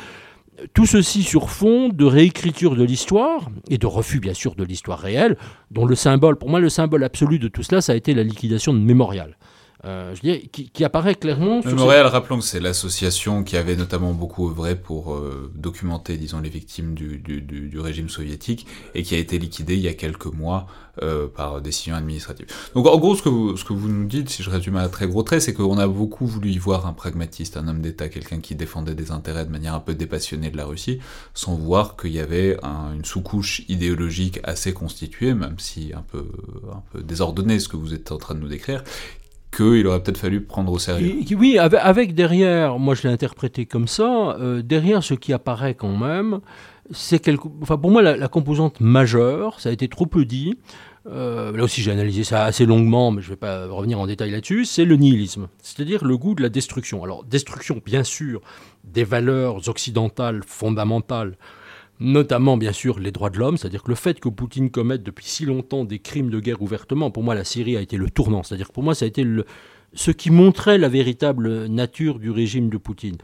[0.74, 4.98] Tout ceci sur fond de réécriture de l'histoire et de refus bien sûr de l'histoire
[4.98, 5.36] réelle,
[5.70, 8.24] dont le symbole, pour moi le symbole absolu de tout cela, ça a été la
[8.24, 9.36] liquidation de Mémorial.
[9.84, 11.62] Euh, je qui, qui apparaît clairement.
[11.62, 16.40] sur Mémorial, rappelons que c'est l'association qui avait notamment beaucoup œuvré pour euh, documenter, disons,
[16.40, 19.88] les victimes du, du, du, du régime soviétique et qui a été liquidée il y
[19.88, 20.66] a quelques mois
[21.02, 22.46] euh, par décision administrative.
[22.74, 24.88] Donc en gros, ce que, vous, ce que vous nous dites, si je résume à
[24.88, 28.08] très gros traits, c'est qu'on a beaucoup voulu y voir un pragmatiste, un homme d'État,
[28.08, 30.98] quelqu'un qui défendait des intérêts de manière un peu dépassionnée de la Russie,
[31.34, 36.26] sans voir qu'il y avait un- une sous-couche idéologique assez constituée, même si un peu,
[36.72, 38.82] un peu désordonnée, ce que vous êtes en train de nous décrire,
[39.50, 41.16] qu'il aurait peut-être fallu prendre au sérieux.
[41.36, 45.96] Oui, avec, derrière, moi je l'ai interprété comme ça, euh, derrière ce qui apparaît quand
[45.96, 46.40] même,
[46.90, 50.58] c'est quelque, enfin pour moi la, la composante majeure, ça a été trop peu dit,
[51.06, 54.06] euh, là aussi j'ai analysé ça assez longuement, mais je ne vais pas revenir en
[54.06, 57.02] détail là-dessus, c'est le nihilisme, c'est-à-dire le goût de la destruction.
[57.02, 58.40] Alors destruction bien sûr
[58.84, 61.36] des valeurs occidentales fondamentales,
[62.00, 65.26] notamment bien sûr les droits de l'homme, c'est-à-dire que le fait que Poutine commette depuis
[65.26, 68.42] si longtemps des crimes de guerre ouvertement, pour moi la Syrie a été le tournant,
[68.42, 69.44] c'est-à-dire que pour moi ça a été le,
[69.94, 73.16] ce qui montrait la véritable nature du régime de Poutine.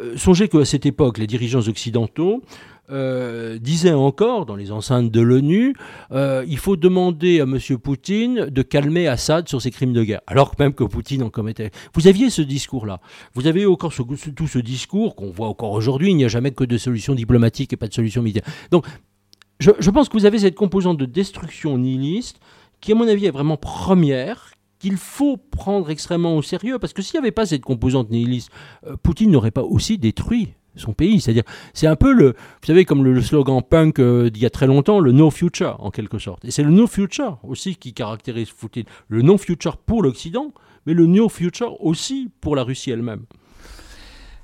[0.00, 2.42] Euh, songez qu'à cette époque, les dirigeants occidentaux
[2.90, 5.74] euh, disaient encore, dans les enceintes de l'ONU,
[6.10, 7.58] euh, il faut demander à M.
[7.78, 11.70] Poutine de calmer Assad sur ses crimes de guerre, alors même que Poutine en commettait.
[11.94, 13.00] Vous aviez ce discours-là.
[13.34, 16.64] Vous avez encore tout ce discours qu'on voit encore aujourd'hui, il n'y a jamais que
[16.64, 18.52] de solutions diplomatiques et pas de solutions militaires.
[18.70, 18.86] Donc,
[19.60, 22.40] je pense que vous avez cette composante de destruction nihiliste
[22.80, 24.51] qui, à mon avis, est vraiment première,
[24.82, 28.50] qu'il faut prendre extrêmement au sérieux, parce que s'il n'y avait pas cette composante nihiliste,
[28.88, 31.20] euh, Poutine n'aurait pas aussi détruit son pays.
[31.20, 34.50] C'est-à-dire, c'est un peu le, vous savez, comme le, slogan punk euh, d'il y a
[34.50, 36.44] très longtemps, le no future, en quelque sorte.
[36.44, 38.86] Et c'est le no future aussi qui caractérise Poutine.
[39.06, 40.52] Le no future pour l'Occident,
[40.84, 43.26] mais le no future aussi pour la Russie elle-même.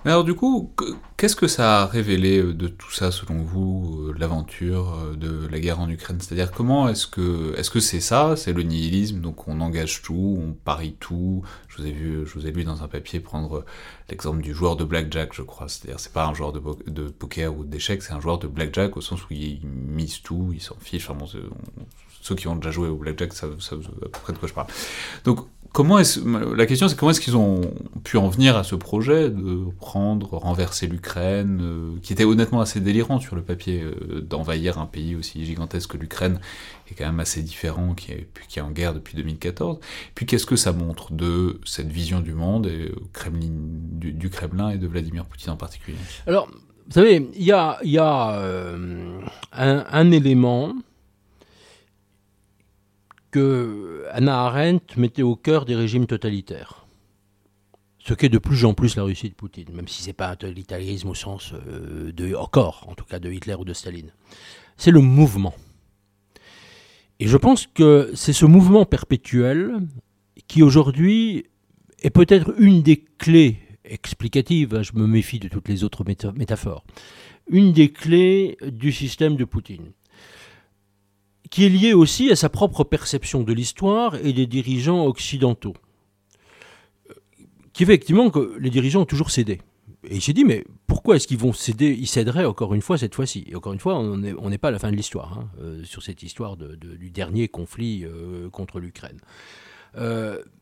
[0.09, 3.43] Mais alors du coup, que- qu'est-ce que ça a révélé euh, de tout ça selon
[3.43, 6.19] vous, euh, l'aventure euh, de la guerre en Ukraine?
[6.19, 10.39] C'est-à-dire comment est-ce que est-ce que c'est ça, c'est le nihilisme, donc on engage tout,
[10.43, 11.43] on parie tout.
[11.69, 13.67] Je vous ai vu, je vous ai lu dans un papier prendre
[14.09, 15.69] l'exemple du joueur de blackjack, je crois.
[15.69, 19.03] C'est-à-dire c'est pas un joueur de, poker ou d'échecs, c'est un joueur de blackjack au
[19.03, 21.11] sens où il mise tout, il s'en fiche.
[21.11, 21.27] Enfin bon,
[22.23, 24.55] ceux qui ont déjà joué au blackjack savent, savent à peu près de quoi je
[24.55, 24.69] parle.
[25.25, 26.21] Donc comment est-ce
[26.55, 27.61] la question c'est comment est-ce qu'ils ont
[28.05, 32.81] pu en venir à ce projet de prendre renverser l'Ukraine euh, qui était honnêtement assez
[32.81, 36.41] délirant sur le papier euh, d'envahir un pays aussi gigantesque que l'Ukraine
[36.91, 39.79] est quand même assez différent qui est qui en guerre depuis 2014
[40.15, 44.71] puis qu'est-ce que ça montre de cette vision du monde et euh, Kremlin du, Kremlin
[44.71, 45.99] et de Vladimir Poutine en particulier?
[46.27, 48.39] Alors, vous savez, il y a,
[49.53, 50.75] un élément
[53.31, 56.87] que Hannah Arendt mettait au cœur des régimes totalitaires.
[57.99, 60.31] Ce qu'est de plus en plus la Russie de Poutine, même si ce n'est pas
[60.31, 64.13] un totalitarisme au sens euh, de encore, en tout cas de Hitler ou de Staline.
[64.77, 65.55] C'est le mouvement.
[67.21, 69.81] Et je pense que c'est ce mouvement perpétuel
[70.47, 71.45] qui aujourd'hui
[72.01, 76.33] est peut-être une des clés explicatives, hein, je me méfie de toutes les autres méta-
[76.33, 76.85] métaphores,
[77.51, 79.93] une des clés du système de Poutine,
[81.51, 85.75] qui est liée aussi à sa propre perception de l'histoire et des dirigeants occidentaux,
[87.11, 87.15] Euh,
[87.73, 89.61] qui fait effectivement que les dirigeants ont toujours cédé.
[90.05, 92.99] Et il s'est dit, mais pourquoi est-ce qu'ils vont céder Ils céderaient encore une fois
[92.99, 93.45] cette fois-ci?
[93.49, 96.03] Et encore une fois, on n'est pas à la fin de l'histoire, hein, euh, sur
[96.03, 99.21] cette histoire du dernier conflit euh, contre l'Ukraine.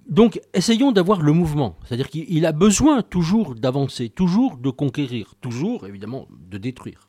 [0.09, 1.77] Donc, essayons d'avoir le mouvement.
[1.85, 7.09] C'est-à-dire qu'il il a besoin toujours d'avancer, toujours de conquérir, toujours, évidemment, de détruire.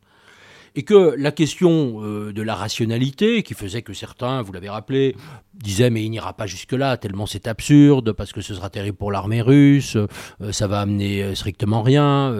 [0.77, 5.15] Et que la question euh, de la rationalité, qui faisait que certains, vous l'avez rappelé,
[5.55, 9.11] disaient mais il n'ira pas jusque-là, tellement c'est absurde, parce que ce sera terrible pour
[9.11, 12.31] l'armée russe, euh, ça va amener euh, strictement rien,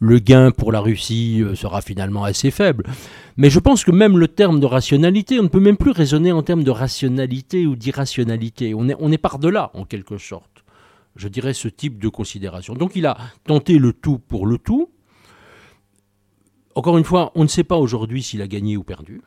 [0.00, 2.82] le gain pour la Russie sera finalement assez faible.
[3.36, 6.32] Mais je pense que même le terme de rationalité, on ne peut même plus raisonner
[6.32, 8.74] en termes de rationalité ou d'irrationalité.
[8.74, 10.64] On est, on est par-delà, en quelque sorte,
[11.14, 12.74] je dirais, ce type de considération.
[12.74, 13.16] Donc il a
[13.46, 14.90] tenté le tout pour le tout.
[16.74, 19.22] Encore une fois, on ne sait pas aujourd'hui s'il a gagné ou perdu.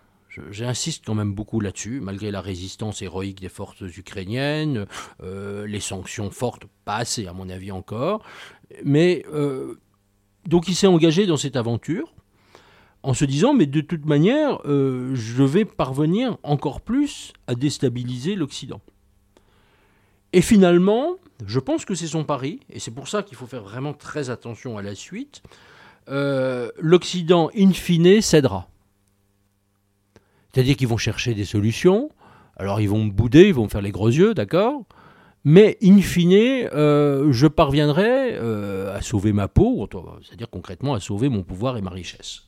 [0.51, 4.85] J'insiste quand même beaucoup là-dessus, malgré la résistance héroïque des forces ukrainiennes,
[5.23, 8.23] euh, les sanctions fortes, pas assez à mon avis encore.
[8.83, 9.79] Mais euh,
[10.45, 12.13] donc il s'est engagé dans cette aventure
[13.01, 18.35] en se disant, mais de toute manière, euh, je vais parvenir encore plus à déstabiliser
[18.35, 18.81] l'Occident.
[20.33, 21.15] Et finalement,
[21.45, 24.29] je pense que c'est son pari, et c'est pour ça qu'il faut faire vraiment très
[24.29, 25.41] attention à la suite.
[26.09, 28.69] Euh, L'Occident, in fine, cédera.
[30.53, 32.09] C'est-à-dire qu'ils vont chercher des solutions,
[32.55, 34.85] alors ils vont me bouder, ils vont me faire les gros yeux, d'accord
[35.49, 36.33] mais in fine,
[36.73, 39.87] euh, je parviendrai euh, à sauver ma peau,
[40.21, 42.41] c'est-à-dire concrètement à sauver mon pouvoir et ma richesse.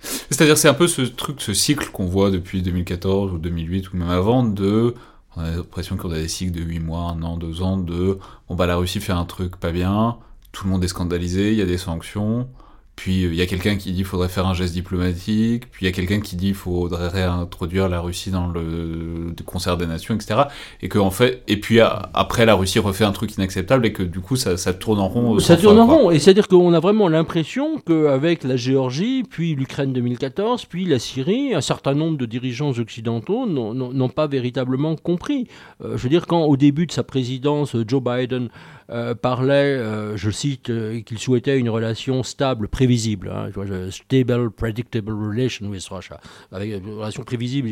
[0.00, 3.96] C'est-à-dire c'est un peu ce truc, ce cycle qu'on voit depuis 2014 ou 2008 ou
[3.96, 4.94] même avant de
[5.36, 8.18] On a l'impression qu'on a des cycles de 8 mois, 1 an, 2 ans, de
[8.48, 10.18] bon bah la Russie fait un truc pas bien,
[10.52, 12.48] tout le monde est scandalisé, il y a des sanctions,
[13.02, 15.84] puis euh, il y a quelqu'un qui dit qu'il faudrait faire un geste diplomatique, puis
[15.84, 18.62] il y a quelqu'un qui dit qu'il faudrait réintroduire la Russie dans le,
[19.36, 20.42] le concert des nations, etc.
[20.82, 24.04] Et que en fait, et puis après la Russie refait un truc inacceptable et que
[24.04, 25.36] du coup ça, ça tourne en rond.
[25.40, 26.10] Ça sans tourne en rond.
[26.12, 31.54] Et c'est-à-dire qu'on a vraiment l'impression qu'avec la Géorgie, puis l'Ukraine 2014, puis la Syrie,
[31.54, 35.48] un certain nombre de dirigeants occidentaux n'ont- pas véritablement compris.
[35.82, 38.48] Euh, je veux dire, quand au début de sa présidence, Joe Biden
[38.90, 42.91] euh, parlait, euh, je cite, euh, qu'il souhaitait une relation stable, prévisible,
[43.28, 46.20] hein, tu vois, stable, predictable relation Russia,
[46.50, 46.82] avec
[47.24, 47.68] prévisible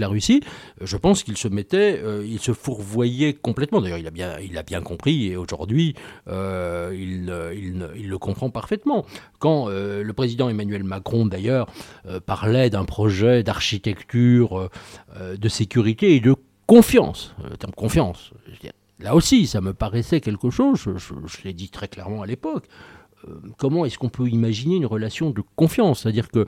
[0.00, 0.42] la Russie,
[0.80, 3.80] euh, je pense qu'il se mettait, euh, il se fourvoyait complètement.
[3.80, 5.94] D'ailleurs, il a bien, il a bien compris et aujourd'hui,
[6.28, 7.54] euh, il, euh,
[7.96, 9.04] il le comprend parfaitement.
[9.38, 11.66] Quand euh, le président Emmanuel Macron, d'ailleurs,
[12.06, 14.68] euh, parlait d'un projet d'architecture, euh,
[15.16, 16.34] euh, de sécurité et de
[16.66, 18.32] confiance, euh, le terme confiance,
[18.98, 22.66] là aussi, ça me paraissait quelque chose, je l'ai dit très clairement à l'époque.
[23.28, 26.02] Euh, Comment est-ce qu'on peut imaginer une relation de confiance?
[26.02, 26.46] C'est-à-dire que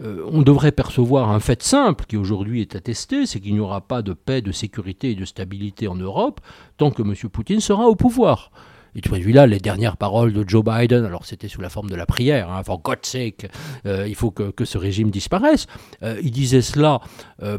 [0.00, 3.80] euh, on devrait percevoir un fait simple qui aujourd'hui est attesté, c'est qu'il n'y aura
[3.80, 6.40] pas de paix, de sécurité et de stabilité en Europe
[6.76, 7.14] tant que M.
[7.30, 8.50] Poutine sera au pouvoir.
[8.94, 11.88] Et tu vu là les dernières paroles de Joe Biden, alors c'était sous la forme
[11.88, 13.48] de la prière, hein, for God's sake,
[13.86, 15.66] euh, il faut que, ce régime disparaisse.
[16.02, 17.00] Il disait cela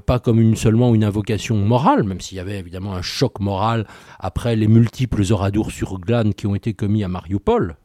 [0.05, 3.87] pas comme une, seulement une invocation morale, même s'il y avait évidemment un choc moral
[4.19, 7.77] après les multiples oradours sur glane qui ont été commis à Mariupol.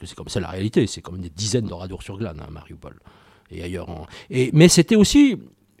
[0.00, 2.46] Parce que c'est comme ça la réalité, c'est comme des dizaines d'oradours sur glane hein,
[2.48, 2.98] à Mariupol
[3.50, 3.90] et ailleurs.
[3.90, 5.36] en- Et, mais c'était aussi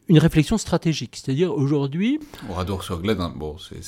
[0.08, 2.18] une réflexion stratégique, c'est-à-dire aujourd'hui,
[2.50, 3.80] Oradour sur Glade, hein, bon, c'est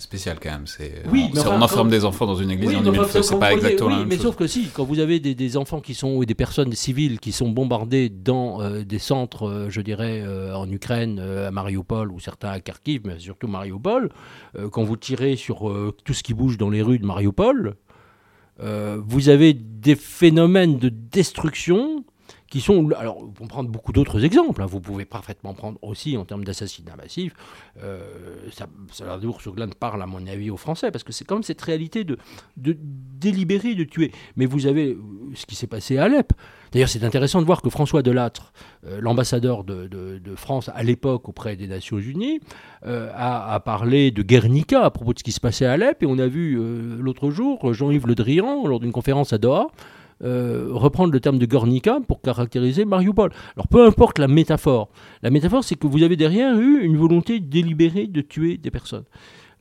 [0.00, 0.66] spécial quand même.
[0.66, 2.90] C'est Oui, on, enfin, enferme quand- des enfants dans une église et on mais y
[2.90, 3.18] met le enfin, feu.
[3.20, 4.24] quand C'est pas exactement oui, la même mais chose.
[4.24, 7.20] sauf que si, quand vous avez des, des enfants qui sont, ou des personnes civiles
[7.20, 11.52] qui sont bombardées dans euh, des centres, euh, je dirais, euh, en Ukraine, euh, à
[11.52, 14.10] Mariupol, ou certains à Kharkiv, mais surtout Mariupol,
[14.58, 17.76] euh, quand vous tirez sur euh, tout ce qui bouge dans les rues de Mariupol,
[18.60, 22.04] euh, vous avez des phénomènes de destruction
[22.50, 22.90] qui sont...
[22.92, 24.62] Alors, on peut prendre beaucoup d'autres exemples.
[24.62, 24.66] hein.
[24.66, 27.34] Vous pouvez parfaitement prendre aussi, en termes d'assassinat massif,
[27.82, 28.00] euh,
[28.50, 31.60] ça, sur Glane parle, à mon avis, aux Français, parce que c'est quand même cette
[31.60, 32.18] réalité de,
[32.56, 34.12] délibérer, de tuer.
[34.36, 34.96] Mais vous avez
[35.34, 36.32] ce qui s'est passé à Alep.
[36.72, 38.52] D'ailleurs, c'est intéressant de voir que François Delattre,
[38.86, 39.88] euh, l'ambassadeur de,
[40.36, 42.40] France à l'époque auprès des Nations Unies,
[42.86, 46.02] euh, a, a parlé de Guernica à propos de ce qui se passait à Alep.
[46.02, 49.68] Et on a vu euh, l'autre jour Jean-Yves Le Drian, lors d'une conférence à Doha,
[50.24, 53.30] euh, reprendre le terme de Guernica pour caractériser Mariupol.
[53.54, 54.88] Alors peu importe la métaphore,
[55.22, 59.04] la métaphore c'est que vous avez derrière eu une volonté délibérée de tuer des personnes.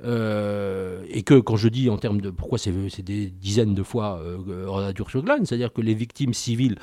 [0.04, 2.72] Euh, et que quand je dis en termes de pourquoi c'est
[3.02, 6.78] des dizaines de fois euh, ordure sur glane, c'est-à-dire que les victimes civiles,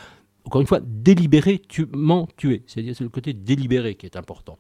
[0.45, 4.59] encore une fois, délibérément tuées, c'est-à-dire c'est le côté délibéré qui est important.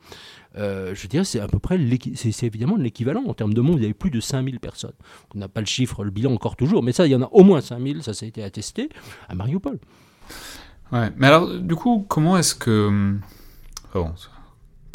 [0.56, 1.78] Euh, je dirais c'est à peu près,
[2.14, 4.94] c'est évidemment l'équivalent en termes de monde, il y avait plus de 5000 personnes.
[5.34, 7.28] On n'a pas le chiffre, le bilan encore toujours, mais ça, il y en a
[7.32, 8.88] au moins 5000, ça, ça a été attesté
[9.28, 9.78] à Mariupol.
[10.92, 13.16] Ouais, mais alors, du coup, comment est-ce que.
[13.92, 14.12] Bon,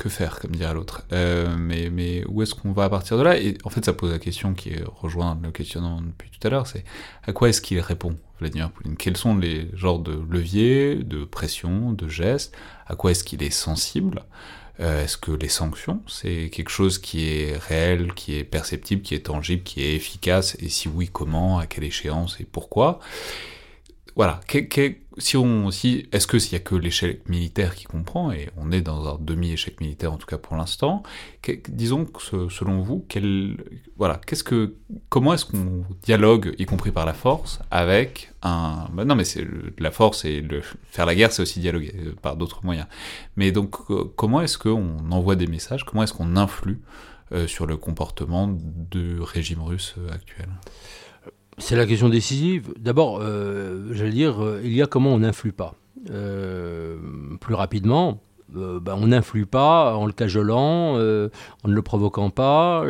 [0.01, 1.03] que faire, comme dirait l'autre.
[1.11, 3.38] Euh, mais, mais où est-ce qu'on va à partir de là?
[3.38, 4.71] Et en fait, ça pose la question qui
[5.01, 6.84] rejoint le questionnement depuis tout à l'heure c'est
[7.23, 8.95] à quoi est-ce qu'il répond, Vladimir Poutine?
[8.95, 12.55] Quels sont les genres de leviers, de pression, de gestes?
[12.88, 14.23] À quoi est-ce qu'il est sensible?
[14.80, 19.13] Euh, Est-ce que les sanctions, c'est quelque chose qui est réel, qui est perceptible, qui
[19.13, 20.55] est tangible, qui est efficace?
[20.61, 21.59] Et si oui, comment?
[21.59, 22.39] À quelle échéance?
[22.39, 22.99] Et pourquoi?
[24.20, 28.34] Voilà, que- si on, si, est-ce que s'il y a que l'échec militaire qui comprend,
[28.34, 31.04] et on est dans un demi-échec militaire en tout cas pour l'instant,
[31.70, 33.06] disons que selon vous,
[33.96, 34.76] voilà, qu'est-ce que,
[35.08, 39.48] comment est-ce qu'on dialogue, y compris par la force, avec un, bah non mais c'est
[39.78, 40.62] la force et le
[40.96, 42.88] faire la guerre, c'est aussi dialoguer euh, par d'autres moyens.
[43.38, 43.76] Mais donc,
[44.18, 46.82] comment est-ce qu'on envoie des messages, comment est-ce qu'on influe
[47.32, 50.50] euh, sur le comportement du régime russe euh, actuel?
[51.60, 52.73] C'est la question décisive.
[52.80, 55.76] D'abord, euh, j'allais dire, euh, il y a comment on n'influe pas.
[56.10, 56.98] Euh,
[57.41, 61.30] plus rapidement, ben, on n'influe pas en le cajolant, en ne
[61.73, 62.84] le provoquant pas, en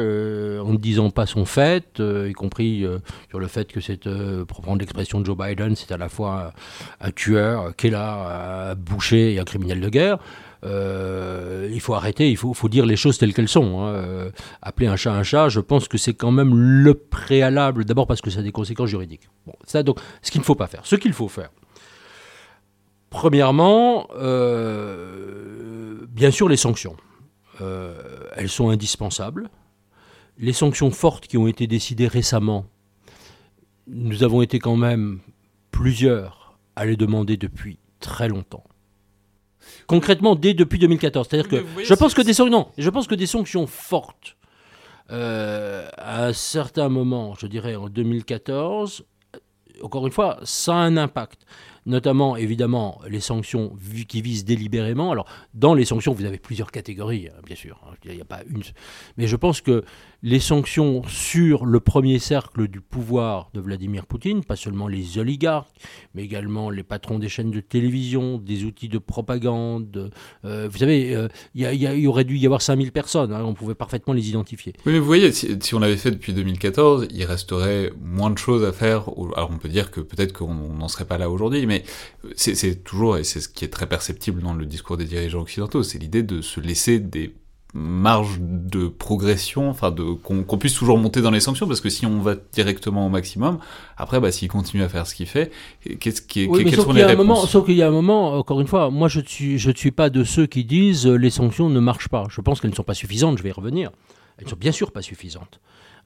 [0.71, 2.85] ne disant pas son fait, y compris
[3.29, 4.07] sur le fait que c'est,
[4.47, 6.53] pour prendre l'expression de Joe Biden, c'est à la fois
[7.01, 10.19] un, tueur, qui est là, un boucher et un criminel de guerre.
[10.63, 13.81] Euh, il faut arrêter, il faut, dire les choses telles qu'elles sont.
[13.81, 13.93] hein.
[13.93, 14.31] Euh,
[14.61, 18.21] appeler un chat un chat, je pense que c'est quand même le préalable, d'abord parce
[18.21, 19.29] que ça a des conséquences juridiques.
[19.45, 20.81] Bon, ça donc, ce qu'il ne faut pas faire.
[20.85, 21.49] Ce qu'il faut faire.
[23.09, 26.95] Premièrement, euh, bien sûr les sanctions.
[28.37, 29.49] Elles sont indispensables.
[30.37, 32.65] Les sanctions fortes qui ont été décidées récemment,
[33.87, 35.19] nous avons été quand même
[35.71, 38.63] plusieurs à les demander depuis très longtemps.
[39.89, 41.27] Concrètement, dès depuis 2014.
[41.29, 44.37] C'est-à-dire que voyez, je pense que des sanctions, non, je pense que des sanctions fortes
[45.11, 49.03] euh, à un certain moment, je dirais en 2014,
[49.35, 49.39] euh,
[49.81, 51.41] encore une fois, ça a un impact.
[51.85, 53.75] Notamment, évidemment, les sanctions
[54.07, 55.11] qui visent délibérément.
[55.11, 55.25] Alors,
[55.55, 57.81] dans les sanctions, vous avez plusieurs catégories, hein, bien sûr.
[57.87, 57.95] hein.
[58.05, 58.61] Il n'y a pas une.
[59.17, 59.83] Mais je pense que
[60.21, 65.69] les sanctions sur le premier cercle du pouvoir de Vladimir Poutine, pas seulement les oligarques,
[66.13, 70.11] mais également les patrons des chaînes de télévision, des outils de propagande.
[70.43, 73.75] euh, vous savez, euh, il y, aurait dû y avoir 5000 personnes, hein, on pouvait
[73.75, 74.73] parfaitement les identifier.
[74.85, 78.65] Oui, mais vous voyez, si, on l'avait fait depuis 2014, il resterait moins de choses
[78.65, 79.09] à faire.
[79.35, 81.83] Alors on peut dire que peut-être qu'on n'en serait pas là aujourd'hui, mais
[82.35, 85.83] c'est toujours, et c'est ce qui est très perceptible dans le discours des dirigeants occidentaux,
[85.83, 87.33] c'est l'idée de se laisser des
[87.73, 92.05] marges de progression, enfin de qu'on puisse toujours monter dans les sanctions, parce que si
[92.05, 93.59] on va directement au maximum,
[93.97, 95.51] après, bah, s'il continue à faire ce qu'il fait,
[95.99, 97.51] qu'est-ce qui, Oui, quelles sauf sont qu'il y les a un moment, réponses?
[97.51, 99.91] sauf qu'il y a un moment, encore une fois, moi je ne suis, je suis
[99.91, 102.25] pas de ceux qui disent euh, les sanctions ne marchent pas.
[102.29, 103.91] Je pense qu'elles ne sont pas suffisantes, je vais y revenir.
[104.39, 105.59] Elles ne sont bien sûr pas suffisantes.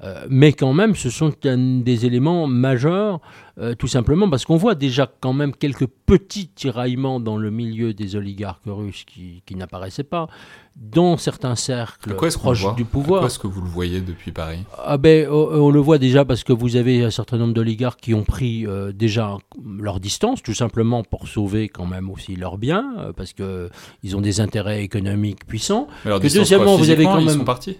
[0.04, 3.22] Euh, mais quand même, ce sont des éléments majeurs,
[3.58, 7.94] euh, tout simplement parce qu'on voit déjà quand même quelques petits tiraillements dans le milieu
[7.94, 10.28] des oligarques russes qui, qui n'apparaissaient pas,
[10.76, 13.26] dans certains cercles quoi proches du pouvoir.
[13.26, 14.60] est-ce que vous le voyez depuis Paris?
[14.84, 15.34] Ah ben, on,
[15.68, 18.68] on le voit déjà parce que vous avez un certain nombre d'oligarques qui ont pris
[18.68, 19.38] euh, déjà
[19.78, 23.70] leur distance, tout simplement pour sauver quand même aussi leurs biens, parce que
[24.04, 25.88] ils ont des intérêts économiques puissants.
[26.04, 27.78] Mais alors, Que deuxièmement, quoi, vous avez quand ils même- sont partis?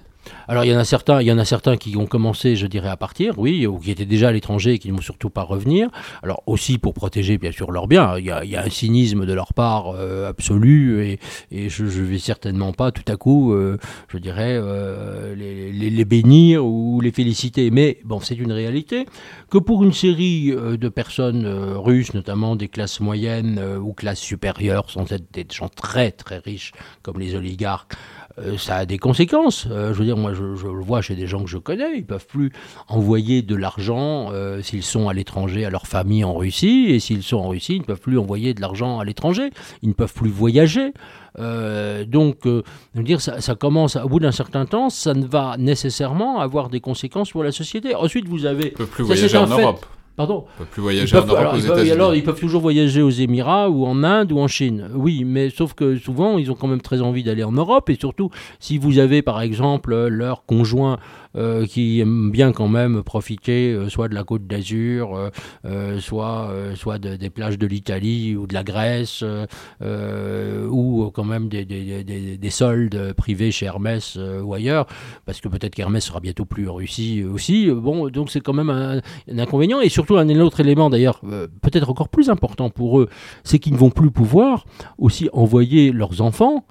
[0.48, 2.68] Alors il y en a certains, il y en a certains qui ont commencé, je
[2.68, 5.30] dirais, à partir, oui, ou qui étaient déjà à l'étranger et qui ne vont surtout
[5.30, 5.90] pas revenir.
[6.22, 8.18] Alors aussi pour protéger bien sûr leurs biens.
[8.18, 11.18] Il y a, un cynisme de leur part euh, absolu
[11.52, 13.78] et, je, je vais certainement pas tout à coup, euh,
[14.10, 17.72] je dirais, euh, les, les- bénir ou les féliciter.
[17.72, 19.06] Mais bon, c'est une réalité
[19.50, 25.10] que pour une série de personnes russes, notamment des classes moyennes ou classes supérieures, sans
[25.14, 27.94] être des gens très très riches comme les oligarques,
[28.58, 29.68] ça a des conséquences.
[29.70, 31.98] Euh, je veux dire, moi, je, je le vois chez des gens que je connais,
[31.98, 32.52] ils peuvent plus
[32.88, 37.24] envoyer de l'argent euh, s'ils sont à l'étranger à leur famille en Russie, et s'ils
[37.24, 39.52] sont en Russie, ils ne peuvent plus envoyer de l'argent à l'étranger,
[39.82, 40.94] ils ne peuvent plus voyager.
[41.40, 45.14] Euh, donc, euh, je veux dire, ça, ça commence, au bout d'un certain temps, ça
[45.14, 47.96] ne va nécessairement avoir des conséquences pour la société.
[47.96, 48.68] Ensuite, vous avez...
[48.68, 49.62] Ils peuvent plus Ça, voyager en fait.
[49.62, 49.86] Europe.
[50.16, 51.92] Pardon Ils peuvent plus ils voyager peuvent, en Europe, alors, aux ils peuvent- États-Unis.
[51.92, 54.90] alors, ils peuvent toujours voyager aux Émirats ou en Inde ou en Chine.
[54.94, 57.90] Oui, mais sauf que souvent, ils ont quand même très envie d'aller en Europe.
[57.90, 58.30] Et surtout,
[58.60, 61.00] si vous avez par exemple leur conjoint
[61.36, 65.32] euh, qui aime bien quand même profiter euh, soit de la côte d'Azur,
[65.66, 69.24] euh, soit, soit de- des plages de l'Italie ou de la Grèce,
[70.70, 74.86] ou quand même des, des- des- des soldes privés chez Hermès ou ailleurs,
[75.26, 77.70] parce que peut-être qu'Hermès sera bientôt plus en Russie aussi.
[77.72, 78.98] Bon, donc c'est quand même un,
[79.32, 79.82] un inconvénient.
[79.82, 81.20] Et surtout, un autre élément d'ailleurs,
[81.62, 83.10] peut-être encore plus important pour eux,
[83.44, 84.66] c'est qu'ils ne vont plus pouvoir
[84.98, 86.66] aussi envoyer leurs enfants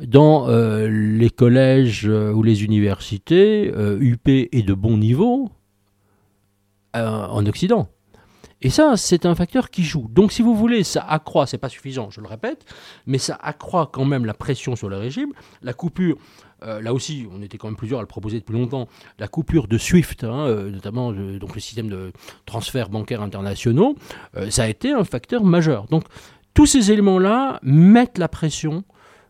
[0.00, 5.50] dans euh, les collèges euh, ou les universités euh, UP et de bon niveau
[6.96, 7.88] euh, en Occident.
[8.62, 10.08] Et ça, c'est un facteur qui joue.
[10.10, 12.64] Donc, si vous voulez, ça accroît, c'est pas suffisant, je le répète,
[13.06, 15.32] mais ça accroît quand même la pression sur le régime.
[15.60, 16.16] La coupure,
[16.64, 19.68] euh, là aussi, on était quand même plusieurs à le proposer depuis longtemps, la coupure
[19.68, 22.12] de SWIFT, hein, euh, notamment euh, donc le système de
[22.46, 23.94] transferts bancaires internationaux,
[24.36, 25.86] euh, ça a été un facteur majeur.
[25.88, 26.04] Donc,
[26.54, 28.84] tous ces éléments-là mettent la pression,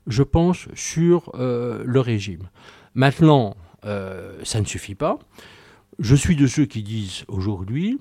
[0.06, 2.48] je pense, sur euh, le régime.
[2.94, 5.18] Maintenant, euh, ça ne suffit pas.
[5.98, 7.98] Je suis de ceux qui disent aujourd'hui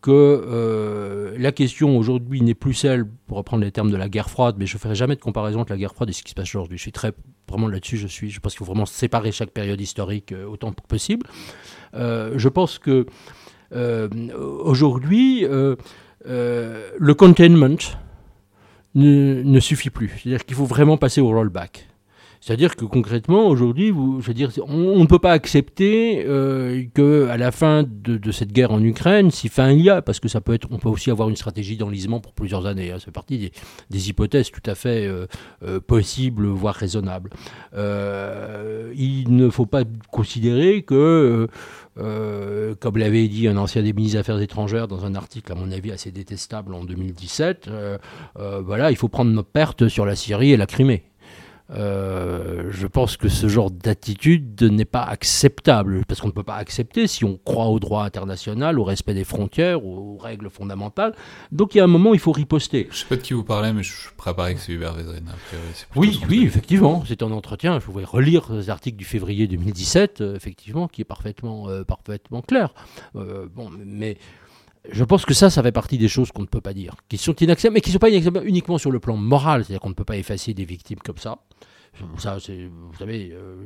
[0.00, 4.30] que euh, la question aujourd'hui n'est plus celle, pour reprendre les termes de la guerre
[4.30, 6.30] froide, mais je ne ferai jamais de comparaison entre la guerre froide et ce qui
[6.30, 6.78] se passe aujourd'hui.
[6.78, 7.12] Je suis très,
[7.48, 10.82] vraiment là-dessus, je suis, je pense qu'il faut vraiment séparer chaque période historique autant que
[10.86, 11.26] possible.
[11.94, 13.06] Je pense que
[13.72, 17.98] aujourd'hui, le containment
[18.98, 20.08] ne, suffit plus.
[20.08, 21.88] C'est-à-dire qu'il faut vraiment passer au rollback.
[22.40, 23.92] C'est-à-dire que concrètement, aujourd'hui,
[24.32, 28.82] dire, on, ne peut pas accepter euh, que à la fin de, cette guerre en
[28.82, 31.28] Ukraine, si fin il y a, parce que ça peut être, on peut aussi avoir
[31.28, 32.92] une stratégie d'enlisement pour plusieurs années.
[32.92, 33.52] hein, c'est partie des,
[33.90, 35.26] des hypothèses tout à fait euh,
[35.64, 37.30] euh, possibles, voire raisonnables.
[37.74, 41.48] Euh, il ne faut pas considérer que,
[41.98, 45.54] euh, comme l'avait dit un ancien des ministres des Affaires étrangères dans un article, à
[45.54, 47.98] mon avis assez détestable en 2017, euh,
[48.38, 51.04] euh, voilà, il faut prendre nos pertes sur la Syrie et la Crimée.
[51.70, 56.56] Euh, je pense que ce genre d'attitude n'est pas acceptable, parce qu'on ne peut pas
[56.56, 61.14] accepter si on croit au droit international, au respect des frontières, aux règles fondamentales.
[61.52, 62.88] Donc il y a un moment il faut riposter.
[62.90, 65.10] Je sais pas de qui vous parlez, mais je préparais que c'est Hubert plutôt
[65.96, 67.78] Oui, oui, effectivement, c'est un entretien.
[67.80, 72.42] Je pouvais relire les articles du février 2017, euh, effectivement, qui est parfaitement, euh, parfaitement
[72.42, 72.72] clair.
[73.14, 74.16] Bon, mais
[74.90, 77.18] je pense que ça, ça fait partie des choses qu'on ne peut pas dire, qui
[77.18, 79.90] sont inacceptables, mais qui ne sont pas inacceptables uniquement sur le plan moral, c'est-à-dire qu'on
[79.90, 81.38] ne peut pas effacer des victimes comme ça.
[82.18, 83.56] Ça, c'est, vous savez, euh,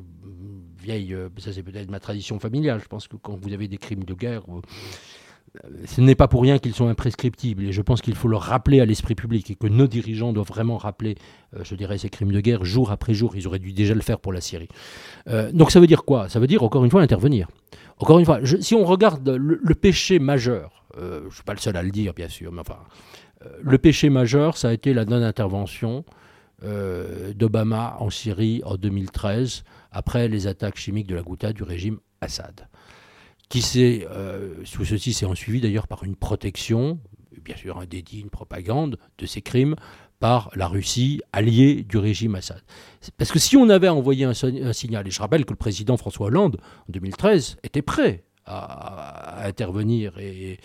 [0.83, 2.81] vieille, euh, ça c'est peut-être ma tradition familiale.
[2.83, 6.41] Je pense que quand vous avez des crimes de guerre, euh, ce n'est pas pour
[6.41, 7.65] rien qu'ils sont imprescriptibles.
[7.65, 10.47] Et je pense qu'il faut le rappeler à l'esprit public et que nos dirigeants doivent
[10.47, 11.17] vraiment rappeler,
[11.63, 13.37] je dirais, ces crimes de guerre jour après jour.
[13.37, 14.69] Ils auraient dû déjà le faire pour la Syrie.
[15.53, 16.31] Donc ça veut dire quoi?
[16.31, 17.49] Ça veut dire, encore une fois, intervenir.
[17.99, 21.59] Encore une fois, si on regarde le péché majeur, euh, je ne suis pas le
[21.59, 22.79] seul à le dire, bien sûr, mais enfin,
[23.45, 26.05] euh, le péché majeur, ça a été la non-intervention
[26.65, 31.99] euh, d'Obama en Syrie en 2013, après les attaques chimiques de la Ghouta du régime
[32.21, 32.69] Assad.
[33.49, 34.07] Qui s'est,
[34.73, 36.99] tout ceci s'est suivi d'ailleurs par une protection,
[37.45, 39.77] bien sûr un dédit, une propagande de ces crimes
[40.21, 42.63] par la Russie, alliée du régime Assad.
[43.19, 44.33] Parce que si on avait envoyé un
[44.73, 46.59] signal, et je rappelle que le président François Hollande,
[46.89, 50.59] en 2013, était prêt à, intervenir, et,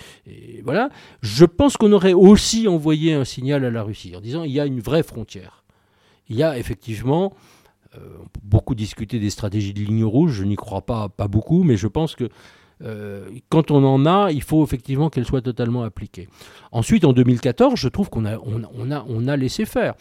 [0.63, 0.89] voilà,
[1.21, 4.59] je pense qu'on aurait aussi envoyé un signal à la Russie en disant il y
[4.59, 5.63] a une vraie frontière.
[6.29, 7.33] Il y a effectivement,
[7.95, 7.99] euh,
[8.43, 11.87] beaucoup discuter des stratégies de ligne rouge, je n'y crois pas, pas beaucoup, mais je
[11.87, 12.29] pense que
[12.83, 16.27] euh, quand on en a, il faut effectivement qu'elle soit totalement appliquée.
[16.71, 19.95] Ensuite, en 2014, je trouve qu'on a, on, a, on a laissé faire.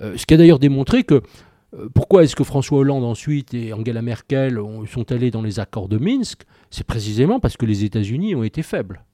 [0.00, 1.22] Euh, ce qui a d'ailleurs démontré que
[1.94, 5.88] pourquoi est-ce que François Hollande ensuite et Angela Merkel ont- sont allés dans les accords
[5.88, 6.42] de Minsk?
[6.70, 9.04] C'est précisément parce que les États-Unis ont été faibles.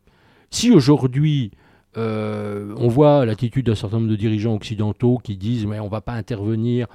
[0.50, 1.50] Si aujourd'hui
[1.98, 5.90] euh, on voit l'attitude d'un certain nombre de dirigeants occidentaux qui disent mais on ne
[5.90, 6.86] va pas intervenir,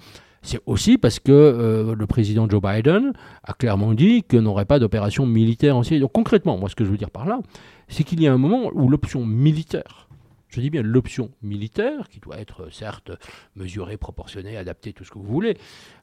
[0.44, 3.14] c'est aussi parce que euh, le président Joe Biden
[3.44, 6.00] a clairement dit qu'on n'aurait pas d'opération militaire en Syrie.
[6.00, 7.40] Donc concrètement, moi ce que je veux dire par là,
[7.88, 10.08] c'est qu'il y a un moment où l'option militaire,
[10.52, 13.12] je dis bien l'option militaire, qui doit être certes
[13.56, 15.58] mesurée, proportionnée, adaptée, tout ce que vous voulez,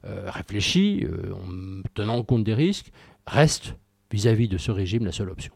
[0.05, 2.91] euh, réfléchie, euh, en tenant compte des risques,
[3.27, 3.75] reste
[4.11, 5.53] vis-à-vis de ce régime la seule option.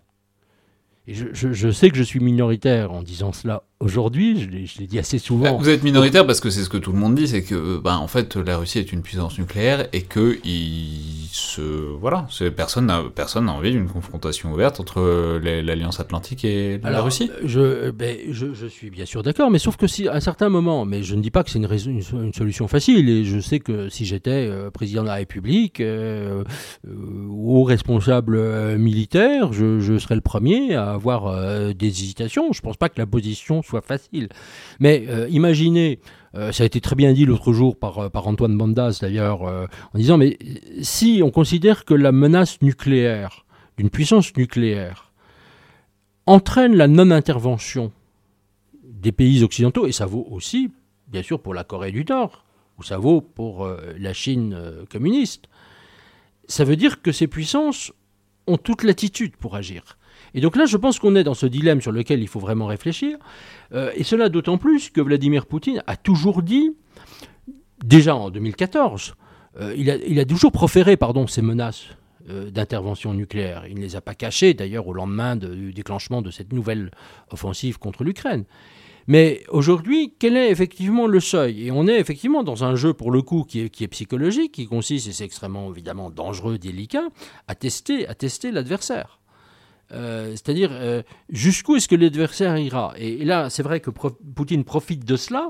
[1.05, 5.17] Et je sais que je suis minoritaire en disant cela aujourd'hui, je l'ai dit assez
[5.19, 5.57] souvent.
[5.57, 7.97] Vous êtes minoritaire parce que c'est ce que tout le monde dit, c'est que ben,
[7.97, 13.03] en fait la Russie est une puissance nucléaire et que il se voilà, personne n'a
[13.13, 17.29] personne n'a envie d'une confrontation ouverte entre les- l'Alliance Atlantique et la Alors, Russie.
[17.33, 20.19] euh, je, ben, je, je suis bien sûr d'accord, mais sauf que si à un
[20.19, 22.01] certain moment, mais je ne dis pas que c'est une,
[22.33, 26.43] solution facile, et je sais que si j'étais euh, président de la République euh,
[26.87, 26.91] euh,
[27.29, 32.51] ou responsable euh, militaire, je, je serais le premier à avoir euh, des hésitations.
[32.53, 34.29] Je ne pense pas que la position facile.
[34.79, 35.99] Mais euh, imaginez,
[36.35, 39.41] euh, ça a été très bien dit l'autre jour par, euh, par Antoine Bandas d'ailleurs,
[39.43, 40.37] en disant, mais
[40.81, 43.45] si on considère que la menace nucléaire,
[43.77, 45.11] d'une puissance nucléaire,
[46.25, 47.91] entraîne la non-intervention
[48.83, 50.71] des pays occidentaux, et ça vaut aussi,
[51.07, 52.45] bien sûr, pour la Corée du Nord,
[52.77, 53.67] ou ça vaut pour
[53.97, 54.57] la Chine
[54.89, 55.47] communiste,
[56.47, 57.91] ça veut dire que ces puissances
[58.47, 59.97] ont toute l'attitude pour agir.
[60.35, 62.65] Et donc là, je pense qu'on est dans ce dilemme sur lequel il faut vraiment
[62.65, 63.17] réfléchir,
[63.73, 66.71] euh, et cela d'autant plus que Vladimir Poutine a toujours dit,
[67.83, 69.15] déjà en 2014,
[69.59, 71.85] euh, il, a, toujours proféré pardon, ces menaces
[72.29, 73.65] euh, d'intervention nucléaire.
[73.69, 76.89] Il ne les a pas cachées, d'ailleurs, au lendemain de- du déclenchement de cette nouvelle
[77.31, 78.45] offensive contre l'Ukraine.
[79.05, 81.67] Mais aujourd'hui, quel est effectivement le seuil?
[81.67, 84.53] Et on est effectivement dans un jeu, pour le coup, qui est, qui est psychologique,
[84.53, 87.09] qui consiste, et c'est extrêmement évidemment dangereux, délicat,
[87.47, 89.19] à tester, à tester l'adversaire.
[89.93, 92.93] Euh, C'est-à-dire, euh, jusqu'où est-ce que l'adversaire ira?
[92.97, 95.49] Et, là, c'est vrai que Poutine profite de cela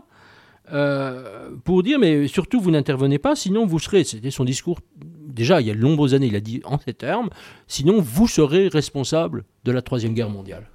[0.72, 4.80] euh, pour dire, mais surtout, vous n'intervenez pas, sinon vous serez, c'était son discours,
[5.28, 7.30] déjà, il y a de nombreuses années, il a dit en ces termes,
[7.68, 10.70] sinon vous serez responsable de la Troisième Guerre mondiale.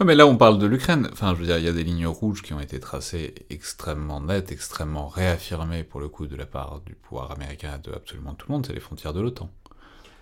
[0.00, 1.08] Ouais, mais là, on parle de l'Ukraine.
[1.12, 4.20] Enfin, je veux dire, il y a des lignes rouges qui ont été tracées extrêmement
[4.20, 8.46] nettes, extrêmement réaffirmées pour le coup de la part du pouvoir américain de absolument tout
[8.48, 8.66] le monde.
[8.66, 9.50] C'est les frontières de l'OTAN.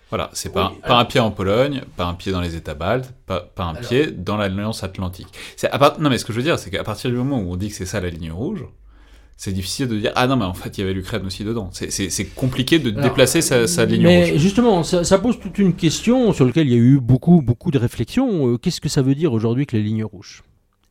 [0.09, 2.55] Voilà, c'est pas, Oui, pas alors- un pied en Pologne, pas un pied dans les
[2.55, 5.27] États baltes, pas, pas un Alors- pied dans l'Alliance Atlantique.
[5.57, 7.41] C'est à part- Non, mais ce que je veux dire, c'est qu'à partir du moment
[7.41, 8.65] où on dit que c'est ça la ligne rouge,
[9.37, 11.69] c'est difficile de dire ah non mais en fait il y avait l'Ukraine aussi dedans.
[11.73, 14.39] C'est- compliqué de Alors, déplacer sa, sa ligne Mais rouge.
[14.41, 17.71] justement, ça, ça pose toute une question sur laquelle il y a eu beaucoup, beaucoup
[17.73, 18.49] de réflexions.
[18.55, 20.43] Euh, Qu'est-ce que ça veut dire aujourd'hui que les lignes rouges?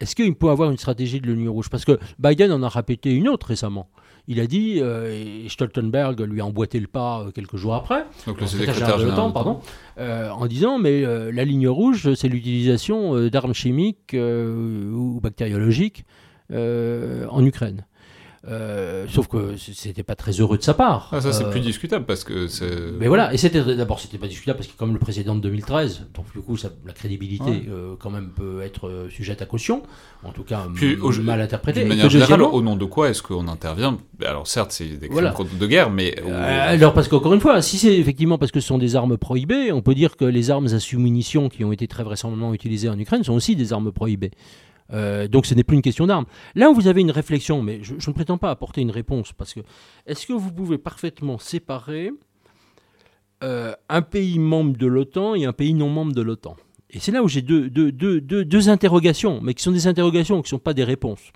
[0.02, 1.70] Est-ce qu'il peut avoir une stratégie de ligne rouge?
[1.70, 3.88] Parce que Biden en a répété une autre récemment.
[4.28, 8.06] Il a dit, euh, et Stoltenberg lui a emboîté le pas euh, quelques jours après,
[8.26, 9.60] Donc le le secrétaire secrétaire de général l'OTAN, pardon,
[10.00, 16.06] euh, en disant mais la ligne rouge, c'est l'utilisation d'armes chimiques ou bactériologiques
[16.52, 17.86] en Ukraine.
[18.48, 21.10] Euh, sauf que c'était pas très heureux de sa part.
[21.12, 22.70] Ah, ça c'est Euh, plus discutable parce que c'est.
[23.00, 26.06] mais voilà, et c'était d'abord c'était pas discutable parce que comme le précédent de 2013,
[26.14, 27.64] donc du coup ça- la crédibilité Ouais.
[27.70, 29.82] euh, quand même peut être sujette à caution,
[30.24, 31.80] en tout cas Puis, au- mal interprété.
[31.80, 33.98] D'une Et manière générale, au nom de quoi est-ce qu'on intervient?
[34.24, 35.34] Alors certes, c'est des crimes Voilà.
[35.60, 38.78] de guerre, mais Alors parce qu'encore une fois, si c'est effectivement parce que ce sont
[38.78, 42.04] des armes prohibées, on peut dire que les armes à sous-munitions qui ont été très
[42.04, 44.32] vraisemblablement utilisées en Ukraine sont aussi des armes prohibées.
[44.94, 46.26] Euh, donc ce n'est plus une question d'armes.
[46.54, 49.54] Là où vous avez une réflexion, mais je, ne prétends pas apporter une réponse, parce
[49.54, 49.62] que
[50.06, 52.12] est-ce que vous pouvez parfaitement séparer
[53.44, 56.56] euh, un pays membre de l'OTAN et un pays non membre de l'OTAN?
[56.92, 60.60] Et c'est là où j'ai deux interrogations, mais qui sont des interrogations, qui ne sont
[60.60, 61.32] pas des réponses.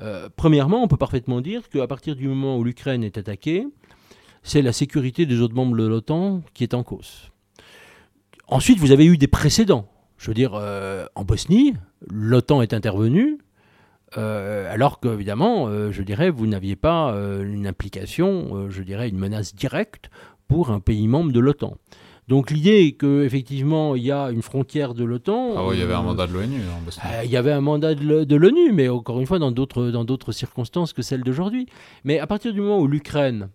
[0.00, 3.66] Euh, premièrement, on peut parfaitement dire qu'à partir du moment où l'Ukraine est attaquée,
[4.42, 7.30] c'est la sécurité des autres membres de l'OTAN qui est en cause.
[8.46, 9.88] Ensuite, vous avez eu des précédents.
[10.18, 11.74] Je veux dire, euh, en Bosnie,
[12.10, 13.38] l'OTAN est intervenue,
[14.16, 19.54] euh, alors qu'évidemment, euh, je dirais, vous n'aviez pas une implication, je dirais, une menace
[19.54, 20.10] directe
[20.48, 21.76] pour un pays membre de l'OTAN.
[22.26, 25.54] Donc l'idée qu'effectivement, il y a une frontière de l'OTAN...
[25.56, 27.94] Ah oui, il y avait un mandat de l'ONU euh, Il y avait un mandat
[27.94, 31.66] de l'ONU, mais encore une fois dans d'autres dans d'autres circonstances que celles d'aujourd'hui.
[32.04, 33.48] Mais à partir du moment où l'Ukraine,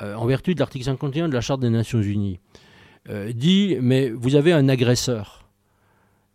[0.00, 2.40] en vertu de l'article 51 de la Charte des Nations Unies,
[3.34, 5.47] dit mais vous avez un agresseur,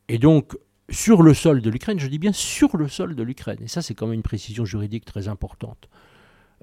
[0.10, 0.58] et donc
[0.90, 3.82] sur le sol de l'Ukraine, je dis bien sur le sol de l'Ukraine, et ça
[3.82, 5.90] c'est quand même une précision juridique très importante.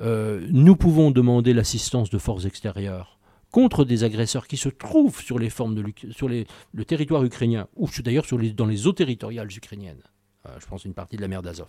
[0.00, 3.18] euh, nous pouvons demander l'assistance de forces extérieures
[3.50, 7.88] contre des agresseurs qui se trouvent sur les formes de sur le territoire ukrainien ou
[8.02, 10.02] d'ailleurs dans les eaux territoriales ukrainiennes.
[10.46, 11.68] Euh, je pense une partie de la mer d'Azov.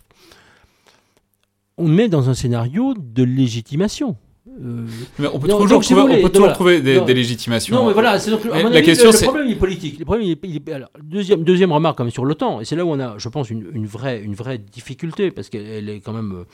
[1.76, 4.16] On met dans un scénario de légitimation.
[4.48, 4.86] Euh,
[5.20, 6.54] Mais on peut Non, toujours donc, trouver, vous voulez, on peut donc toujours voilà.
[6.54, 7.04] trouver des, Non.
[7.04, 7.76] des légitimations.
[7.76, 9.46] non, mais voilà, c'est donc, à Mais mon la avis, question, le, le c'est- problème
[9.46, 9.98] il est politique.
[10.00, 12.74] Le problème, il est- il est- alors, deuxième, deuxième remarque même sur l'OTAN, et c'est
[12.74, 15.88] là où on a, je pense, une, une vraie, une vraie difficulté, parce qu'elle elle
[15.88, 16.44] est quand même,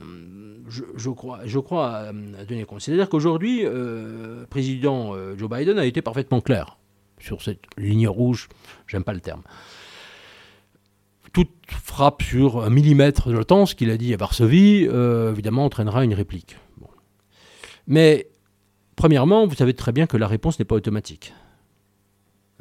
[0.00, 2.80] euh, je, je crois, je crois à, à tenir compte.
[2.80, 6.78] C'est-à-dire qu'aujourd'hui, euh, le président euh, Joe Biden a été parfaitement clair
[7.20, 8.48] sur cette ligne rouge,
[8.88, 9.42] j'aime pas le terme.
[11.32, 15.64] Toute frappe sur un millimètre de l'OTAN, ce qu'il a dit à Varsovie, euh, évidemment,
[15.66, 16.56] entraînera une réplique.
[17.86, 18.28] Mais
[18.96, 21.34] Premièrement, vous savez très bien que la réponse n'est pas automatique.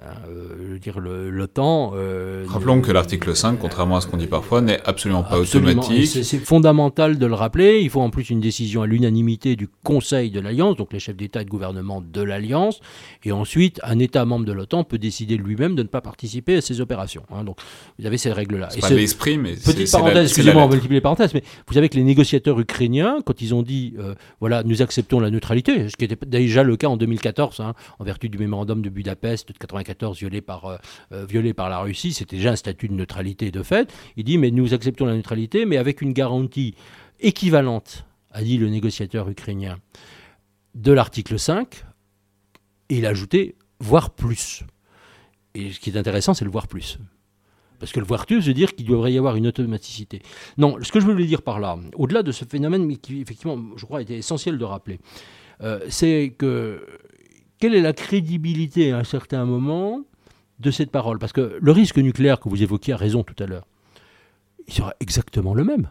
[0.01, 1.93] Euh, je veux dire, l'OTAN.
[1.95, 5.81] euh, Rappelons que l'article 5, contrairement à ce qu'on dit parfois, n'est absolument pas Absolument.
[5.81, 6.23] Automatique.
[6.25, 7.79] C'est fondamental de le rappeler.
[7.81, 11.15] Il faut en plus une décision à l'unanimité du Conseil de l'Alliance, donc les chefs
[11.15, 12.81] d'État et de gouvernement de l'Alliance.
[13.23, 16.61] Et ensuite, un État membre de l'OTAN peut décider lui-même de ne pas participer à
[16.61, 17.23] ces opérations.
[17.31, 17.45] hein.
[17.45, 17.57] Donc,
[17.97, 18.67] vous avez ces règles-là.
[18.71, 21.87] C'est pas l'esprit, mais c'est Petite parenthèse, excusez-moi, on multiplier les parenthèses, mais vous savez
[21.87, 25.95] que les négociateurs ukrainiens, quand ils ont dit, euh, voilà, nous acceptons la neutralité, ce
[25.95, 29.57] qui était déjà le cas en 2014, hein, en vertu du mémorandum de Budapest de
[29.85, 30.77] 94 violé par, euh,
[31.11, 33.93] euh, par la Russie, c'était déjà un statut de neutralité de fait.
[34.17, 36.75] Il dit, mais nous acceptons la neutralité, mais avec une garantie
[37.19, 39.77] équivalente, a dit le négociateur ukrainien,
[40.73, 41.85] de l'article 5,
[42.89, 44.63] et il a ajouté, voire plus.
[45.53, 46.99] Et ce qui est intéressant, c'est le voir plus.
[47.79, 50.21] Parce que le voir plus veut dire qu'il devrait y avoir une automaticité.
[50.57, 53.57] Non, ce que je voulais dire par là, au-delà de ce phénomène, mais qui effectivement,
[53.75, 54.99] je crois, était essentiel de rappeler,
[55.61, 56.85] euh, c'est que
[57.65, 60.01] quelle est la crédibilité à un certain moment
[60.59, 61.17] de cette parole?
[61.17, 63.65] Parce que le risque nucléaire que vous évoquiez à raison tout à l'heure,
[64.67, 65.89] il sera exactement le même.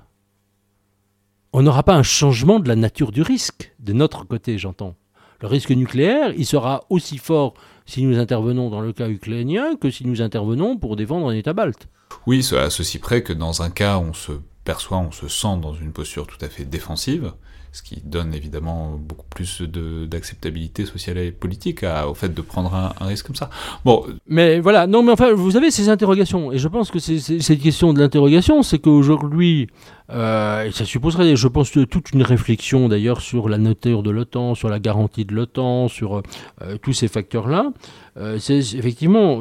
[1.53, 4.95] On n'aura pas un changement de la nature du risque, de notre côté, j'entends.
[5.41, 7.55] Le risque nucléaire, il sera aussi fort
[7.87, 11.55] si nous intervenons dans le cas ukrainien que si nous intervenons pour défendre un État
[11.55, 11.89] balte.
[12.29, 14.31] Oui, à ceci près que dans un cas, on se
[14.63, 17.33] perçoit, on se sent dans une posture tout à fait défensive,
[17.75, 23.05] ce qui donne évidemment beaucoup plus d'acceptabilité sociale et politique au fait de prendre un,
[23.05, 23.51] risque comme ça.
[23.85, 27.61] Bon, Mais voilà, non, mais enfin, vous avez ces interrogations, et je pense que cette
[27.61, 29.67] question de l'interrogation, c'est qu'aujourd'hui,
[30.11, 34.69] euh, ça supposerait, je pense, toute une réflexion d'ailleurs sur la nature de l'OTAN, sur
[34.69, 36.23] la garantie de l'OTAN, sur
[36.63, 37.73] euh, tous ces facteurs-là,
[38.19, 39.41] euh, c'est effectivement,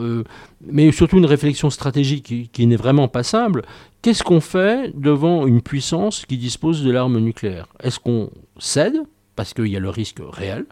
[0.65, 3.63] mais surtout une réflexion stratégique qui n'est vraiment pas simple.
[4.03, 7.67] Qu'est-ce qu'on fait devant une puissance qui dispose de l'arme nucléaire?
[7.79, 8.97] Est-ce qu'on cède,
[9.37, 10.65] parce qu'il y a le risque réel,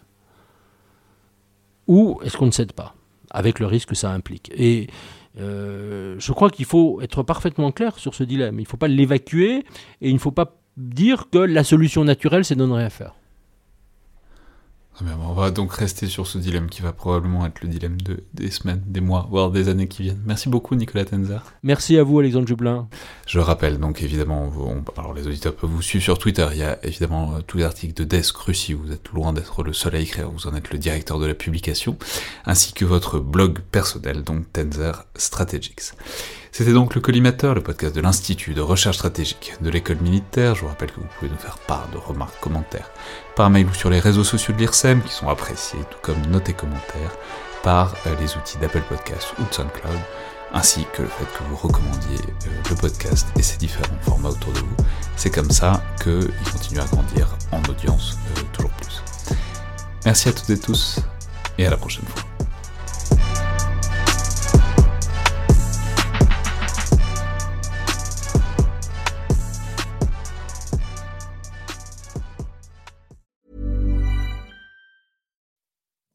[1.88, 2.94] ou est-ce qu'on ne cède pas
[3.30, 4.52] avec le risque que ça implique?
[4.54, 4.88] Et
[5.40, 8.60] euh, je crois qu'il faut être parfaitement clair sur ce dilemme.
[8.60, 9.60] Il ne faut pas l'évacuer
[10.02, 13.16] et il ne faut pas dire que la solution naturelle, c'est de ne rien faire.
[15.06, 18.00] Très bien, on va donc rester sur ce dilemme qui va probablement être le dilemme
[18.02, 20.22] de, des semaines, des mois, voire des années qui viennent.
[20.26, 21.42] Merci beaucoup Nicolas Tenzer.
[21.64, 22.88] Merci à vous, Alexandre Jublin.
[23.26, 26.64] Je rappelle donc évidemment, on- alors les auditeurs peuvent vous suivre sur Twitter, il y
[26.64, 29.96] a évidemment euh, tous les articles de Desk Russie, vous êtes loin d'être le seul
[29.96, 31.98] à écrire, vous en êtes le directeur de la publication,
[32.46, 35.92] ainsi que votre blog personnel, donc Tenzer Strategics.
[36.54, 40.54] C'était donc le Collimateur, le podcast de l'Institut de recherche stratégique de l'école militaire.
[40.56, 42.92] Je vous rappelle que vous pouvez nous faire part de remarques, commentaires,
[43.36, 46.54] par mail ou sur les réseaux sociaux de l'IRSEM, qui sont appréciés, tout comme notes
[46.56, 47.16] commentaires,
[47.64, 50.00] par euh, les outils d'Apple Podcasts ou de SoundCloud
[50.54, 54.52] ainsi que le fait que vous recommandiez euh, le podcast et ses différents formats autour
[54.54, 54.76] de vous.
[55.16, 59.02] C'est comme ça qu'il continue à grandir en audience euh, toujours plus.
[60.06, 61.00] Merci à toutes et tous,
[61.58, 62.24] et à la prochaine fois.